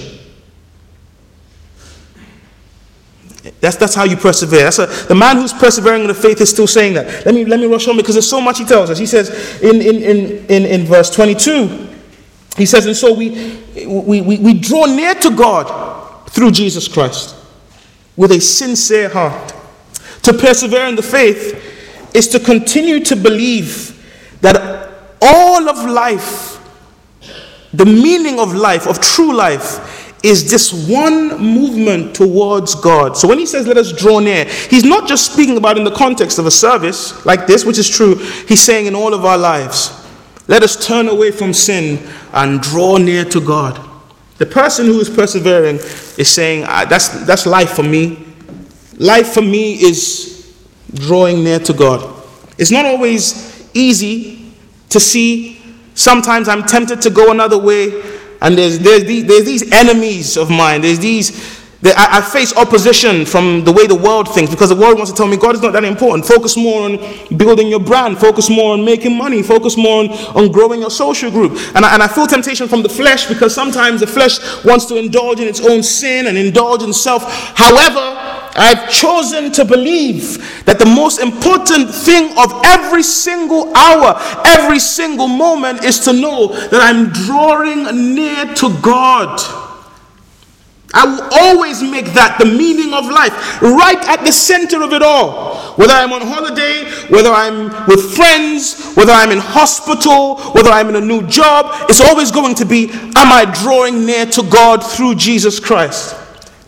That's, 3.61 3.75
that's 3.75 3.95
how 3.95 4.03
you 4.03 4.15
persevere. 4.15 4.63
That's 4.63 4.79
a, 4.79 4.85
the 5.07 5.15
man 5.15 5.37
who's 5.37 5.53
persevering 5.53 6.01
in 6.01 6.07
the 6.07 6.13
faith 6.13 6.39
is 6.41 6.49
still 6.49 6.67
saying 6.67 6.93
that. 6.93 7.25
Let 7.25 7.35
me, 7.35 7.45
let 7.45 7.59
me 7.59 7.65
rush 7.65 7.87
on 7.87 7.97
because 7.97 8.15
there's 8.15 8.29
so 8.29 8.41
much 8.41 8.57
he 8.57 8.65
tells 8.65 8.89
us. 8.89 8.97
He 8.97 9.05
says 9.05 9.61
in, 9.61 9.81
in, 9.81 9.95
in, 10.01 10.45
in, 10.47 10.65
in 10.65 10.85
verse 10.85 11.09
22, 11.09 11.88
he 12.57 12.65
says, 12.65 12.85
And 12.85 12.95
so 12.95 13.13
we, 13.13 13.61
we, 13.85 14.21
we, 14.21 14.37
we 14.37 14.53
draw 14.53 14.85
near 14.85 15.15
to 15.15 15.35
God 15.35 16.29
through 16.29 16.51
Jesus 16.51 16.87
Christ 16.87 17.35
with 18.15 18.31
a 18.31 18.41
sincere 18.41 19.09
heart. 19.09 19.53
To 20.23 20.33
persevere 20.33 20.87
in 20.87 20.95
the 20.95 21.01
faith 21.01 21.65
is 22.13 22.27
to 22.29 22.39
continue 22.39 22.99
to 23.05 23.15
believe 23.15 23.95
that 24.41 24.91
all 25.21 25.69
of 25.69 25.89
life, 25.89 26.59
the 27.73 27.85
meaning 27.85 28.39
of 28.39 28.53
life, 28.53 28.87
of 28.87 28.99
true 28.99 29.33
life, 29.33 29.97
is 30.23 30.51
this 30.51 30.73
one 30.89 31.37
movement 31.39 32.13
towards 32.13 32.75
God. 32.75 33.15
So 33.15 33.27
when 33.27 33.39
he 33.39 33.45
says, 33.45 33.67
let 33.67 33.77
us 33.77 33.93
draw 33.93 34.19
near, 34.19 34.45
he's 34.45 34.83
not 34.83 35.07
just 35.07 35.31
speaking 35.31 35.57
about 35.57 35.77
in 35.77 35.83
the 35.83 35.95
context 35.95 36.39
of 36.39 36.45
a 36.45 36.51
service 36.51 37.25
like 37.25 37.47
this, 37.47 37.63
which 37.63 37.77
is 37.77 37.89
true. 37.89 38.15
He's 38.15 38.61
saying 38.61 38.87
in 38.87 38.95
all 38.95 39.13
of 39.13 39.23
our 39.23 39.37
lives, 39.37 39.91
let 40.49 40.63
us 40.63 40.75
turn 40.83 41.07
away 41.07 41.29
from 41.29 41.53
sin 41.53 42.03
and 42.33 42.59
draw 42.59 42.97
near 42.97 43.23
to 43.23 43.39
God. 43.39 43.87
The 44.39 44.47
person 44.47 44.87
who 44.87 44.99
is 44.99 45.07
persevering 45.07 45.75
is 46.17 46.27
saying, 46.27 46.61
that's, 46.61 47.09
that's 47.27 47.45
life 47.45 47.73
for 47.73 47.83
me. 47.83 48.25
Life 48.97 49.27
for 49.27 49.43
me 49.43 49.73
is 49.73 50.57
drawing 50.91 51.43
near 51.43 51.59
to 51.59 51.71
God. 51.71 52.25
It's 52.57 52.71
not 52.71 52.85
always 52.85 53.69
easy 53.75 54.51
to 54.89 54.99
see. 54.99 55.61
Sometimes 55.93 56.47
I'm 56.47 56.63
tempted 56.63 56.99
to 57.03 57.11
go 57.11 57.29
another 57.29 57.59
way 57.59 58.01
and 58.41 58.57
there's, 58.57 58.79
there's, 58.79 59.03
these, 59.03 59.25
there's 59.27 59.45
these 59.45 59.71
enemies 59.71 60.35
of 60.35 60.49
mine. 60.49 60.81
There's 60.81 60.97
these, 60.97 61.58
I, 61.81 62.17
I 62.17 62.21
face 62.21 62.53
opposition 62.57 63.25
from 63.25 63.63
the 63.63 63.71
way 63.71 63.87
the 63.87 63.95
world 63.95 64.27
thinks 64.33 64.51
because 64.51 64.67
the 64.67 64.75
world 64.75 64.97
wants 64.97 65.11
to 65.11 65.17
tell 65.17 65.27
me 65.27 65.37
God 65.37 65.55
is 65.55 65.61
not 65.61 65.71
that 65.73 65.85
important. 65.85 66.25
Focus 66.25 66.57
more 66.57 66.83
on 66.83 66.97
building 67.37 67.67
your 67.67 67.79
brand. 67.79 68.17
Focus 68.17 68.49
more 68.49 68.73
on 68.73 68.83
making 68.83 69.17
money. 69.17 69.41
Focus 69.41 69.77
more 69.77 70.03
on, 70.03 70.09
on 70.35 70.51
growing 70.51 70.81
your 70.81 70.91
social 70.91 71.31
group. 71.31 71.53
And 71.75 71.85
I, 71.85 71.93
and 71.93 72.03
I 72.03 72.07
feel 72.07 72.27
temptation 72.27 72.67
from 72.67 72.83
the 72.83 72.89
flesh 72.89 73.27
because 73.27 73.55
sometimes 73.55 74.01
the 74.01 74.07
flesh 74.07 74.39
wants 74.65 74.87
to 74.87 74.97
indulge 74.97 75.39
in 75.39 75.47
its 75.47 75.65
own 75.65 75.81
sin 75.81 76.27
and 76.27 76.37
indulge 76.37 76.83
in 76.83 76.91
self. 76.91 77.23
However, 77.55 77.99
I've 78.55 78.91
chosen 78.91 79.53
to 79.53 79.63
believe 79.63 80.65
that 80.65 80.79
the 80.79 80.85
most 80.85 81.19
important 81.19 81.89
thing 81.89 82.37
of 82.37 82.61
every 82.65 83.03
single 83.03 83.73
hour, 83.73 84.19
every 84.45 84.79
single 84.79 85.29
moment 85.29 85.85
is 85.85 85.99
to 86.01 86.11
know 86.11 86.47
that 86.47 86.81
I'm 86.81 87.09
drawing 87.25 88.15
near 88.15 88.53
to 88.55 88.77
God. 88.81 89.68
I 90.93 91.05
will 91.05 91.29
always 91.31 91.83
make 91.83 92.13
that 92.13 92.37
the 92.39 92.45
meaning 92.45 92.93
of 92.93 93.05
life, 93.05 93.61
right 93.61 93.99
at 94.07 94.25
the 94.25 94.31
center 94.31 94.81
of 94.81 94.91
it 94.91 95.03
all. 95.03 95.73
Whether 95.75 95.93
I'm 95.93 96.11
on 96.11 96.21
holiday, 96.21 96.89
whether 97.09 97.29
I'm 97.29 97.69
with 97.87 98.15
friends, 98.15 98.93
whether 98.95 99.11
I'm 99.11 99.29
in 99.29 99.37
hospital, 99.37 100.39
whether 100.53 100.71
I'm 100.71 100.89
in 100.89 100.95
a 100.95 101.01
new 101.01 101.25
job, 101.27 101.89
it's 101.89 102.01
always 102.01 102.31
going 102.31 102.55
to 102.55 102.65
be 102.65 102.89
Am 102.89 103.31
I 103.31 103.45
drawing 103.61 104.05
near 104.05 104.25
to 104.27 104.43
God 104.43 104.83
through 104.83 105.15
Jesus 105.15 105.59
Christ? 105.59 106.15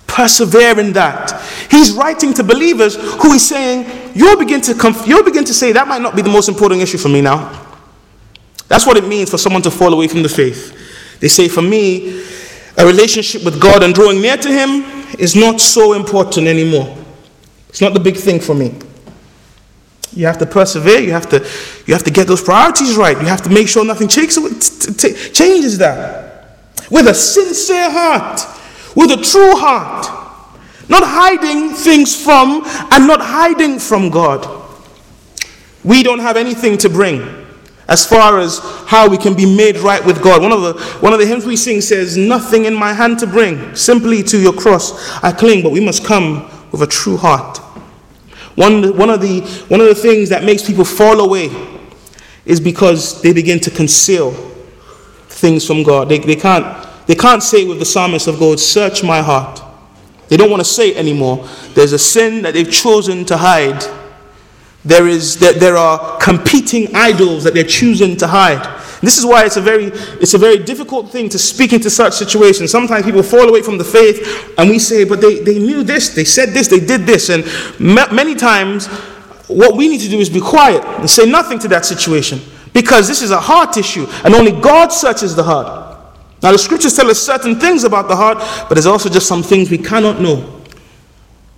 Persevere 0.06 0.80
in 0.80 0.94
that. 0.94 1.42
He's 1.72 1.94
writing 1.94 2.34
to 2.36 2.44
believers 2.44 2.96
who 2.96 3.32
he's 3.32 3.48
saying, 3.48 4.12
You'll 4.14 4.38
begin 4.38 4.62
to, 4.62 4.76
conf- 4.76 5.08
you'll 5.08 5.24
begin 5.24 5.46
to 5.46 5.54
say, 5.54 5.72
That 5.72 5.88
might 5.88 6.02
not 6.02 6.16
be 6.16 6.22
the 6.22 6.30
most 6.30 6.48
important 6.48 6.82
issue 6.82 6.98
for 6.98 7.10
me 7.10 7.22
now. 7.22 7.70
That's 8.68 8.86
what 8.86 8.98
it 8.98 9.08
means 9.08 9.32
for 9.32 9.38
someone 9.38 9.62
to 9.64 9.72
fall 9.72 9.94
away 9.94 10.08
from 10.08 10.22
the 10.22 10.30
faith. 10.30 11.20
They 11.20 11.28
say, 11.28 11.48
For 11.48 11.62
me, 11.62 12.24
a 12.78 12.86
relationship 12.86 13.44
with 13.44 13.60
God 13.62 13.84
and 13.84 13.94
drawing 13.94 14.22
near 14.22 14.38
to 14.38 14.50
Him 14.50 14.84
is 15.20 15.36
not 15.36 15.60
so 15.60 15.94
important 15.94 16.48
anymore. 16.48 16.98
It's 17.70 17.82
not 17.82 17.94
the 17.94 18.00
big 18.00 18.18
thing 18.18 18.40
for 18.40 18.56
me. 18.56 18.78
You 20.14 20.26
have 20.26 20.38
to 20.40 20.46
persevere. 20.46 21.00
You 21.00 21.12
have 21.12 21.30
to, 21.30 21.48
you 21.86 21.94
have 21.94 22.04
to 22.04 22.12
get 22.12 22.28
those 22.28 22.42
priorities 22.42 22.96
right. 22.96 23.18
You 23.18 23.28
have 23.28 23.42
to 23.44 23.50
make 23.50 23.68
sure 23.68 23.86
nothing 23.86 24.08
changes 24.08 25.78
that. 25.78 26.58
With 26.90 27.08
a 27.08 27.14
sincere 27.14 27.90
heart 27.90 28.42
with 28.96 29.12
a 29.12 29.18
true 29.18 29.56
heart, 29.56 30.06
not 30.90 31.04
hiding 31.06 31.70
things 31.70 32.22
from 32.22 32.64
and 32.92 33.08
not 33.08 33.22
hiding 33.22 33.80
from 33.80 34.10
God. 34.10 34.60
We 35.84 36.04
don't 36.04 36.20
have 36.20 36.38
anything 36.38 36.78
to 36.80 36.90
bring 36.90 37.41
as 37.92 38.06
far 38.06 38.40
as 38.40 38.60
how 38.88 39.08
we 39.08 39.18
can 39.18 39.36
be 39.36 39.46
made 39.46 39.78
right 39.78 40.04
with 40.04 40.24
God. 40.24 40.42
One 40.42 40.54
of 40.54 40.62
the 40.62 40.74
one 41.02 41.14
of 41.14 41.20
the 41.20 41.26
hymns 41.26 41.46
we 41.46 41.58
sing 41.58 41.82
says, 41.82 42.16
"Nothing 42.16 42.66
in 42.66 42.74
my 42.74 42.94
hand 42.94 43.20
to 43.20 43.28
bring, 43.28 43.76
simply 43.76 44.24
to 44.24 44.40
your 44.40 44.54
cross 44.54 45.22
I 45.22 45.32
cling." 45.32 45.62
But 45.62 45.74
we 45.74 45.82
must 45.82 46.06
come 46.06 46.50
with 46.72 46.82
a 46.82 46.88
true 46.88 47.18
heart. 47.18 47.58
One, 48.56 48.98
one, 48.98 49.10
of 49.10 49.22
the, 49.22 49.42
one 49.70 49.80
of 49.80 49.88
the 49.88 49.96
things 49.96 50.30
that 50.30 50.44
makes 50.44 50.66
people 50.66 50.84
fall 50.84 51.22
away 51.22 51.50
is 52.46 52.60
because 52.60 53.22
they 53.22 53.32
begin 53.34 53.60
to 53.62 53.72
conceal 53.72 54.32
things 55.28 55.66
from 55.66 55.84
God. 55.84 56.10
They, 56.10 56.20
they 56.20 56.36
can't 56.36 56.88
they 57.08 57.16
can't 57.16 57.44
say 57.44 57.66
with 57.66 57.80
the 57.80 57.86
psalmist 57.86 58.28
of 58.28 58.40
God, 58.40 58.60
Search 58.60 59.04
my 59.04 59.22
heart. 59.22 59.62
They 60.30 60.38
don't 60.38 60.50
want 60.50 60.62
to 60.62 60.70
say 60.70 60.92
it 60.92 60.98
anymore. 60.98 61.46
There's 61.74 61.92
a 61.92 62.00
sin 62.00 62.42
that 62.44 62.54
they've 62.54 62.72
chosen 62.72 63.26
to 63.26 63.36
hide. 63.36 63.84
There, 64.84 65.08
is, 65.08 65.38
there, 65.38 65.54
there 65.54 65.78
are 65.78 66.18
competing 66.18 66.96
idols 66.96 67.44
that 67.44 67.54
they're 67.54 67.64
choosing 67.64 68.18
to 68.18 68.28
hide. 68.28 68.80
This 69.02 69.18
is 69.18 69.26
why 69.26 69.46
it's 69.46 69.58
a 69.58 69.62
very, 69.62 69.86
it's 69.86 70.36
a 70.36 70.38
very 70.38 70.60
difficult 70.60 71.12
thing 71.12 71.28
to 71.30 71.40
speak 71.40 71.74
into 71.74 71.90
such 71.90 72.14
situations. 72.14 72.72
Sometimes 72.72 73.06
people 73.06 73.24
fall 73.24 73.50
away 73.50 73.62
from 73.62 73.78
the 73.78 73.84
faith 73.84 74.54
and 74.58 74.70
we 74.70 74.78
say, 74.78 75.06
but 75.06 75.22
they, 75.22 75.40
they 75.40 75.58
knew 75.60 75.84
this, 75.84 76.10
they 76.10 76.24
said 76.24 76.50
this, 76.50 76.68
they 76.68 76.80
did 76.80 77.02
this. 77.02 77.30
And 77.30 77.44
many 77.80 78.36
times, 78.36 78.88
what 79.48 79.76
we 79.76 79.88
need 79.88 80.02
to 80.02 80.10
do 80.10 80.20
is 80.20 80.30
be 80.30 80.40
quiet 80.40 80.84
and 81.00 81.10
say 81.10 81.30
nothing 81.30 81.60
to 81.60 81.68
that 81.70 81.86
situation 81.86 82.40
because 82.74 83.08
this 83.08 83.22
is 83.22 83.32
a 83.32 83.40
heart 83.40 83.76
issue 83.78 84.08
and 84.24 84.34
only 84.34 84.52
God 84.52 84.90
searches 84.90 85.36
the 85.36 85.44
heart. 85.44 85.98
Now, 86.42 86.52
the 86.52 86.58
scriptures 86.58 86.96
tell 86.96 87.10
us 87.10 87.20
certain 87.20 87.60
things 87.60 87.84
about 87.84 88.08
the 88.08 88.16
heart, 88.16 88.38
but 88.68 88.76
there's 88.76 88.88
also 88.88 89.10
just 89.10 89.28
some 89.28 89.44
things 89.44 89.70
we 89.70 89.78
cannot 89.78 90.20
know. 90.20 90.61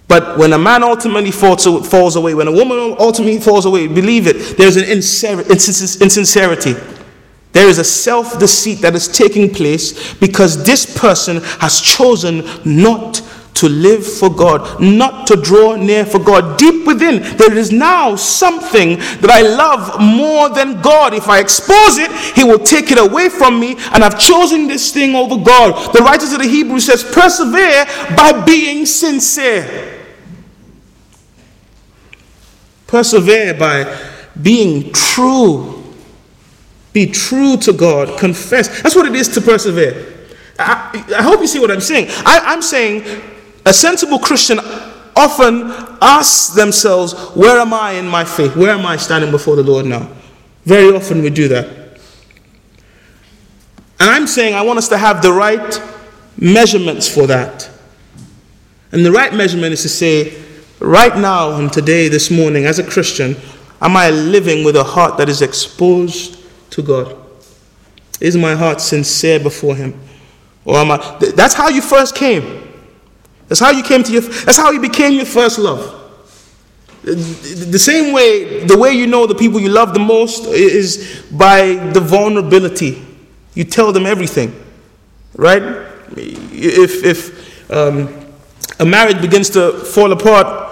But 0.08 0.38
when 0.38 0.54
a 0.54 0.58
man 0.58 0.84
ultimately 0.84 1.32
falls, 1.32 1.66
falls 1.90 2.16
away, 2.16 2.36
when 2.36 2.48
a 2.48 2.52
woman 2.52 2.96
ultimately 3.00 3.40
falls 3.40 3.66
away, 3.66 3.88
believe 3.88 4.28
it, 4.28 4.58
there's 4.58 4.76
an 4.76 4.84
insincerity. 4.84 6.76
There 7.54 7.70
is 7.70 7.78
a 7.78 7.84
self 7.84 8.40
deceit 8.40 8.82
that 8.82 8.96
is 8.96 9.08
taking 9.08 9.54
place 9.54 10.14
because 10.16 10.66
this 10.66 10.98
person 10.98 11.38
has 11.60 11.80
chosen 11.80 12.44
not 12.66 13.22
to 13.56 13.70
live 13.70 14.06
for 14.06 14.30
God, 14.30 14.82
not 14.82 15.28
to 15.28 15.36
draw 15.36 15.76
near 15.76 16.06
for 16.06 16.20
God. 16.20 16.58
Deep 16.58 16.88
within, 16.88 17.22
there 17.38 17.56
is 17.56 17.72
now 17.72 18.16
something 18.16 18.98
that 18.98 19.30
I 19.30 19.42
love 19.42 20.02
more 20.02 20.50
than 20.50 20.82
God. 20.82 21.14
If 21.14 21.30
I 21.30 21.40
expose 21.40 21.98
it, 21.98 22.12
He 22.36 22.44
will 22.44 22.60
take 22.60 22.92
it 22.92 22.98
away 22.98 23.30
from 23.30 23.60
me, 23.60 23.76
and 23.94 24.04
I've 24.04 24.20
chosen 24.20 24.68
this 24.68 24.92
thing 24.92 25.16
over 25.16 25.38
God. 25.38 25.94
The 25.94 26.00
writer 26.02 26.26
of 26.26 26.42
the 26.42 26.48
Hebrews 26.48 26.86
says, 26.88 27.04
Persevere 27.04 27.86
by 28.18 28.44
being 28.44 28.88
sincere. 28.88 29.93
Persevere 32.94 33.56
by 33.56 33.92
being 34.40 34.94
true. 34.94 35.84
Be 36.94 37.08
true 37.08 37.58
to 37.58 37.74
God. 37.74 38.20
Confess. 38.20 38.84
That's 38.84 38.96
what 38.96 39.08
it 39.08 39.16
is 39.16 39.30
to 39.30 39.42
persevere. 39.42 40.30
I, 40.60 41.04
I, 41.18 41.24
hope 41.24 41.40
you 41.40 41.48
see 41.48 41.58
what 41.58 41.72
I'm 41.72 41.82
saying. 41.82 42.10
I, 42.24 42.40
I'm 42.46 42.62
saying 42.62 43.04
a 43.66 43.74
sensible 43.74 44.20
Christian 44.20 44.60
often 45.16 45.72
asks 46.04 46.54
themselves, 46.54 47.16
Where 47.36 47.58
am 47.58 47.74
I 47.74 47.94
in 47.94 48.08
my 48.08 48.24
faith? 48.24 48.56
Where 48.56 48.70
am 48.70 48.86
I 48.86 48.98
standing 48.98 49.32
before 49.32 49.56
the 49.56 49.64
Lord 49.64 49.88
now? 49.88 50.08
Very 50.64 50.96
often 50.96 51.24
we 51.24 51.32
do 51.32 51.48
that. 51.48 51.66
And 54.00 54.08
I'm 54.08 54.28
saying 54.28 54.54
I 54.54 54.62
want 54.62 54.78
us 54.78 54.90
to 54.90 55.00
have 55.00 55.24
the 55.24 55.34
right 55.34 55.82
measurements 56.38 57.10
for 57.10 57.26
that. 57.26 57.72
And 58.92 59.04
the 59.04 59.12
right 59.12 59.34
measurement 59.34 59.74
is 59.74 59.82
to 59.82 59.90
say, 59.90 60.44
right 60.84 61.18
now 61.18 61.54
and 61.58 61.72
today, 61.72 62.08
this 62.10 62.30
morning, 62.30 62.66
as 62.66 62.78
a 62.80 62.84
Christian, 62.84 63.36
am 63.82 63.98
I 63.98 64.10
living 64.10 64.64
with 64.64 64.76
a 64.76 64.84
heart 64.84 65.18
that 65.18 65.30
is 65.30 65.42
exposed 65.42 66.40
to 66.72 66.82
God? 66.82 67.16
Is 68.20 68.38
my 68.38 68.56
heart 68.56 68.82
sincere 68.82 69.40
before 69.40 69.76
Him? 69.76 70.00
Or 70.66 70.78
am 70.78 70.92
I? 70.92 71.18
That's 71.36 71.54
how 71.54 71.70
you 71.70 71.82
first 71.82 72.16
came. 72.16 72.68
That's 73.48 73.60
how 73.60 73.72
you 73.72 73.84
came 73.84 74.04
to 74.04 74.12
your, 74.12 74.22
that's 74.22 74.58
how 74.58 74.72
you 74.72 74.80
became 74.80 75.14
your 75.14 75.26
first 75.26 75.60
love. 75.60 76.00
The 77.04 77.80
same 77.80 78.14
way, 78.14 78.64
the 78.66 78.78
way 78.78 78.94
you 78.94 79.08
know 79.08 79.28
the 79.28 79.36
people 79.36 79.60
you 79.60 79.68
love 79.70 79.94
the 79.94 80.00
most 80.00 80.46
is 80.46 81.26
by 81.32 81.74
the 81.92 82.00
vulnerability. 82.00 83.06
You 83.56 83.66
tell 83.66 83.92
them 83.92 84.06
everything. 84.06 84.54
right? 85.36 85.62
If, 86.16 87.04
if 87.04 87.72
um, 87.72 88.26
a 88.80 88.86
marriage 88.86 89.22
begins 89.22 89.50
to 89.52 89.74
fall 89.74 90.12
apart 90.12 90.63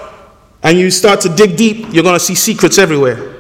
and 0.64 0.78
you 0.78 0.92
start 0.92 1.22
to 1.22 1.30
dig 1.30 1.58
deep, 1.58 1.88
you're 1.92 2.04
going 2.04 2.18
to 2.18 2.20
see 2.20 2.36
secrets 2.36 2.78
everywhere. 2.78 3.32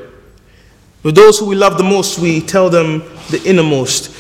With 1.04 1.16
those 1.16 1.40
who 1.40 1.46
we 1.48 1.56
love 1.56 1.78
the 1.78 1.84
most, 1.84 2.20
we 2.20 2.42
tell 2.42 2.70
them 2.70 3.00
the 3.30 3.42
innermost. 3.46 4.16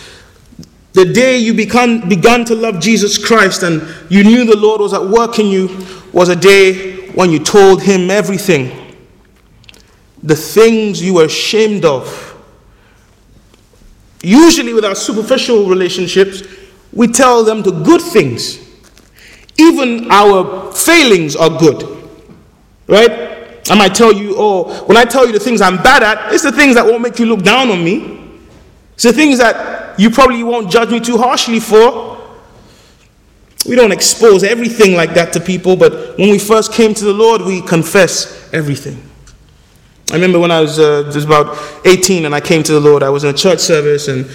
The 0.94 1.06
day 1.06 1.38
you 1.38 1.54
began, 1.54 2.08
began 2.10 2.44
to 2.46 2.56
love 2.56 2.80
Jesus 2.80 3.24
Christ 3.24 3.64
and 3.64 3.82
you 4.10 4.24
knew 4.24 4.46
the 4.46 4.58
Lord 4.58 4.82
was 4.82 4.94
at 4.94 5.04
work 5.04 5.40
in 5.40 5.48
you 5.48 5.86
was 6.12 6.30
a 6.30 6.36
day 6.36 7.10
when 7.12 7.32
you 7.32 7.40
told 7.40 7.82
Him 7.82 8.10
everything. 8.10 8.96
The 10.24 10.36
things 10.36 11.02
you 11.02 11.16
were 11.16 11.26
ashamed 11.26 11.86
of. 11.86 12.28
Usually, 14.22 14.74
with 14.74 14.86
our 14.86 14.94
superficial 14.94 15.68
relationships, 15.68 16.44
we 16.94 17.08
tell 17.08 17.44
them 17.44 17.64
the 17.64 17.72
good 17.72 18.02
things. 18.02 18.60
Even 19.58 20.12
our 20.12 20.72
failings 20.74 21.36
are 21.36 21.50
good. 21.50 22.01
Right? 22.92 23.64
I 23.70 23.76
might 23.76 23.96
tell 23.96 24.12
you, 24.12 24.36
oh, 24.38 24.84
when 24.84 24.98
I 24.98 25.06
tell 25.06 25.26
you 25.26 25.32
the 25.32 25.40
things 25.40 25.62
I'm 25.62 25.78
bad 25.78 26.04
at, 26.04 26.34
it's 26.34 26.44
the 26.44 26.52
things 26.52 26.76
that 26.76 26.86
won't 26.86 27.02
make 27.02 27.18
you 27.20 27.26
look 27.26 27.42
down 27.42 27.70
on 27.70 27.82
me. 27.82 28.20
It's 28.96 29.04
the 29.04 29.14
things 29.14 29.38
that 29.38 29.98
you 29.98 30.10
probably 30.10 30.44
won't 30.44 30.70
judge 30.70 30.90
me 30.90 31.00
too 31.00 31.18
harshly 31.18 31.62
for. 31.62 32.18
We 33.66 33.78
don't 33.78 33.94
expose 33.94 34.44
everything 34.44 34.98
like 34.98 35.14
that 35.14 35.32
to 35.34 35.40
people, 35.40 35.78
but 35.78 36.18
when 36.18 36.32
we 36.32 36.38
first 36.38 36.74
came 36.74 36.94
to 36.94 37.06
the 37.06 37.14
Lord, 37.14 37.44
we 37.44 37.62
confess 37.62 38.52
everything. 38.54 39.02
I 40.12 40.16
remember 40.16 40.40
when 40.40 40.52
I 40.52 40.60
was 40.60 40.78
uh, 40.78 41.10
just 41.14 41.26
about 41.26 41.58
18 41.86 42.26
and 42.26 42.36
I 42.36 42.42
came 42.42 42.62
to 42.64 42.74
the 42.74 42.80
Lord, 42.82 43.04
I 43.04 43.10
was 43.10 43.24
in 43.24 43.30
a 43.30 43.38
church 43.38 43.60
service 43.60 44.10
and 44.10 44.26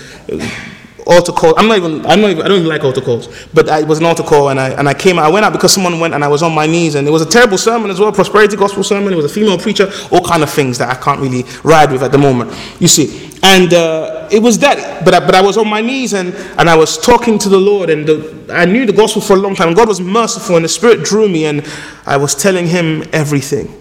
altar 1.06 1.32
call. 1.32 1.54
I'm 1.58 1.68
not 1.68 1.78
even, 1.78 2.04
I'm 2.04 2.20
not 2.20 2.30
even, 2.30 2.44
I 2.44 2.48
don't 2.48 2.58
even 2.58 2.68
like 2.68 2.84
altar 2.84 3.00
calls, 3.00 3.28
but 3.54 3.68
I, 3.68 3.80
it 3.80 3.86
was 3.86 3.98
an 3.98 4.04
altar 4.04 4.22
call, 4.22 4.50
and 4.50 4.60
I 4.60 4.70
and 4.70 4.88
I 4.88 4.94
came. 4.94 5.18
I 5.18 5.28
went 5.28 5.44
out 5.44 5.52
because 5.52 5.72
someone 5.72 6.00
went, 6.00 6.14
and 6.14 6.24
I 6.24 6.28
was 6.28 6.42
on 6.42 6.54
my 6.54 6.66
knees, 6.66 6.94
and 6.94 7.06
it 7.06 7.10
was 7.10 7.22
a 7.22 7.26
terrible 7.26 7.58
sermon 7.58 7.90
as 7.90 8.00
well, 8.00 8.12
prosperity 8.12 8.56
gospel 8.56 8.82
sermon. 8.82 9.12
It 9.12 9.16
was 9.16 9.24
a 9.24 9.28
female 9.28 9.58
preacher, 9.58 9.90
all 10.10 10.20
kind 10.20 10.42
of 10.42 10.50
things 10.50 10.78
that 10.78 10.90
I 10.90 11.00
can't 11.00 11.20
really 11.20 11.44
ride 11.62 11.92
with 11.92 12.02
at 12.02 12.12
the 12.12 12.18
moment. 12.18 12.52
You 12.80 12.88
see, 12.88 13.30
and 13.42 13.72
uh, 13.72 14.28
it 14.30 14.40
was 14.42 14.58
that. 14.58 15.04
But 15.04 15.14
I, 15.14 15.20
but 15.20 15.34
I 15.34 15.40
was 15.40 15.56
on 15.56 15.68
my 15.68 15.80
knees, 15.80 16.12
and 16.12 16.34
and 16.58 16.68
I 16.68 16.76
was 16.76 16.98
talking 16.98 17.38
to 17.38 17.48
the 17.48 17.58
Lord, 17.58 17.90
and 17.90 18.06
the, 18.06 18.52
I 18.52 18.64
knew 18.64 18.86
the 18.86 18.92
gospel 18.92 19.22
for 19.22 19.34
a 19.34 19.40
long 19.40 19.54
time. 19.54 19.72
God 19.74 19.88
was 19.88 20.00
merciful, 20.00 20.56
and 20.56 20.64
the 20.64 20.68
Spirit 20.68 21.04
drew 21.04 21.28
me, 21.28 21.46
and 21.46 21.66
I 22.04 22.16
was 22.16 22.34
telling 22.34 22.66
Him 22.66 23.04
everything, 23.12 23.72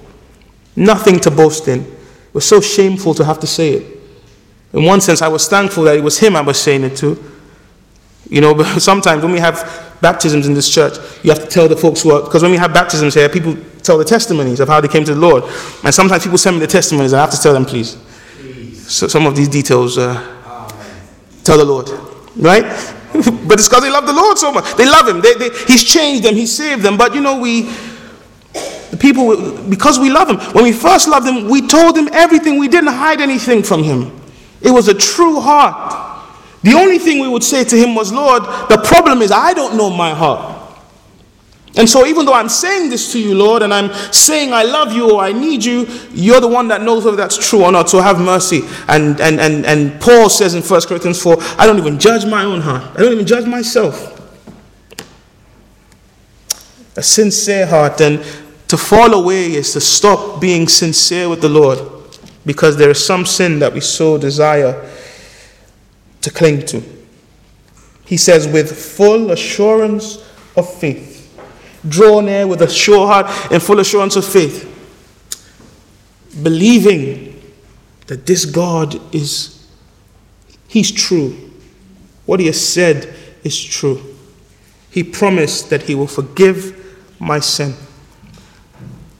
nothing 0.75 1.19
to 1.21 1.31
boast 1.31 1.67
in. 1.67 1.81
It 1.81 2.33
was 2.33 2.45
so 2.45 2.61
shameful 2.61 3.13
to 3.15 3.25
have 3.25 3.39
to 3.39 3.47
say 3.47 3.71
it. 3.73 3.94
In 4.75 4.83
one 4.83 4.99
sense, 4.99 5.21
I 5.21 5.29
was 5.29 5.47
thankful 5.47 5.85
that 5.85 5.95
it 5.95 6.03
was 6.03 6.19
him 6.19 6.35
I 6.35 6.41
was 6.41 6.61
saying 6.61 6.83
it 6.83 6.97
to. 6.97 7.17
You 8.29 8.41
know, 8.41 8.53
but 8.55 8.79
sometimes 8.79 9.23
when 9.23 9.31
we 9.31 9.39
have 9.39 9.97
baptisms 10.01 10.47
in 10.47 10.53
this 10.53 10.69
church, 10.69 10.97
you 11.23 11.31
have 11.31 11.39
to 11.39 11.47
tell 11.47 11.67
the 11.67 11.77
folks 11.77 12.01
who 12.01 12.11
are, 12.11 12.21
because 12.23 12.41
when 12.41 12.51
we 12.51 12.57
have 12.57 12.73
baptisms 12.73 13.13
here, 13.13 13.29
people 13.29 13.57
tell 13.81 13.97
the 13.97 14.05
testimonies 14.05 14.59
of 14.59 14.67
how 14.67 14.81
they 14.81 14.89
came 14.89 15.05
to 15.05 15.13
the 15.13 15.19
Lord. 15.19 15.43
And 15.83 15.93
sometimes 15.93 16.23
people 16.23 16.37
send 16.37 16.57
me 16.57 16.59
the 16.59 16.67
testimonies, 16.67 17.13
and 17.13 17.21
I 17.21 17.25
have 17.25 17.33
to 17.33 17.41
tell 17.41 17.53
them, 17.53 17.65
please. 17.65 17.97
So 18.87 19.07
some 19.07 19.25
of 19.25 19.35
these 19.35 19.47
details, 19.47 19.97
uh, 19.97 20.13
tell 21.43 21.57
the 21.57 21.65
Lord. 21.65 21.89
Right? 22.35 22.63
but 23.47 23.53
it's 23.53 23.69
because 23.69 23.81
they 23.81 23.89
love 23.89 24.05
the 24.05 24.13
Lord 24.13 24.37
so 24.37 24.51
much. 24.51 24.75
They 24.75 24.85
love 24.85 25.07
Him. 25.07 25.21
They, 25.21 25.35
they, 25.35 25.49
he's 25.67 25.85
changed 25.85 26.23
them, 26.23 26.35
He 26.35 26.45
saved 26.45 26.83
them. 26.83 26.97
But 26.97 27.15
you 27.15 27.21
know, 27.21 27.39
we, 27.39 27.61
the 28.91 28.97
people, 28.99 29.57
because 29.69 29.97
we 29.97 30.11
love 30.11 30.29
Him, 30.29 30.37
when 30.53 30.65
we 30.65 30.73
first 30.73 31.07
loved 31.07 31.25
Him, 31.25 31.49
we 31.49 31.65
told 31.65 31.97
Him 31.97 32.09
everything. 32.11 32.59
We 32.59 32.67
didn't 32.67 32.93
hide 32.93 33.21
anything 33.21 33.63
from 33.63 33.81
Him. 33.83 34.11
It 34.65 34.71
was 34.71 34.87
a 34.87 34.95
true 34.95 35.39
heart. 35.39 36.23
The 36.63 36.73
only 36.73 36.97
thing 36.97 37.19
we 37.19 37.27
would 37.27 37.43
say 37.43 37.63
to 37.63 37.77
him 37.77 37.93
was, 37.93 38.11
Lord, 38.11 38.41
the 38.41 38.81
problem 38.83 39.21
is 39.21 39.31
I 39.31 39.53
don't 39.53 39.77
know 39.77 39.91
my 39.91 40.11
heart. 40.11 40.53
And 41.77 41.87
so, 41.87 42.07
even 42.07 42.25
though 42.25 42.33
I'm 42.33 42.49
saying 42.49 42.89
this 42.89 43.11
to 43.11 43.19
you, 43.19 43.35
Lord, 43.35 43.61
and 43.61 43.71
I'm 43.71 43.93
saying 44.11 44.53
I 44.53 44.63
love 44.63 44.91
you 44.91 45.11
or 45.11 45.21
I 45.21 45.33
need 45.33 45.63
you, 45.63 45.85
you're 46.11 46.41
the 46.41 46.47
one 46.47 46.69
that 46.69 46.81
knows 46.81 47.05
whether 47.05 47.17
that's 47.17 47.37
true 47.49 47.63
or 47.63 47.71
not. 47.71 47.89
So, 47.89 48.01
have 48.01 48.19
mercy. 48.19 48.61
And, 48.87 49.21
and, 49.21 49.39
and, 49.39 49.65
and 49.67 50.01
Paul 50.01 50.29
says 50.29 50.55
in 50.55 50.63
1 50.63 50.81
Corinthians 50.87 51.21
4, 51.21 51.35
I 51.59 51.67
don't 51.67 51.77
even 51.77 51.99
judge 51.99 52.25
my 52.25 52.43
own 52.43 52.61
heart, 52.61 52.95
I 52.95 53.01
don't 53.01 53.13
even 53.13 53.27
judge 53.27 53.45
myself. 53.45 54.13
A 56.95 57.03
sincere 57.03 57.67
heart. 57.67 58.01
And 58.01 58.25
to 58.69 58.77
fall 58.77 59.13
away 59.13 59.53
is 59.53 59.73
to 59.73 59.81
stop 59.81 60.41
being 60.41 60.67
sincere 60.67 61.29
with 61.29 61.41
the 61.41 61.49
Lord 61.49 61.94
because 62.45 62.77
there 62.77 62.89
is 62.89 63.03
some 63.03 63.25
sin 63.25 63.59
that 63.59 63.73
we 63.73 63.79
so 63.79 64.17
desire 64.17 64.89
to 66.21 66.29
cling 66.29 66.65
to. 66.65 66.81
He 68.05 68.17
says, 68.17 68.47
with 68.47 68.71
full 68.71 69.31
assurance 69.31 70.17
of 70.55 70.71
faith. 70.71 71.13
Draw 71.87 72.21
near 72.21 72.47
with 72.47 72.61
a 72.61 72.69
sure 72.69 73.07
heart 73.07 73.27
and 73.51 73.61
full 73.61 73.79
assurance 73.79 74.15
of 74.15 74.25
faith, 74.25 74.71
believing 76.41 77.41
that 78.07 78.25
this 78.25 78.45
God 78.45 78.99
is, 79.13 79.67
He's 80.67 80.91
true. 80.91 81.51
What 82.25 82.39
He 82.39 82.47
has 82.47 82.59
said 82.59 83.13
is 83.43 83.61
true. 83.63 84.01
He 84.89 85.03
promised 85.03 85.69
that 85.69 85.83
He 85.83 85.93
will 85.93 86.07
forgive 86.07 86.97
my 87.19 87.39
sin, 87.39 87.75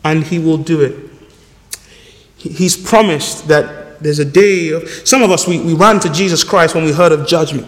and 0.04 0.24
He 0.24 0.40
will 0.40 0.58
do 0.58 0.82
it. 0.82 1.15
He's 2.50 2.78
promised 2.78 3.48
that 3.48 4.02
there's 4.02 4.20
a 4.20 4.26
day 4.26 4.70
of. 4.70 4.88
Some 5.08 5.24
of 5.24 5.32
us, 5.32 5.48
we, 5.48 5.60
we 5.60 5.74
ran 5.74 6.00
to 6.02 6.10
Jesus 6.12 6.44
Christ 6.44 6.76
when 6.76 6.84
we 6.84 6.92
heard 6.92 7.12
of 7.12 7.28
judgment. 7.28 7.68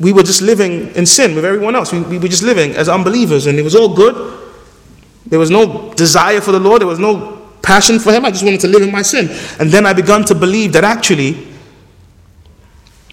We 0.00 0.12
were 0.12 0.22
just 0.22 0.42
living 0.42 0.94
in 0.94 1.06
sin 1.06 1.34
with 1.34 1.44
everyone 1.44 1.74
else. 1.74 1.92
We, 1.92 2.02
we 2.02 2.18
were 2.18 2.28
just 2.28 2.42
living 2.42 2.72
as 2.72 2.88
unbelievers, 2.88 3.46
and 3.46 3.58
it 3.58 3.62
was 3.62 3.74
all 3.74 3.94
good. 3.94 4.38
There 5.26 5.38
was 5.38 5.50
no 5.50 5.92
desire 5.94 6.40
for 6.40 6.52
the 6.52 6.60
Lord, 6.60 6.80
there 6.80 6.88
was 6.88 6.98
no 6.98 7.50
passion 7.62 7.98
for 7.98 8.12
Him. 8.12 8.24
I 8.24 8.30
just 8.30 8.44
wanted 8.44 8.60
to 8.60 8.68
live 8.68 8.82
in 8.82 8.92
my 8.92 9.02
sin. 9.02 9.28
And 9.60 9.70
then 9.70 9.86
I 9.86 9.92
began 9.92 10.24
to 10.24 10.34
believe 10.34 10.72
that 10.72 10.84
actually 10.84 11.48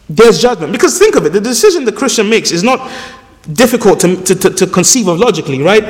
there's 0.07 0.41
judgment. 0.41 0.71
Because 0.71 0.97
think 0.97 1.15
of 1.15 1.25
it 1.25 1.33
the 1.33 1.41
decision 1.41 1.83
the 1.86 1.91
Christian 1.91 2.29
makes 2.29 2.51
is 2.51 2.63
not 2.63 2.91
difficult 3.51 3.99
to, 3.99 4.23
to, 4.23 4.36
to, 4.36 4.49
to 4.49 4.67
conceive 4.67 5.07
of 5.07 5.19
logically, 5.19 5.61
right? 5.61 5.83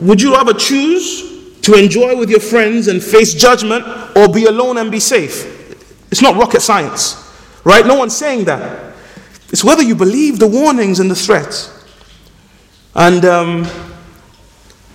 Would 0.00 0.22
you 0.22 0.32
rather 0.34 0.54
choose 0.54 1.60
to 1.62 1.74
enjoy 1.74 2.16
with 2.16 2.30
your 2.30 2.40
friends 2.40 2.88
and 2.88 3.02
face 3.02 3.34
judgment 3.34 3.84
or 4.16 4.28
be 4.28 4.44
alone 4.44 4.78
and 4.78 4.90
be 4.90 5.00
safe? 5.00 5.56
It's 6.10 6.22
not 6.22 6.36
rocket 6.36 6.60
science, 6.60 7.16
right? 7.64 7.86
No 7.86 7.96
one's 7.96 8.16
saying 8.16 8.44
that. 8.44 8.94
It's 9.50 9.64
whether 9.64 9.82
you 9.82 9.94
believe 9.94 10.38
the 10.38 10.46
warnings 10.46 11.00
and 11.00 11.10
the 11.10 11.14
threats. 11.14 11.74
And 12.94 13.24
um, 13.24 13.64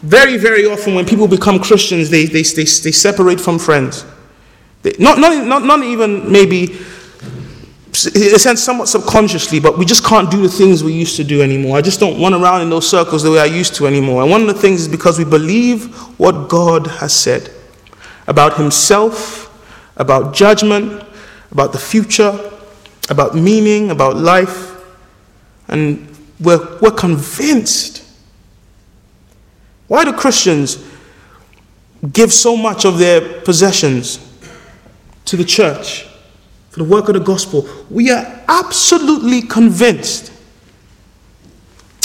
very, 0.01 0.37
very 0.37 0.65
often 0.65 0.95
when 0.95 1.05
people 1.05 1.27
become 1.27 1.59
Christians, 1.59 2.09
they, 2.09 2.25
they, 2.25 2.43
they, 2.43 2.63
they 2.63 2.65
separate 2.65 3.39
from 3.39 3.59
friends. 3.59 4.05
They, 4.81 4.93
not, 4.99 5.17
not, 5.17 5.45
not, 5.45 5.63
not 5.63 5.83
even 5.83 6.31
maybe 6.31 6.77
in 8.07 8.35
a 8.35 8.39
sense, 8.39 8.63
somewhat 8.63 8.87
subconsciously, 8.87 9.59
but 9.59 9.77
we 9.77 9.85
just 9.85 10.03
can't 10.03 10.29
do 10.31 10.41
the 10.41 10.49
things 10.49 10.83
we 10.83 10.93
used 10.93 11.15
to 11.17 11.23
do 11.23 11.41
anymore. 11.41 11.77
I 11.77 11.81
just 11.81 11.99
don't 11.99 12.21
run 12.21 12.33
around 12.33 12.61
in 12.61 12.69
those 12.69 12.89
circles 12.89 13.23
the 13.23 13.31
way 13.31 13.39
I 13.39 13.45
used 13.45 13.75
to 13.75 13.87
anymore. 13.87 14.21
And 14.21 14.31
one 14.31 14.41
of 14.41 14.47
the 14.47 14.53
things 14.53 14.81
is 14.81 14.87
because 14.87 15.17
we 15.17 15.25
believe 15.25 15.93
what 16.19 16.49
God 16.49 16.87
has 16.87 17.13
said 17.13 17.51
about 18.27 18.57
Himself, 18.57 19.49
about 19.97 20.33
judgment, 20.33 21.03
about 21.51 21.71
the 21.71 21.77
future, 21.77 22.51
about 23.09 23.35
meaning, 23.35 23.91
about 23.91 24.15
life. 24.15 24.71
And 25.67 26.07
we're, 26.39 26.79
we're 26.79 26.91
convinced. 26.91 28.03
Why 29.87 30.03
do 30.03 30.13
Christians 30.13 30.83
give 32.11 32.33
so 32.33 32.57
much 32.57 32.85
of 32.85 32.97
their 32.97 33.41
possessions 33.41 34.19
to 35.25 35.37
the 35.37 35.45
church? 35.45 36.07
For 36.73 36.79
the 36.79 36.85
work 36.89 37.07
of 37.07 37.13
the 37.13 37.19
gospel, 37.19 37.69
we 37.91 38.09
are 38.09 38.41
absolutely 38.47 39.43
convinced. 39.43 40.33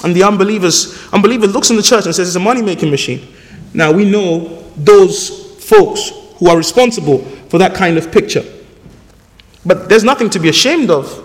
And 0.05 0.15
the 0.15 0.23
unbelievers, 0.25 1.09
unbeliever 1.11 1.47
looks 1.47 1.71
in 1.71 1.77
the 1.77 1.83
church 1.83 2.05
and 2.05 2.15
says 2.15 2.29
it's 2.29 2.37
a 2.37 2.41
money 2.41 2.61
making 2.61 2.91
machine. 2.91 3.27
Now 3.73 3.91
we 3.93 4.05
know 4.05 4.63
those 4.77 5.57
folks 5.65 6.13
who 6.37 6.51
are 6.51 6.57
responsible 6.59 7.21
for 7.49 7.57
that 7.57 7.75
kind 7.75 7.97
of 7.97 8.13
picture. 8.13 8.45
But 9.65 9.89
there's 9.89 10.05
nothing 10.05 10.29
to 10.31 10.39
be 10.39 10.51
ashamed 10.51 10.91
of 10.91 11.25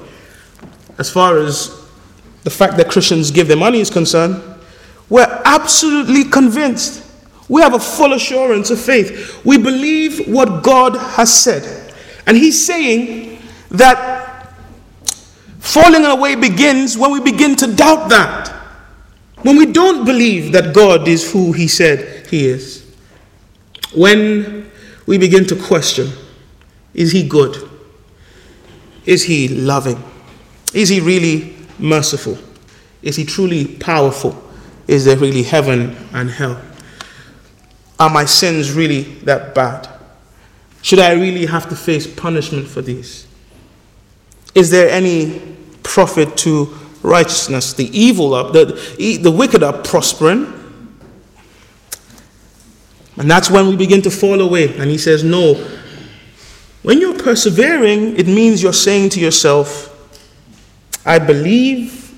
as 0.97 1.09
far 1.09 1.37
as 1.37 1.85
the 2.43 2.49
fact 2.49 2.77
that 2.77 2.89
Christians 2.89 3.29
give 3.29 3.49
their 3.49 3.57
money 3.57 3.81
is 3.81 3.89
concerned. 3.89 4.41
We're 5.09 5.41
absolutely 5.43 6.23
convinced. 6.23 7.05
We 7.49 7.61
have 7.61 7.73
a 7.73 7.79
full 7.79 8.13
assurance 8.13 8.69
of 8.69 8.79
faith. 8.79 9.43
We 9.43 9.57
believe 9.57 10.29
what 10.29 10.63
God 10.63 10.95
has 10.95 11.33
said. 11.33 11.93
And 12.25 12.37
He's 12.37 12.65
saying 12.65 13.32
that 13.73 14.53
falling 15.59 16.05
away 16.05 16.35
begins 16.35 16.97
when 16.97 17.11
we 17.11 17.19
begin 17.19 17.55
to 17.57 17.67
doubt 17.67 18.09
that. 18.09 18.49
When 19.41 19.57
we 19.57 19.65
don't 19.65 20.05
believe 20.05 20.53
that 20.53 20.73
God 20.73 21.07
is 21.07 21.31
who 21.31 21.51
He 21.51 21.67
said 21.67 22.27
He 22.27 22.47
is. 22.47 22.85
When 23.93 24.71
we 25.05 25.17
begin 25.17 25.45
to 25.47 25.55
question, 25.55 26.09
is 26.93 27.11
He 27.11 27.27
good? 27.27 27.69
Is 29.05 29.23
he 29.23 29.47
loving? 29.47 30.01
Is 30.73 30.89
he 30.89 30.99
really 30.99 31.55
merciful? 31.77 32.37
Is 33.01 33.15
he 33.15 33.25
truly 33.25 33.75
powerful? 33.75 34.41
Is 34.87 35.05
there 35.05 35.17
really 35.17 35.43
heaven 35.43 35.95
and 36.13 36.29
hell? 36.29 36.61
Are 37.99 38.09
my 38.09 38.25
sins 38.25 38.71
really 38.71 39.03
that 39.25 39.53
bad? 39.53 39.89
Should 40.81 40.99
I 40.99 41.13
really 41.13 41.45
have 41.45 41.69
to 41.69 41.75
face 41.75 42.07
punishment 42.07 42.67
for 42.67 42.81
these? 42.81 43.27
Is 44.55 44.69
there 44.69 44.89
any 44.89 45.41
profit 45.81 46.37
to 46.37 46.65
righteousness? 47.01 47.73
The 47.73 47.85
evil 47.97 48.33
are, 48.33 48.51
the, 48.51 49.19
the 49.21 49.31
wicked 49.31 49.63
are 49.63 49.73
prospering. 49.73 50.51
And 53.17 53.29
that's 53.29 53.49
when 53.49 53.67
we 53.67 53.75
begin 53.75 54.01
to 54.03 54.11
fall 54.11 54.41
away. 54.41 54.75
And 54.77 54.89
he 54.89 54.97
says, 54.97 55.23
No. 55.23 55.55
When 56.81 56.99
you're 56.99 57.17
persevering, 57.17 58.17
it 58.17 58.27
means 58.27 58.61
you're 58.61 58.73
saying 58.73 59.09
to 59.11 59.19
yourself, 59.19 59.89
I 61.05 61.17
believe 61.17 62.13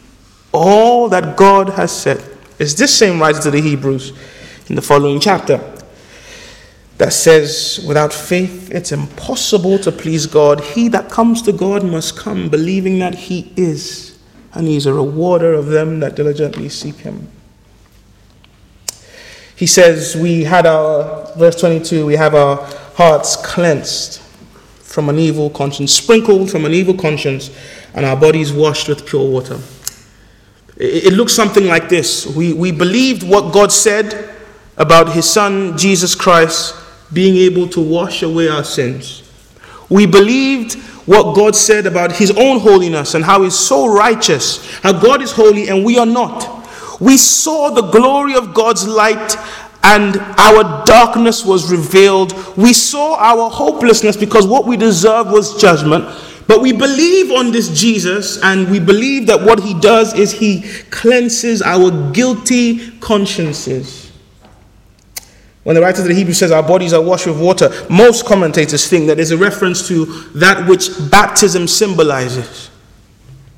all 0.52 1.08
that 1.10 1.38
God 1.38 1.70
has 1.70 1.92
said. 1.92 2.24
It's 2.58 2.74
this 2.74 2.98
same 2.98 3.20
writer 3.20 3.42
to 3.42 3.52
the 3.52 3.62
Hebrews 3.62 4.14
in 4.68 4.76
the 4.76 4.82
following 4.82 5.20
chapter 5.20 5.75
that 6.98 7.14
says, 7.14 7.84
Without 7.88 8.14
faith, 8.14 8.72
it's 8.72 8.92
impossible 8.92 9.78
to 9.80 9.92
please 9.92 10.26
God. 10.26 10.62
He 10.62 10.88
that 10.90 11.10
comes 11.10 11.42
to 11.44 11.52
God 11.52 11.84
must 11.84 12.18
come 12.18 12.50
believing 12.50 13.00
that 13.00 13.16
He 13.16 13.52
is, 13.56 14.18
and 14.54 14.68
He's 14.68 14.86
a 14.86 14.94
rewarder 14.94 15.54
of 15.54 15.68
them 15.68 16.00
that 16.00 16.16
diligently 16.16 16.70
seek 16.70 16.96
Him. 16.96 17.28
He 19.56 19.68
says, 19.68 20.16
We 20.16 20.44
had 20.44 20.66
our, 20.66 21.34
verse 21.38 21.60
22, 21.60 22.06
we 22.06 22.16
have 22.16 22.36
our 22.36 22.58
hearts 22.96 23.36
cleansed 23.36 24.22
from 24.80 25.10
an 25.10 25.20
evil 25.20 25.50
conscience, 25.50 25.94
sprinkled 25.94 26.50
from 26.50 26.64
an 26.64 26.72
evil 26.72 26.94
conscience, 26.94 27.50
and 27.94 28.06
our 28.06 28.16
bodies 28.16 28.54
washed 28.54 28.88
with 28.88 29.06
pure 29.06 29.30
water. 29.30 29.60
It, 30.78 31.08
it 31.08 31.14
looks 31.14 31.34
something 31.34 31.66
like 31.66 31.90
this 31.90 32.26
we, 32.26 32.54
we 32.54 32.72
believed 32.72 33.24
what 33.24 33.54
God 33.54 33.74
said 33.74 34.34
about 34.78 35.12
His 35.12 35.30
Son, 35.30 35.78
Jesus 35.78 36.16
Christ 36.16 36.74
being 37.16 37.38
able 37.38 37.68
to 37.70 37.82
wash 37.82 38.22
away 38.22 38.50
our 38.50 38.64
sins. 38.64 39.24
We 39.90 40.06
believed 40.06 40.76
what 41.08 41.36
God 41.36 41.56
said 41.56 41.86
about 41.86 42.12
His 42.12 42.32
own 42.32 42.60
holiness 42.60 43.14
and 43.14 43.24
how 43.24 43.44
He's 43.44 43.58
so 43.58 43.88
righteous, 43.88 44.80
how 44.82 44.92
God 44.94 45.22
is 45.22 45.32
holy 45.32 45.70
and 45.70 45.86
we 45.86 45.98
are 45.98 46.06
not. 46.06 46.52
We 47.00 47.18
saw 47.18 47.70
the 47.70 47.90
glory 47.90 48.36
of 48.36 48.54
God's 48.54 48.88
light 48.88 49.36
and 49.84 50.18
our 50.38 50.84
darkness 50.86 51.46
was 51.46 51.72
revealed. 51.72 52.34
We 52.58 52.74
saw 52.74 53.16
our 53.18 53.50
hopelessness 53.50 54.18
because 54.18 54.46
what 54.46 54.66
we 54.66 54.78
deserved 54.78 55.32
was 55.32 55.60
judgment. 55.62 56.06
But 56.48 56.62
we 56.62 56.74
believe 56.74 57.32
on 57.32 57.52
this 57.52 57.80
Jesus 57.80 58.42
and 58.44 58.70
we 58.70 58.80
believe 58.80 59.28
that 59.28 59.42
what 59.42 59.62
He 59.62 59.74
does 59.80 60.14
is 60.14 60.32
He 60.32 60.64
cleanses 60.90 61.62
our 61.62 62.12
guilty 62.12 62.92
consciences. 63.00 64.05
When 65.66 65.74
the 65.74 65.82
writer 65.82 66.04
of 66.04 66.08
the 66.08 66.14
Hebrews 66.14 66.38
says 66.38 66.52
our 66.52 66.62
bodies 66.62 66.94
are 66.94 67.02
washed 67.02 67.26
with 67.26 67.42
water, 67.42 67.72
most 67.90 68.24
commentators 68.24 68.88
think 68.88 69.08
that 69.08 69.16
there's 69.16 69.32
a 69.32 69.38
reference 69.38 69.88
to 69.88 70.06
that 70.36 70.70
which 70.70 70.92
baptism 71.10 71.68
symbolizes 71.68 72.70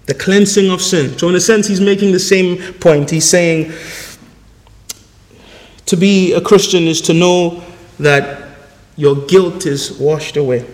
the 0.06 0.14
cleansing 0.14 0.72
of 0.72 0.82
sin. 0.82 1.18
So, 1.20 1.28
in 1.28 1.36
a 1.36 1.42
sense, 1.42 1.68
he's 1.68 1.82
making 1.82 2.14
the 2.14 2.20
same 2.20 2.74
point. 2.76 3.10
He's 3.10 3.30
saying 3.30 3.74
to 5.86 5.98
be 5.98 6.32
a 6.32 6.40
Christian 6.40 6.84
is 6.84 7.02
to 7.02 7.14
know 7.14 7.62
that 8.00 8.52
your 8.96 9.18
guilt 9.28 9.66
is 9.66 9.92
washed 9.92 10.38
away. 10.38 10.66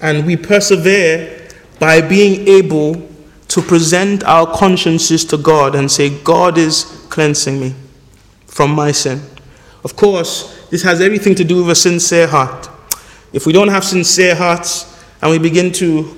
And 0.00 0.24
we 0.24 0.36
persevere 0.36 1.48
by 1.80 2.02
being 2.02 2.46
able 2.46 3.08
to 3.48 3.62
present 3.62 4.22
our 4.22 4.46
consciences 4.56 5.24
to 5.24 5.36
God 5.36 5.74
and 5.74 5.90
say, 5.90 6.22
God 6.22 6.56
is 6.56 6.84
cleansing 7.10 7.58
me 7.58 7.74
from 8.46 8.70
my 8.70 8.92
sin. 8.92 9.20
Of 9.84 9.96
course, 9.96 10.66
this 10.70 10.82
has 10.82 11.00
everything 11.00 11.34
to 11.36 11.44
do 11.44 11.58
with 11.58 11.70
a 11.70 11.74
sincere 11.74 12.26
heart. 12.26 12.68
If 13.32 13.46
we 13.46 13.52
don't 13.52 13.68
have 13.68 13.84
sincere 13.84 14.34
hearts 14.34 15.04
and 15.22 15.30
we 15.30 15.38
begin 15.38 15.72
to 15.72 16.16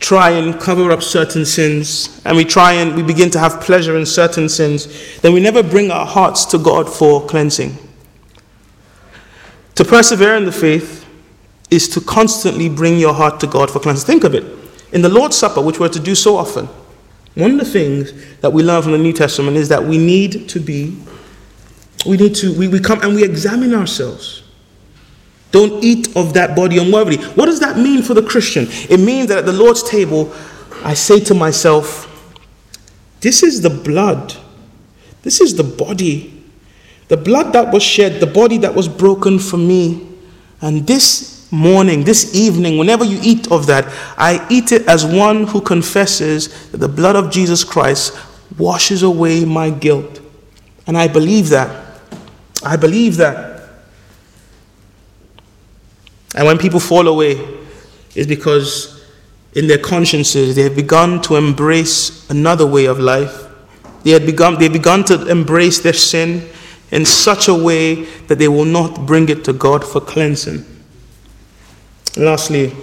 try 0.00 0.30
and 0.30 0.58
cover 0.60 0.90
up 0.90 1.02
certain 1.02 1.44
sins 1.44 2.20
and 2.24 2.36
we 2.36 2.44
try 2.44 2.72
and 2.72 2.94
we 2.94 3.02
begin 3.02 3.30
to 3.30 3.38
have 3.38 3.60
pleasure 3.60 3.96
in 3.96 4.06
certain 4.06 4.48
sins, 4.48 5.18
then 5.20 5.32
we 5.32 5.40
never 5.40 5.62
bring 5.62 5.90
our 5.90 6.06
hearts 6.06 6.44
to 6.46 6.58
God 6.58 6.88
for 6.88 7.24
cleansing. 7.26 7.76
To 9.74 9.84
persevere 9.84 10.34
in 10.36 10.44
the 10.44 10.52
faith 10.52 11.06
is 11.70 11.88
to 11.90 12.00
constantly 12.00 12.68
bring 12.68 12.98
your 12.98 13.14
heart 13.14 13.38
to 13.40 13.46
God 13.46 13.70
for 13.70 13.78
cleansing. 13.78 14.06
Think 14.06 14.24
of 14.24 14.34
it. 14.34 14.44
In 14.92 15.02
the 15.02 15.08
Lord's 15.08 15.36
Supper, 15.36 15.60
which 15.60 15.78
we're 15.78 15.88
to 15.90 16.00
do 16.00 16.14
so 16.14 16.36
often, 16.36 16.68
one 17.34 17.52
of 17.52 17.58
the 17.58 17.64
things 17.64 18.12
that 18.40 18.50
we 18.50 18.62
learn 18.62 18.82
from 18.82 18.92
the 18.92 18.98
New 18.98 19.12
Testament 19.12 19.56
is 19.56 19.68
that 19.68 19.84
we 19.84 19.98
need 19.98 20.48
to 20.48 20.58
be 20.58 20.96
we 22.08 22.16
need 22.16 22.34
to, 22.36 22.58
we, 22.58 22.68
we 22.68 22.80
come 22.80 23.02
and 23.02 23.14
we 23.14 23.22
examine 23.22 23.74
ourselves. 23.74 24.42
Don't 25.50 25.84
eat 25.84 26.16
of 26.16 26.34
that 26.34 26.56
body 26.56 26.78
unworthily. 26.78 27.18
What 27.34 27.46
does 27.46 27.60
that 27.60 27.76
mean 27.76 28.02
for 28.02 28.14
the 28.14 28.22
Christian? 28.22 28.66
It 28.88 28.98
means 28.98 29.28
that 29.28 29.38
at 29.38 29.46
the 29.46 29.52
Lord's 29.52 29.82
table, 29.82 30.32
I 30.82 30.94
say 30.94 31.20
to 31.20 31.34
myself, 31.34 32.32
This 33.20 33.42
is 33.42 33.60
the 33.60 33.70
blood, 33.70 34.34
this 35.22 35.40
is 35.40 35.56
the 35.56 35.64
body, 35.64 36.42
the 37.08 37.16
blood 37.16 37.52
that 37.52 37.72
was 37.72 37.82
shed, 37.82 38.20
the 38.20 38.26
body 38.26 38.58
that 38.58 38.74
was 38.74 38.88
broken 38.88 39.38
for 39.38 39.56
me. 39.56 40.08
And 40.60 40.86
this 40.86 41.50
morning, 41.52 42.04
this 42.04 42.34
evening, 42.34 42.78
whenever 42.78 43.04
you 43.04 43.18
eat 43.22 43.50
of 43.50 43.66
that, 43.66 43.86
I 44.16 44.46
eat 44.50 44.72
it 44.72 44.86
as 44.86 45.04
one 45.04 45.46
who 45.46 45.60
confesses 45.60 46.70
that 46.70 46.78
the 46.78 46.88
blood 46.88 47.16
of 47.16 47.30
Jesus 47.30 47.64
Christ 47.64 48.18
washes 48.58 49.02
away 49.02 49.44
my 49.44 49.70
guilt. 49.70 50.20
And 50.86 50.96
I 50.96 51.08
believe 51.08 51.50
that. 51.50 51.87
I 52.64 52.76
believe 52.76 53.16
that. 53.16 53.58
And 56.34 56.46
when 56.46 56.58
people 56.58 56.80
fall 56.80 57.08
away, 57.08 57.36
it's 58.14 58.26
because 58.26 59.04
in 59.54 59.66
their 59.66 59.78
consciences 59.78 60.56
they 60.56 60.62
have 60.62 60.76
begun 60.76 61.20
to 61.22 61.36
embrace 61.36 62.28
another 62.30 62.66
way 62.66 62.86
of 62.86 62.98
life. 62.98 63.46
They 64.04 64.10
had 64.10 64.26
begun, 64.26 64.58
they 64.58 64.68
begun 64.68 65.04
to 65.04 65.26
embrace 65.28 65.80
their 65.80 65.92
sin 65.92 66.48
in 66.90 67.04
such 67.04 67.48
a 67.48 67.54
way 67.54 68.04
that 68.26 68.38
they 68.38 68.48
will 68.48 68.64
not 68.64 69.06
bring 69.06 69.28
it 69.28 69.44
to 69.44 69.52
God 69.52 69.84
for 69.84 70.00
cleansing. 70.00 70.64
lastly, 72.16 72.74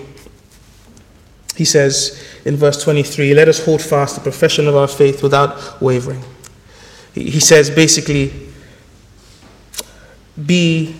he 1.56 1.66
says 1.66 2.22
in 2.44 2.58
verse 2.58 2.84
23 2.84 3.34
let 3.34 3.48
us 3.48 3.64
hold 3.64 3.82
fast 3.82 4.16
the 4.16 4.22
profession 4.22 4.68
of 4.68 4.76
our 4.76 4.88
faith 4.88 5.24
without 5.24 5.82
wavering. 5.82 6.24
He 7.14 7.40
says 7.40 7.70
basically, 7.70 8.34
be 10.44 10.96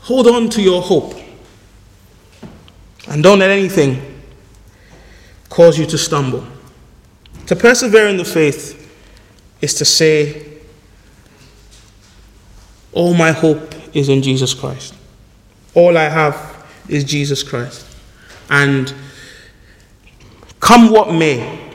hold 0.00 0.26
on 0.26 0.48
to 0.48 0.62
your 0.62 0.80
hope 0.80 1.14
and 3.08 3.22
don't 3.22 3.38
let 3.38 3.50
anything 3.50 4.20
cause 5.48 5.78
you 5.78 5.86
to 5.86 5.98
stumble. 5.98 6.46
To 7.46 7.56
persevere 7.56 8.08
in 8.08 8.16
the 8.16 8.24
faith 8.24 8.74
is 9.60 9.74
to 9.74 9.84
say, 9.84 10.46
All 12.92 13.14
my 13.14 13.32
hope 13.32 13.74
is 13.94 14.08
in 14.08 14.22
Jesus 14.22 14.52
Christ. 14.52 14.94
All 15.74 15.96
I 15.96 16.08
have 16.08 16.66
is 16.88 17.04
Jesus 17.04 17.42
Christ. 17.42 17.86
And 18.50 18.92
come 20.60 20.90
what 20.90 21.12
may, 21.12 21.70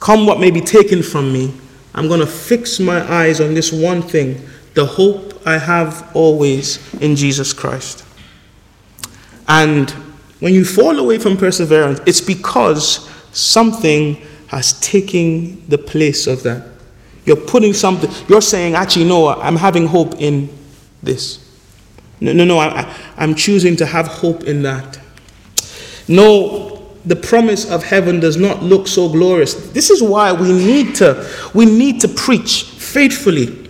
come 0.00 0.26
what 0.26 0.40
may 0.40 0.50
be 0.50 0.60
taken 0.60 1.02
from 1.02 1.32
me, 1.32 1.54
I'm 1.94 2.06
going 2.06 2.20
to 2.20 2.26
fix 2.26 2.78
my 2.78 3.00
eyes 3.12 3.40
on 3.40 3.54
this 3.54 3.72
one 3.72 4.02
thing 4.02 4.48
the 4.78 4.86
hope 4.86 5.44
I 5.44 5.58
have 5.58 6.08
always 6.14 6.78
in 7.02 7.16
Jesus 7.16 7.52
Christ. 7.52 8.04
And 9.48 9.90
when 10.38 10.54
you 10.54 10.64
fall 10.64 11.00
away 11.00 11.18
from 11.18 11.36
perseverance, 11.36 11.98
it's 12.06 12.20
because 12.20 13.10
something 13.32 14.24
has 14.46 14.78
taken 14.78 15.68
the 15.68 15.78
place 15.78 16.28
of 16.28 16.44
that. 16.44 16.64
You're 17.24 17.34
putting 17.34 17.72
something, 17.72 18.08
you're 18.28 18.40
saying, 18.40 18.74
actually, 18.76 19.06
no, 19.06 19.30
I'm 19.30 19.56
having 19.56 19.84
hope 19.84 20.14
in 20.20 20.48
this. 21.02 21.44
No, 22.20 22.32
no, 22.32 22.44
no, 22.44 22.60
I, 22.60 22.96
I'm 23.16 23.34
choosing 23.34 23.74
to 23.78 23.86
have 23.86 24.06
hope 24.06 24.44
in 24.44 24.62
that. 24.62 25.00
No, 26.06 26.94
the 27.04 27.16
promise 27.16 27.68
of 27.68 27.82
heaven 27.82 28.20
does 28.20 28.36
not 28.36 28.62
look 28.62 28.86
so 28.86 29.08
glorious. 29.08 29.54
This 29.72 29.90
is 29.90 30.04
why 30.04 30.32
we 30.32 30.52
need 30.52 30.94
to, 30.96 31.28
we 31.52 31.66
need 31.66 32.00
to 32.02 32.08
preach 32.08 32.62
faithfully 32.62 33.67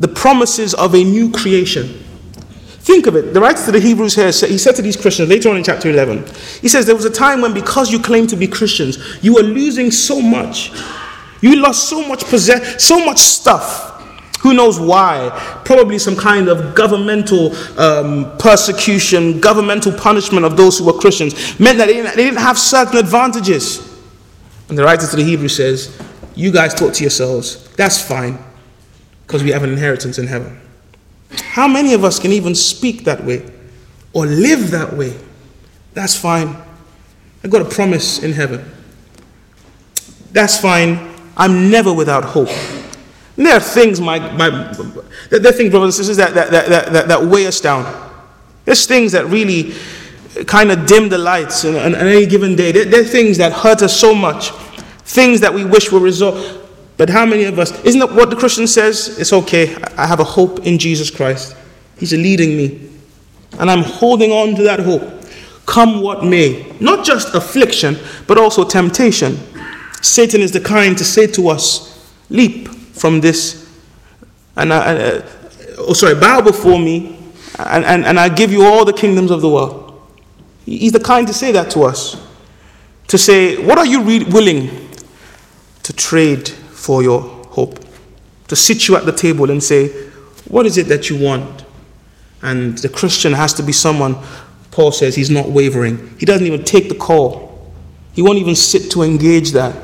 the 0.00 0.08
promises 0.08 0.74
of 0.74 0.94
a 0.94 1.04
new 1.04 1.30
creation. 1.30 2.04
Think 2.80 3.06
of 3.06 3.14
it. 3.14 3.34
The 3.34 3.40
writer 3.40 3.62
to 3.66 3.72
the 3.72 3.80
Hebrews 3.80 4.14
here, 4.14 4.26
he 4.26 4.58
said 4.58 4.74
to 4.76 4.82
these 4.82 4.96
Christians 4.96 5.28
later 5.28 5.50
on 5.50 5.58
in 5.58 5.62
chapter 5.62 5.90
11, 5.90 6.24
he 6.62 6.68
says, 6.68 6.86
There 6.86 6.96
was 6.96 7.04
a 7.04 7.10
time 7.10 7.42
when 7.42 7.52
because 7.52 7.92
you 7.92 8.00
claimed 8.00 8.30
to 8.30 8.36
be 8.36 8.48
Christians, 8.48 9.22
you 9.22 9.34
were 9.34 9.42
losing 9.42 9.90
so 9.90 10.20
much. 10.20 10.72
You 11.42 11.56
lost 11.56 11.88
so 11.88 12.06
much 12.06 12.24
possess, 12.24 12.82
so 12.82 13.04
much 13.04 13.18
stuff. 13.18 13.88
Who 14.40 14.54
knows 14.54 14.80
why? 14.80 15.60
Probably 15.66 15.98
some 15.98 16.16
kind 16.16 16.48
of 16.48 16.74
governmental 16.74 17.54
um, 17.78 18.36
persecution, 18.38 19.38
governmental 19.38 19.92
punishment 19.92 20.46
of 20.46 20.56
those 20.56 20.78
who 20.78 20.86
were 20.86 20.94
Christians 20.94 21.60
meant 21.60 21.76
that 21.76 21.86
they 21.86 21.94
didn't, 21.94 22.16
they 22.16 22.24
didn't 22.24 22.40
have 22.40 22.58
certain 22.58 22.96
advantages. 22.96 23.86
And 24.70 24.78
the 24.78 24.84
writer 24.84 25.06
to 25.06 25.16
the 25.16 25.24
Hebrews 25.24 25.56
says, 25.56 26.00
You 26.34 26.50
guys 26.50 26.72
talk 26.72 26.94
to 26.94 27.02
yourselves. 27.02 27.68
That's 27.76 28.00
fine, 28.00 28.38
because 29.30 29.44
we 29.44 29.50
have 29.52 29.62
an 29.62 29.70
inheritance 29.70 30.18
in 30.18 30.26
heaven. 30.26 30.60
How 31.30 31.68
many 31.68 31.94
of 31.94 32.02
us 32.02 32.18
can 32.18 32.32
even 32.32 32.52
speak 32.52 33.04
that 33.04 33.24
way 33.24 33.48
or 34.12 34.26
live 34.26 34.72
that 34.72 34.92
way? 34.92 35.16
That's 35.94 36.16
fine. 36.16 36.56
I've 37.44 37.50
got 37.50 37.62
a 37.62 37.64
promise 37.64 38.24
in 38.24 38.32
heaven. 38.32 38.68
That's 40.32 40.60
fine. 40.60 41.14
I'm 41.36 41.70
never 41.70 41.92
without 41.92 42.24
hope. 42.24 42.48
And 43.36 43.46
there 43.46 43.54
are 43.54 43.60
things, 43.60 44.00
my, 44.00 44.18
my, 44.32 44.50
there 45.30 45.46
are 45.46 45.52
things, 45.52 45.70
brothers 45.70 45.96
and 45.96 46.06
sisters, 46.06 46.16
that, 46.16 46.34
that, 46.34 46.50
that, 46.50 46.92
that, 46.92 47.06
that 47.06 47.22
weigh 47.22 47.46
us 47.46 47.60
down. 47.60 47.84
There's 48.64 48.84
things 48.84 49.12
that 49.12 49.26
really 49.26 49.74
kind 50.48 50.72
of 50.72 50.86
dim 50.86 51.08
the 51.08 51.18
lights 51.18 51.64
on, 51.64 51.76
on, 51.76 51.94
any 51.94 52.26
given 52.26 52.56
day. 52.56 52.72
There, 52.72 52.84
there, 52.84 53.02
are 53.02 53.04
things 53.04 53.38
that 53.38 53.52
hurt 53.52 53.80
us 53.82 53.96
so 53.96 54.12
much, 54.12 54.50
things 55.04 55.38
that 55.38 55.54
we 55.54 55.64
wish 55.64 55.92
were 55.92 56.00
resolved. 56.00 56.59
But 57.00 57.08
how 57.08 57.24
many 57.24 57.44
of 57.44 57.58
us, 57.58 57.82
isn't 57.82 57.98
that 57.98 58.12
what 58.12 58.28
the 58.28 58.36
Christian 58.36 58.66
says? 58.66 59.18
It's 59.18 59.32
okay, 59.32 59.74
I 59.96 60.06
have 60.06 60.20
a 60.20 60.24
hope 60.24 60.66
in 60.66 60.76
Jesus 60.76 61.10
Christ. 61.10 61.56
He's 61.96 62.12
leading 62.12 62.58
me. 62.58 62.90
And 63.58 63.70
I'm 63.70 63.82
holding 63.82 64.30
on 64.32 64.54
to 64.56 64.62
that 64.64 64.80
hope, 64.80 65.24
come 65.64 66.02
what 66.02 66.26
may. 66.26 66.70
Not 66.78 67.02
just 67.06 67.34
affliction, 67.34 67.96
but 68.26 68.36
also 68.36 68.64
temptation. 68.64 69.38
Satan 70.02 70.42
is 70.42 70.52
the 70.52 70.60
kind 70.60 70.98
to 70.98 71.02
say 71.02 71.26
to 71.28 71.48
us, 71.48 72.06
leap 72.28 72.68
from 72.68 73.22
this. 73.22 73.66
And 74.56 74.70
I, 74.70 74.94
uh, 74.94 75.28
oh, 75.78 75.94
sorry, 75.94 76.16
bow 76.16 76.42
before 76.42 76.78
me, 76.78 77.16
and, 77.58 77.82
and, 77.86 78.04
and 78.04 78.20
I 78.20 78.28
give 78.28 78.52
you 78.52 78.62
all 78.66 78.84
the 78.84 78.92
kingdoms 78.92 79.30
of 79.30 79.40
the 79.40 79.48
world. 79.48 80.06
He's 80.66 80.92
the 80.92 81.00
kind 81.00 81.26
to 81.28 81.32
say 81.32 81.50
that 81.52 81.70
to 81.70 81.84
us. 81.84 82.22
To 83.06 83.16
say, 83.16 83.56
what 83.56 83.78
are 83.78 83.86
you 83.86 84.02
re- 84.02 84.24
willing 84.24 84.90
to 85.82 85.94
trade 85.94 86.52
for 86.80 87.02
your 87.02 87.20
hope? 87.20 87.78
To 88.48 88.56
sit 88.56 88.88
you 88.88 88.96
at 88.96 89.04
the 89.04 89.12
table 89.12 89.50
and 89.50 89.62
say, 89.62 89.88
what 90.48 90.66
is 90.66 90.78
it 90.78 90.88
that 90.88 91.10
you 91.10 91.22
want? 91.22 91.64
And 92.42 92.78
the 92.78 92.88
Christian 92.88 93.32
has 93.32 93.52
to 93.54 93.62
be 93.62 93.72
someone, 93.72 94.16
Paul 94.70 94.92
says, 94.92 95.14
he's 95.14 95.30
not 95.30 95.50
wavering. 95.50 96.16
He 96.18 96.26
doesn't 96.26 96.46
even 96.46 96.64
take 96.64 96.88
the 96.88 96.94
call, 96.94 97.72
he 98.12 98.22
won't 98.22 98.38
even 98.38 98.56
sit 98.56 98.90
to 98.92 99.02
engage 99.02 99.52
that. 99.52 99.76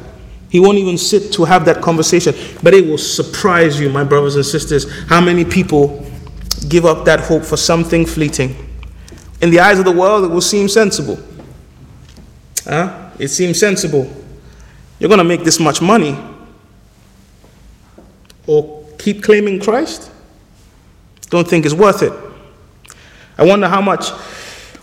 He 0.49 0.61
won't 0.61 0.79
even 0.79 0.97
sit 0.97 1.33
to 1.35 1.45
have 1.45 1.65
that 1.67 1.83
conversation. 1.83 2.35
But 2.63 2.73
it 2.73 2.87
will 2.87 2.99
surprise 2.99 3.79
you, 3.81 3.91
my 3.91 4.05
brothers 4.05 4.37
and 4.37 4.47
sisters, 4.47 4.91
how 5.09 5.21
many 5.21 5.45
people 5.45 6.07
give 6.69 6.87
up 6.87 7.05
that 7.05 7.21
hope 7.21 7.45
for 7.45 7.57
something 7.57 8.07
fleeting. 8.07 8.55
In 9.41 9.51
the 9.51 9.61
eyes 9.61 9.79
of 9.79 9.85
the 9.85 9.93
world, 9.93 10.25
it 10.25 10.29
will 10.29 10.41
seem 10.41 10.69
sensible. 10.69 11.19
Huh? 12.65 13.11
It 13.19 13.29
seems 13.29 13.59
sensible. 13.59 14.11
You're 14.99 15.09
going 15.09 15.19
to 15.19 15.25
make 15.25 15.45
this 15.45 15.61
much 15.61 15.83
money. 15.83 16.17
Or 18.47 18.85
keep 18.99 19.23
claiming 19.23 19.61
Christ? 19.61 20.11
Don't 21.31 21.47
think 21.47 21.65
it's 21.65 21.75
worth 21.75 22.03
it. 22.03 22.13
I 23.39 23.45
wonder 23.45 23.69
how 23.69 23.81
much 23.81 24.11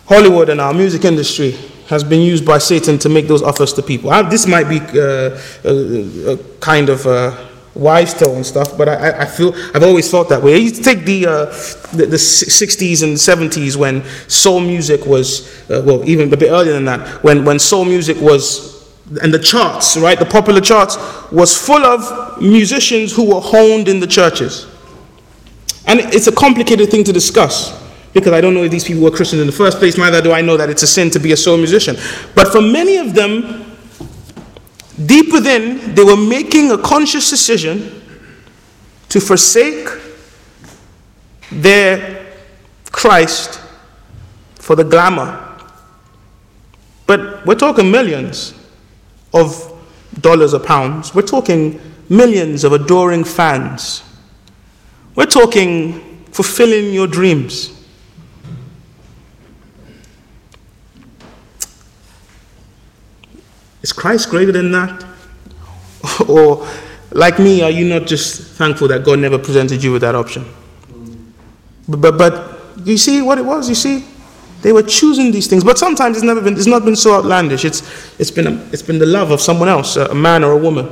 Hollywood 0.05 0.49
and 0.49 0.59
our 0.59 0.74
music 0.74 1.05
industry 1.05 1.57
has 1.88 2.03
been 2.03 2.22
used 2.22 2.45
by 2.45 2.57
Satan 2.57 2.97
to 2.99 3.09
make 3.09 3.28
those 3.28 3.41
offers 3.41 3.74
to 3.74 3.82
people. 3.82 4.09
I, 4.09 4.22
this 4.24 4.45
might 4.45 4.70
be 4.70 4.80
uh, 4.80 5.39
a, 5.64 6.34
a, 6.34 6.38
kind 6.59 6.89
of 6.89 7.05
uh, 7.05 7.36
wise 7.76 8.14
tale 8.14 8.36
and 8.36 8.45
stuff, 8.45 8.78
but 8.78 8.88
I, 8.88 9.22
I, 9.22 9.26
feel 9.26 9.53
I've 9.74 9.84
always 9.84 10.09
thought 10.09 10.30
that 10.30 10.41
way. 10.41 10.57
You 10.57 10.72
take 10.72 11.05
the, 11.05 11.26
uh, 11.26 11.45
the, 11.95 12.05
the 12.05 12.18
60s 12.18 13.03
and 13.03 13.18
70s 13.18 13.76
when 13.76 14.03
soul 14.28 14.59
music 14.59 15.05
was, 15.05 15.70
uh, 15.70 15.82
well, 15.86 16.07
even 16.07 16.32
a 16.32 16.38
bit 16.38 16.51
earlier 16.51 16.74
than 16.74 16.86
that, 16.86 17.24
when, 17.24 17.43
when 17.45 17.59
soul 17.59 17.86
music 17.86 18.18
was 18.22 18.73
and 19.22 19.34
the 19.34 19.39
charts, 19.39 19.97
right, 19.97 20.18
the 20.18 20.26
popular 20.26 20.61
charts, 20.61 20.97
was 21.32 21.55
full 21.57 21.84
of 21.84 22.41
musicians 22.41 23.16
who 23.16 23.34
were 23.34 23.41
honed 23.41 23.88
in 23.88 23.99
the 23.99 24.07
churches. 24.07 24.68
And 25.86 25.99
it's 25.99 26.28
a 26.28 26.32
complicated 26.32 26.89
thing 26.89 27.03
to 27.03 27.14
discuss 27.14 27.82
because 28.14 28.32
I 28.32 28.41
don't 28.41 28.53
know 28.53 28.64
if 28.64 28.72
these 28.72 28.84
people 28.84 29.03
were 29.03 29.11
Christians 29.11 29.41
in 29.41 29.47
the 29.47 29.53
first 29.53 29.80
place, 29.80 29.97
neither 29.97 30.22
do 30.22 30.32
I 30.32 30.41
know 30.41 30.55
that 30.55 30.70
it's 30.70 30.84
a 30.84 30.88
sin 30.88 31.09
to 31.11 31.20
be 31.20 31.32
a 31.32 31.38
soul 31.38 31.57
musician. 31.57 31.95
But 32.36 32.51
for 32.51 32.61
many 32.61 32.97
of 32.97 33.16
them, 33.16 33.76
deep 35.05 35.34
within, 35.34 35.95
they 35.95 36.03
were 36.03 36.16
making 36.16 36.70
a 36.72 36.78
conscious 36.78 37.30
decision 37.30 38.01
to 39.09 39.20
forsake 39.20 39.88
their 41.51 42.34
Christ 42.91 43.59
for 44.55 44.76
the 44.76 44.84
glamour. 44.84 45.39
But 47.07 47.45
we're 47.45 47.55
talking 47.55 47.89
millions 47.89 48.53
of 49.34 49.70
dollars 50.20 50.54
or 50.54 50.60
pounds. 50.60 51.14
We're 51.16 51.24
talking 51.24 51.80
millions 52.10 52.64
of 52.64 52.74
adoring 52.74 53.24
fans. 53.24 54.04
We're 55.16 55.26
talking 55.26 56.24
fulfilling 56.32 56.94
your 56.94 57.08
dreams. 57.08 57.72
Is 63.82 63.92
Christ 63.92 64.30
greater 64.30 64.52
than 64.52 64.72
that? 64.72 65.06
or, 66.28 66.68
like 67.12 67.38
me, 67.38 67.62
are 67.62 67.70
you 67.70 67.86
not 67.86 68.08
just 68.08 68.54
thankful 68.54 68.88
that 68.88 69.04
God 69.04 69.20
never 69.20 69.38
presented 69.38 69.84
you 69.84 69.92
with 69.92 70.02
that 70.02 70.16
option? 70.16 70.46
But, 71.88 71.98
but, 71.98 72.18
but 72.18 72.88
you 72.88 72.98
see 72.98 73.22
what 73.22 73.38
it 73.38 73.46
was? 73.46 73.68
You 73.68 73.76
see? 73.76 74.06
They 74.64 74.74
were 74.74 74.82
choosing 74.82 75.32
these 75.32 75.45
things, 75.47 75.64
but 75.64 75.78
sometimes 75.78 76.18
it's 76.18 76.26
never 76.26 76.41
been, 76.41 76.55
it's 76.55 76.66
not 76.66 76.84
been 76.84 76.95
so 76.95 77.14
outlandish. 77.14 77.66
It's, 77.66 77.82
it's, 78.20 78.32
been, 78.32 78.47
a, 78.47 78.51
it's 78.72 78.82
been 78.82 78.97
the 78.97 79.05
love 79.05 79.30
of 79.30 79.39
someone 79.39 79.70
else, 79.70 79.95
a 79.95 80.16
man 80.16 80.43
or 80.43 80.53
a 80.53 80.57
woman. 80.57 80.89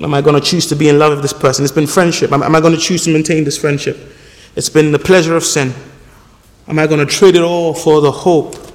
Am 0.00 0.14
I 0.14 0.20
going 0.20 0.40
to 0.40 0.46
choose 0.46 0.66
to 0.68 0.76
be 0.76 0.88
in 0.88 0.98
love 0.98 1.12
with 1.12 1.22
this 1.22 1.32
person? 1.32 1.64
It's 1.64 1.74
been 1.74 1.86
friendship. 1.86 2.30
Am, 2.30 2.42
am 2.42 2.54
I 2.54 2.60
going 2.60 2.74
to 2.74 2.80
choose 2.80 3.04
to 3.04 3.12
maintain 3.12 3.42
this 3.42 3.58
friendship? 3.58 3.98
It's 4.54 4.68
been 4.68 4.92
the 4.92 4.98
pleasure 4.98 5.34
of 5.34 5.42
sin. 5.42 5.74
Am 6.68 6.78
I 6.78 6.86
going 6.86 7.04
to 7.04 7.06
trade 7.06 7.34
it 7.34 7.42
all 7.42 7.74
for 7.74 8.00
the 8.00 8.12
hope 8.12 8.66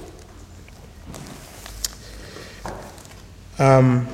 Um, 3.62 4.08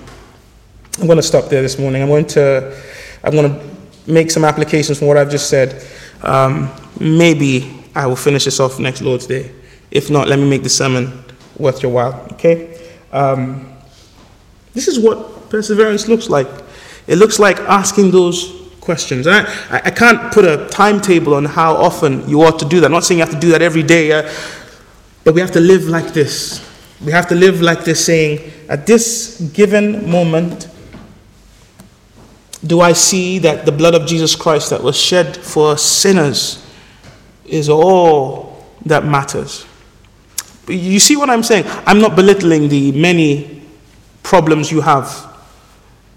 I'm 1.01 1.07
going 1.07 1.17
to 1.17 1.23
stop 1.23 1.49
there 1.49 1.63
this 1.63 1.79
morning. 1.79 2.03
I'm 2.03 2.09
going 2.09 2.27
to, 2.27 2.79
I'm 3.25 3.33
going 3.33 3.51
to 3.51 4.11
make 4.11 4.31
some 4.31 4.45
applications 4.45 4.99
from 4.99 5.09
what 5.09 5.17
I've 5.17 5.31
just 5.31 5.49
said. 5.49 5.87
Um, 6.23 6.71
maybe 7.01 7.78
I 7.99 8.07
will 8.07 8.15
finish 8.15 8.45
this 8.45 8.61
off 8.61 8.79
next 8.79 9.03
Lord's 9.03 9.27
Day. 9.27 9.51
If 9.91 10.09
not, 10.09 10.29
let 10.29 10.39
me 10.39 10.49
make 10.49 10.63
the 10.63 10.69
sermon 10.69 11.25
worth 11.59 11.83
your 11.83 11.91
while. 11.91 12.29
Okay? 12.35 12.79
Um, 13.11 13.77
this 14.73 14.87
is 14.87 15.01
what 15.01 15.51
perseverance 15.51 16.07
looks 16.07 16.29
like. 16.29 16.47
It 17.09 17.17
looks 17.17 17.41
like 17.41 17.59
asking 17.59 18.13
those 18.13 18.71
questions. 18.81 19.27
I, 19.27 19.43
I 19.71 19.91
can't 19.91 20.33
put 20.33 20.45
a 20.45 20.69
timetable 20.69 21.35
on 21.35 21.45
how 21.45 21.75
often 21.75 22.29
you 22.29 22.41
ought 22.43 22.61
to 22.61 22.67
do 22.67 22.79
that. 22.79 22.87
I'm 22.87 22.93
not 22.93 23.03
saying 23.03 23.19
you 23.19 23.25
have 23.25 23.35
to 23.35 23.41
do 23.41 23.51
that 23.51 23.63
every 23.63 23.83
day, 23.83 24.13
uh, 24.13 24.33
but 25.25 25.35
we 25.35 25.41
have 25.41 25.53
to 25.53 25.61
live 25.61 25.89
like 25.89 26.15
this. 26.15 26.65
We 27.05 27.11
have 27.11 27.27
to 27.31 27.35
live 27.35 27.61
like 27.61 27.85
this, 27.85 28.05
saying, 28.07 28.53
at 28.69 28.87
this 28.87 29.41
given 29.55 30.09
moment, 30.09 30.69
do 32.65 32.81
I 32.81 32.93
see 32.93 33.41
that 33.41 33.67
the 33.67 33.73
blood 33.73 33.97
of 33.97 34.07
Jesus 34.07 34.37
Christ 34.37 34.71
that 34.71 34.85
was 34.85 34.97
shed 34.97 35.37
for 35.37 35.77
sinners 35.77 36.65
is 37.49 37.69
all 37.69 38.65
that 38.87 39.05
matters? 39.05 39.67
You 40.69 41.01
see 41.01 41.17
what 41.17 41.31
I'm 41.31 41.43
saying? 41.43 41.65
I'm 41.87 42.01
not 42.01 42.15
belittling 42.15 42.69
the 42.69 42.93
many 42.93 43.63
problems 44.23 44.71
you 44.71 44.81
have. 44.83 45.27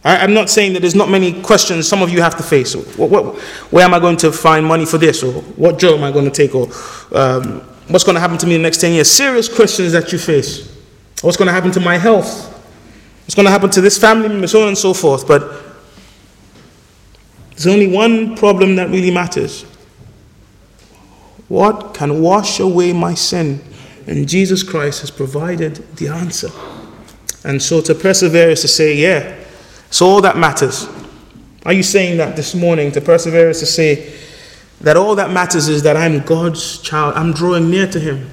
I'm 0.03 0.33
not 0.33 0.49
saying 0.49 0.73
that 0.73 0.79
there's 0.79 0.95
not 0.95 1.09
many 1.09 1.41
questions 1.43 1.87
some 1.87 2.01
of 2.01 2.09
you 2.09 2.21
have 2.21 2.35
to 2.37 2.43
face. 2.43 2.75
What, 2.75 3.09
what, 3.11 3.39
where 3.71 3.85
am 3.85 3.93
I 3.93 3.99
going 3.99 4.17
to 4.17 4.31
find 4.31 4.65
money 4.65 4.85
for 4.85 4.97
this? 4.97 5.21
Or 5.21 5.31
what 5.31 5.77
job 5.77 5.99
am 5.99 6.03
I 6.03 6.11
going 6.11 6.25
to 6.25 6.31
take? 6.31 6.55
Or 6.55 6.67
um, 7.15 7.61
what's 7.87 8.03
going 8.03 8.15
to 8.15 8.19
happen 8.19 8.37
to 8.39 8.47
me 8.47 8.55
in 8.55 8.61
the 8.61 8.67
next 8.67 8.81
10 8.81 8.93
years? 8.93 9.11
Serious 9.11 9.47
questions 9.53 9.91
that 9.91 10.11
you 10.11 10.17
face. 10.17 10.75
What's 11.21 11.37
going 11.37 11.47
to 11.47 11.53
happen 11.53 11.71
to 11.71 11.79
my 11.79 11.97
health? 11.99 12.47
What's 13.23 13.35
going 13.35 13.45
to 13.45 13.51
happen 13.51 13.69
to 13.69 13.81
this 13.81 13.99
family 13.99 14.27
member? 14.27 14.47
So 14.47 14.63
on 14.63 14.69
and 14.69 14.77
so 14.77 14.93
forth. 14.95 15.27
But 15.27 15.49
there's 17.51 17.67
only 17.67 17.87
one 17.87 18.35
problem 18.35 18.75
that 18.77 18.89
really 18.89 19.11
matters. 19.11 19.65
What 21.51 21.93
can 21.93 22.21
wash 22.21 22.61
away 22.61 22.93
my 22.93 23.13
sin? 23.13 23.59
And 24.07 24.25
Jesus 24.25 24.63
Christ 24.63 25.01
has 25.01 25.11
provided 25.11 25.75
the 25.97 26.07
answer. 26.07 26.47
And 27.43 27.61
so 27.61 27.81
to 27.81 27.93
persevere 27.93 28.51
is 28.51 28.61
to 28.61 28.69
say, 28.69 28.95
yeah, 28.95 29.35
so 29.89 30.05
all 30.05 30.21
that 30.21 30.37
matters. 30.37 30.87
Are 31.65 31.73
you 31.73 31.83
saying 31.83 32.19
that 32.19 32.37
this 32.37 32.55
morning? 32.55 32.93
To 32.93 33.01
persevere 33.01 33.49
is 33.49 33.59
to 33.59 33.65
say 33.65 34.17
that 34.79 34.95
all 34.95 35.13
that 35.15 35.31
matters 35.31 35.67
is 35.67 35.83
that 35.83 35.97
I'm 35.97 36.21
God's 36.21 36.81
child, 36.81 37.15
I'm 37.15 37.33
drawing 37.33 37.69
near 37.69 37.85
to 37.85 37.99
Him. 37.99 38.29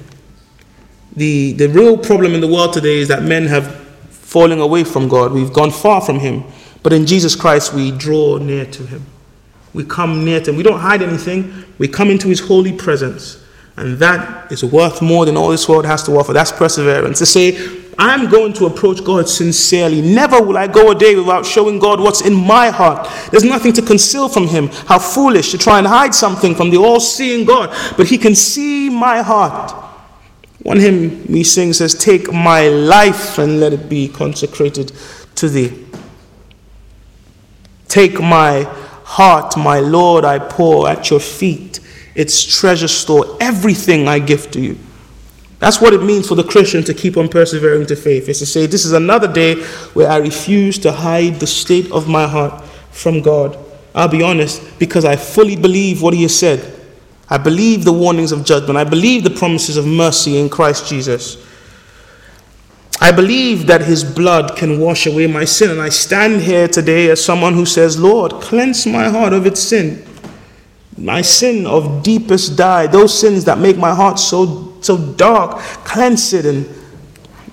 The, 1.13 1.51
the 1.51 1.67
real 1.67 1.97
problem 1.97 2.33
in 2.35 2.39
the 2.39 2.47
world 2.47 2.71
today 2.71 2.99
is 2.99 3.09
that 3.09 3.23
men 3.23 3.47
have 3.47 3.83
fallen 4.11 4.59
away 4.59 4.85
from 4.85 5.09
God. 5.09 5.33
We've 5.33 5.51
gone 5.51 5.71
far 5.71 5.99
from 5.99 6.19
Him. 6.19 6.45
But 6.83 6.93
in 6.93 7.05
Jesus 7.05 7.35
Christ, 7.35 7.73
we 7.73 7.91
draw 7.91 8.37
near 8.37 8.63
to 8.63 8.85
Him. 8.85 9.05
We 9.73 9.83
come 9.83 10.25
near 10.25 10.39
to 10.39 10.51
Him. 10.51 10.57
We 10.57 10.63
don't 10.63 10.79
hide 10.79 11.01
anything, 11.01 11.65
we 11.77 11.87
come 11.87 12.09
into 12.09 12.27
His 12.27 12.39
holy 12.39 12.73
presence. 12.73 13.43
And 13.77 13.97
that 13.99 14.51
is 14.51 14.63
worth 14.63 15.01
more 15.01 15.25
than 15.25 15.37
all 15.37 15.49
this 15.49 15.69
world 15.69 15.85
has 15.85 16.03
to 16.03 16.11
offer. 16.11 16.33
That's 16.33 16.51
perseverance. 16.51 17.19
To 17.19 17.25
say, 17.25 17.79
I'm 17.97 18.29
going 18.29 18.53
to 18.53 18.65
approach 18.65 19.03
God 19.03 19.29
sincerely. 19.29 20.01
Never 20.01 20.41
will 20.41 20.57
I 20.57 20.67
go 20.67 20.91
a 20.91 20.95
day 20.95 21.15
without 21.15 21.45
showing 21.45 21.79
God 21.79 21.99
what's 21.99 22.21
in 22.21 22.33
my 22.33 22.69
heart. 22.69 23.09
There's 23.31 23.43
nothing 23.45 23.71
to 23.73 23.81
conceal 23.81 24.27
from 24.27 24.47
Him. 24.47 24.67
How 24.67 24.99
foolish 24.99 25.51
to 25.51 25.57
try 25.57 25.77
and 25.77 25.87
hide 25.87 26.13
something 26.13 26.55
from 26.55 26.69
the 26.69 26.77
all 26.77 26.99
seeing 26.99 27.45
God. 27.45 27.69
But 27.95 28.07
He 28.07 28.17
can 28.17 28.35
see 28.35 28.89
my 28.89 29.21
heart. 29.21 29.71
One 30.63 30.79
hymn 30.79 31.25
we 31.27 31.43
sing 31.43 31.73
says, 31.73 31.93
Take 31.93 32.33
my 32.33 32.67
life 32.67 33.37
and 33.37 33.59
let 33.59 33.73
it 33.73 33.89
be 33.89 34.07
consecrated 34.07 34.91
to 35.35 35.47
Thee. 35.47 35.85
Take 37.87 38.19
my 38.21 38.63
heart, 39.09 39.57
my 39.57 39.79
Lord, 39.79 40.23
I 40.23 40.37
pour 40.37 40.87
at 40.87 41.09
your 41.09 41.19
feet 41.19 41.79
its 42.13 42.45
treasure 42.45 42.87
store, 42.87 43.37
everything 43.41 44.07
I 44.07 44.19
give 44.19 44.51
to 44.51 44.61
you. 44.61 44.77
That's 45.57 45.81
what 45.81 45.93
it 45.93 46.03
means 46.03 46.27
for 46.27 46.35
the 46.35 46.43
Christian 46.43 46.83
to 46.83 46.93
keep 46.93 47.17
on 47.17 47.27
persevering 47.27 47.87
to 47.87 47.95
faith. 47.95 48.29
Is 48.29 48.39
to 48.39 48.45
say, 48.45 48.67
This 48.67 48.85
is 48.85 48.93
another 48.93 49.27
day 49.27 49.63
where 49.93 50.09
I 50.09 50.17
refuse 50.17 50.77
to 50.79 50.91
hide 50.91 51.39
the 51.39 51.47
state 51.47 51.91
of 51.91 52.07
my 52.07 52.27
heart 52.27 52.63
from 52.91 53.21
God. 53.21 53.57
I'll 53.95 54.07
be 54.07 54.21
honest, 54.21 54.61
because 54.77 55.05
I 55.05 55.15
fully 55.15 55.55
believe 55.55 56.03
what 56.03 56.13
He 56.13 56.21
has 56.21 56.37
said. 56.37 56.75
I 57.29 57.39
believe 57.39 57.85
the 57.85 57.93
warnings 57.93 58.31
of 58.31 58.45
judgment. 58.45 58.77
I 58.77 58.83
believe 58.83 59.23
the 59.23 59.31
promises 59.31 59.75
of 59.75 59.87
mercy 59.87 60.37
in 60.37 60.49
Christ 60.49 60.87
Jesus. 60.87 61.43
I 63.01 63.11
believe 63.11 63.67
that 63.67 63.81
His 63.81 64.03
blood 64.03 64.57
can 64.57 64.79
wash 64.79 65.05
away 65.05 65.27
my 65.27 65.45
sin. 65.45 65.71
And 65.71 65.81
I 65.81 65.89
stand 65.89 66.41
here 66.41 66.67
today 66.67 67.09
as 67.09 67.23
someone 67.23 67.53
who 67.53 67.65
says, 67.65 67.99
Lord, 67.99 68.33
cleanse 68.33 68.85
my 68.85 69.09
heart 69.09 69.33
of 69.33 69.45
its 69.45 69.61
sin 69.61 70.05
my 70.99 71.21
sin 71.21 71.65
of 71.65 72.03
deepest 72.03 72.57
dye, 72.57 72.87
those 72.87 73.17
sins 73.17 73.45
that 73.45 73.57
make 73.57 73.77
my 73.77 73.93
heart 73.93 74.19
so, 74.19 74.75
so 74.81 74.97
dark, 75.13 75.59
cleanse 75.85 76.33
it 76.33 76.45
and 76.45 76.67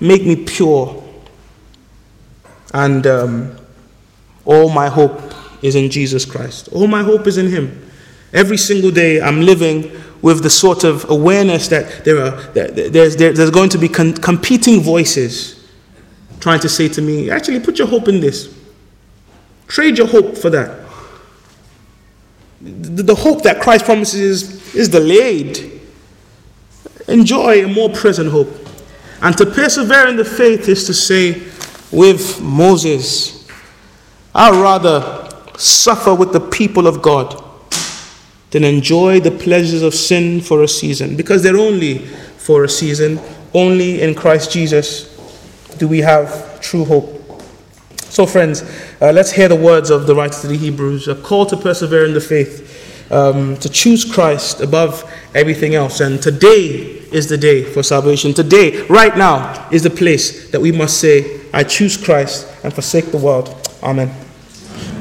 make 0.01 0.25
me 0.25 0.35
pure. 0.35 1.03
And 2.73 3.07
um, 3.07 3.57
all 4.45 4.69
my 4.69 4.89
hope 4.89 5.33
is 5.61 5.75
in 5.75 5.89
Jesus 5.89 6.25
Christ. 6.25 6.67
All 6.71 6.87
my 6.87 7.03
hope 7.03 7.25
is 7.27 7.37
in 7.37 7.47
Him. 7.47 7.89
Every 8.33 8.57
single 8.57 8.91
day 8.91 9.21
I'm 9.21 9.41
living 9.41 9.91
with 10.21 10.43
the 10.43 10.49
sort 10.49 10.83
of 10.83 11.09
awareness 11.09 11.67
that 11.67 12.03
there 12.05 12.17
are 12.23 12.31
that 12.53 12.75
there's, 12.93 13.15
there, 13.15 13.33
there's 13.33 13.51
going 13.51 13.69
to 13.69 13.77
be 13.77 13.87
con- 13.87 14.13
competing 14.13 14.81
voices 14.81 15.67
trying 16.39 16.59
to 16.59 16.69
say 16.69 16.87
to 16.87 17.01
me, 17.01 17.31
actually, 17.31 17.59
put 17.59 17.79
your 17.79 17.87
hope 17.87 18.07
in 18.07 18.19
this. 18.19 18.55
Trade 19.67 19.97
your 19.97 20.07
hope 20.07 20.37
for 20.37 20.49
that 20.51 20.87
the, 22.61 23.03
the 23.03 23.15
hope 23.15 23.43
that 23.43 23.61
Christ 23.61 23.85
promises 23.85 24.75
is 24.75 24.89
delayed. 24.89 25.81
Enjoy 27.07 27.63
a 27.63 27.67
more 27.67 27.89
present 27.89 28.29
hope. 28.29 28.49
And 29.21 29.37
to 29.37 29.45
persevere 29.45 30.07
in 30.07 30.15
the 30.15 30.25
faith 30.25 30.67
is 30.67 30.85
to 30.85 30.93
say, 30.93 31.43
with 31.91 32.41
Moses, 32.41 33.47
I'd 34.35 34.59
rather 34.61 35.29
suffer 35.57 36.13
with 36.13 36.33
the 36.33 36.39
people 36.39 36.85
of 36.85 37.01
God 37.01 37.43
than 38.51 38.63
enjoy 38.63 39.19
the 39.19 39.31
pleasures 39.31 39.81
of 39.81 39.93
sin 39.93 40.41
for 40.41 40.63
a 40.63 40.67
season, 40.67 41.15
because 41.15 41.43
they're 41.43 41.57
only 41.57 41.99
for 42.37 42.63
a 42.63 42.69
season. 42.69 43.19
Only 43.53 44.01
in 44.01 44.13
Christ 44.13 44.51
Jesus 44.51 45.15
do 45.77 45.87
we 45.87 45.99
have 45.99 46.59
true 46.61 46.85
hope. 46.85 47.13
So, 48.09 48.25
friends, 48.25 48.63
uh, 49.01 49.11
let's 49.11 49.31
hear 49.31 49.47
the 49.47 49.55
words 49.55 49.89
of 49.89 50.07
the 50.07 50.15
writer 50.15 50.39
to 50.41 50.47
the 50.47 50.57
Hebrews 50.57 51.07
a 51.07 51.15
call 51.15 51.45
to 51.47 51.57
persevere 51.57 52.05
in 52.05 52.13
the 52.13 52.21
faith, 52.21 53.11
um, 53.11 53.57
to 53.57 53.69
choose 53.69 54.05
Christ 54.05 54.61
above 54.61 55.03
everything 55.35 55.75
else. 55.75 55.99
And 55.99 56.21
today 56.21 57.03
is 57.11 57.29
the 57.29 57.37
day 57.37 57.63
for 57.63 57.83
salvation. 57.83 58.33
Today, 58.33 58.81
right 58.87 59.15
now, 59.17 59.69
is 59.71 59.83
the 59.83 59.89
place 59.89 60.49
that 60.51 60.59
we 60.59 60.71
must 60.71 60.99
say, 60.99 61.41
I 61.53 61.63
choose 61.63 61.97
Christ 61.97 62.47
and 62.63 62.73
forsake 62.73 63.11
the 63.11 63.17
world. 63.17 63.53
Amen. 63.83 64.26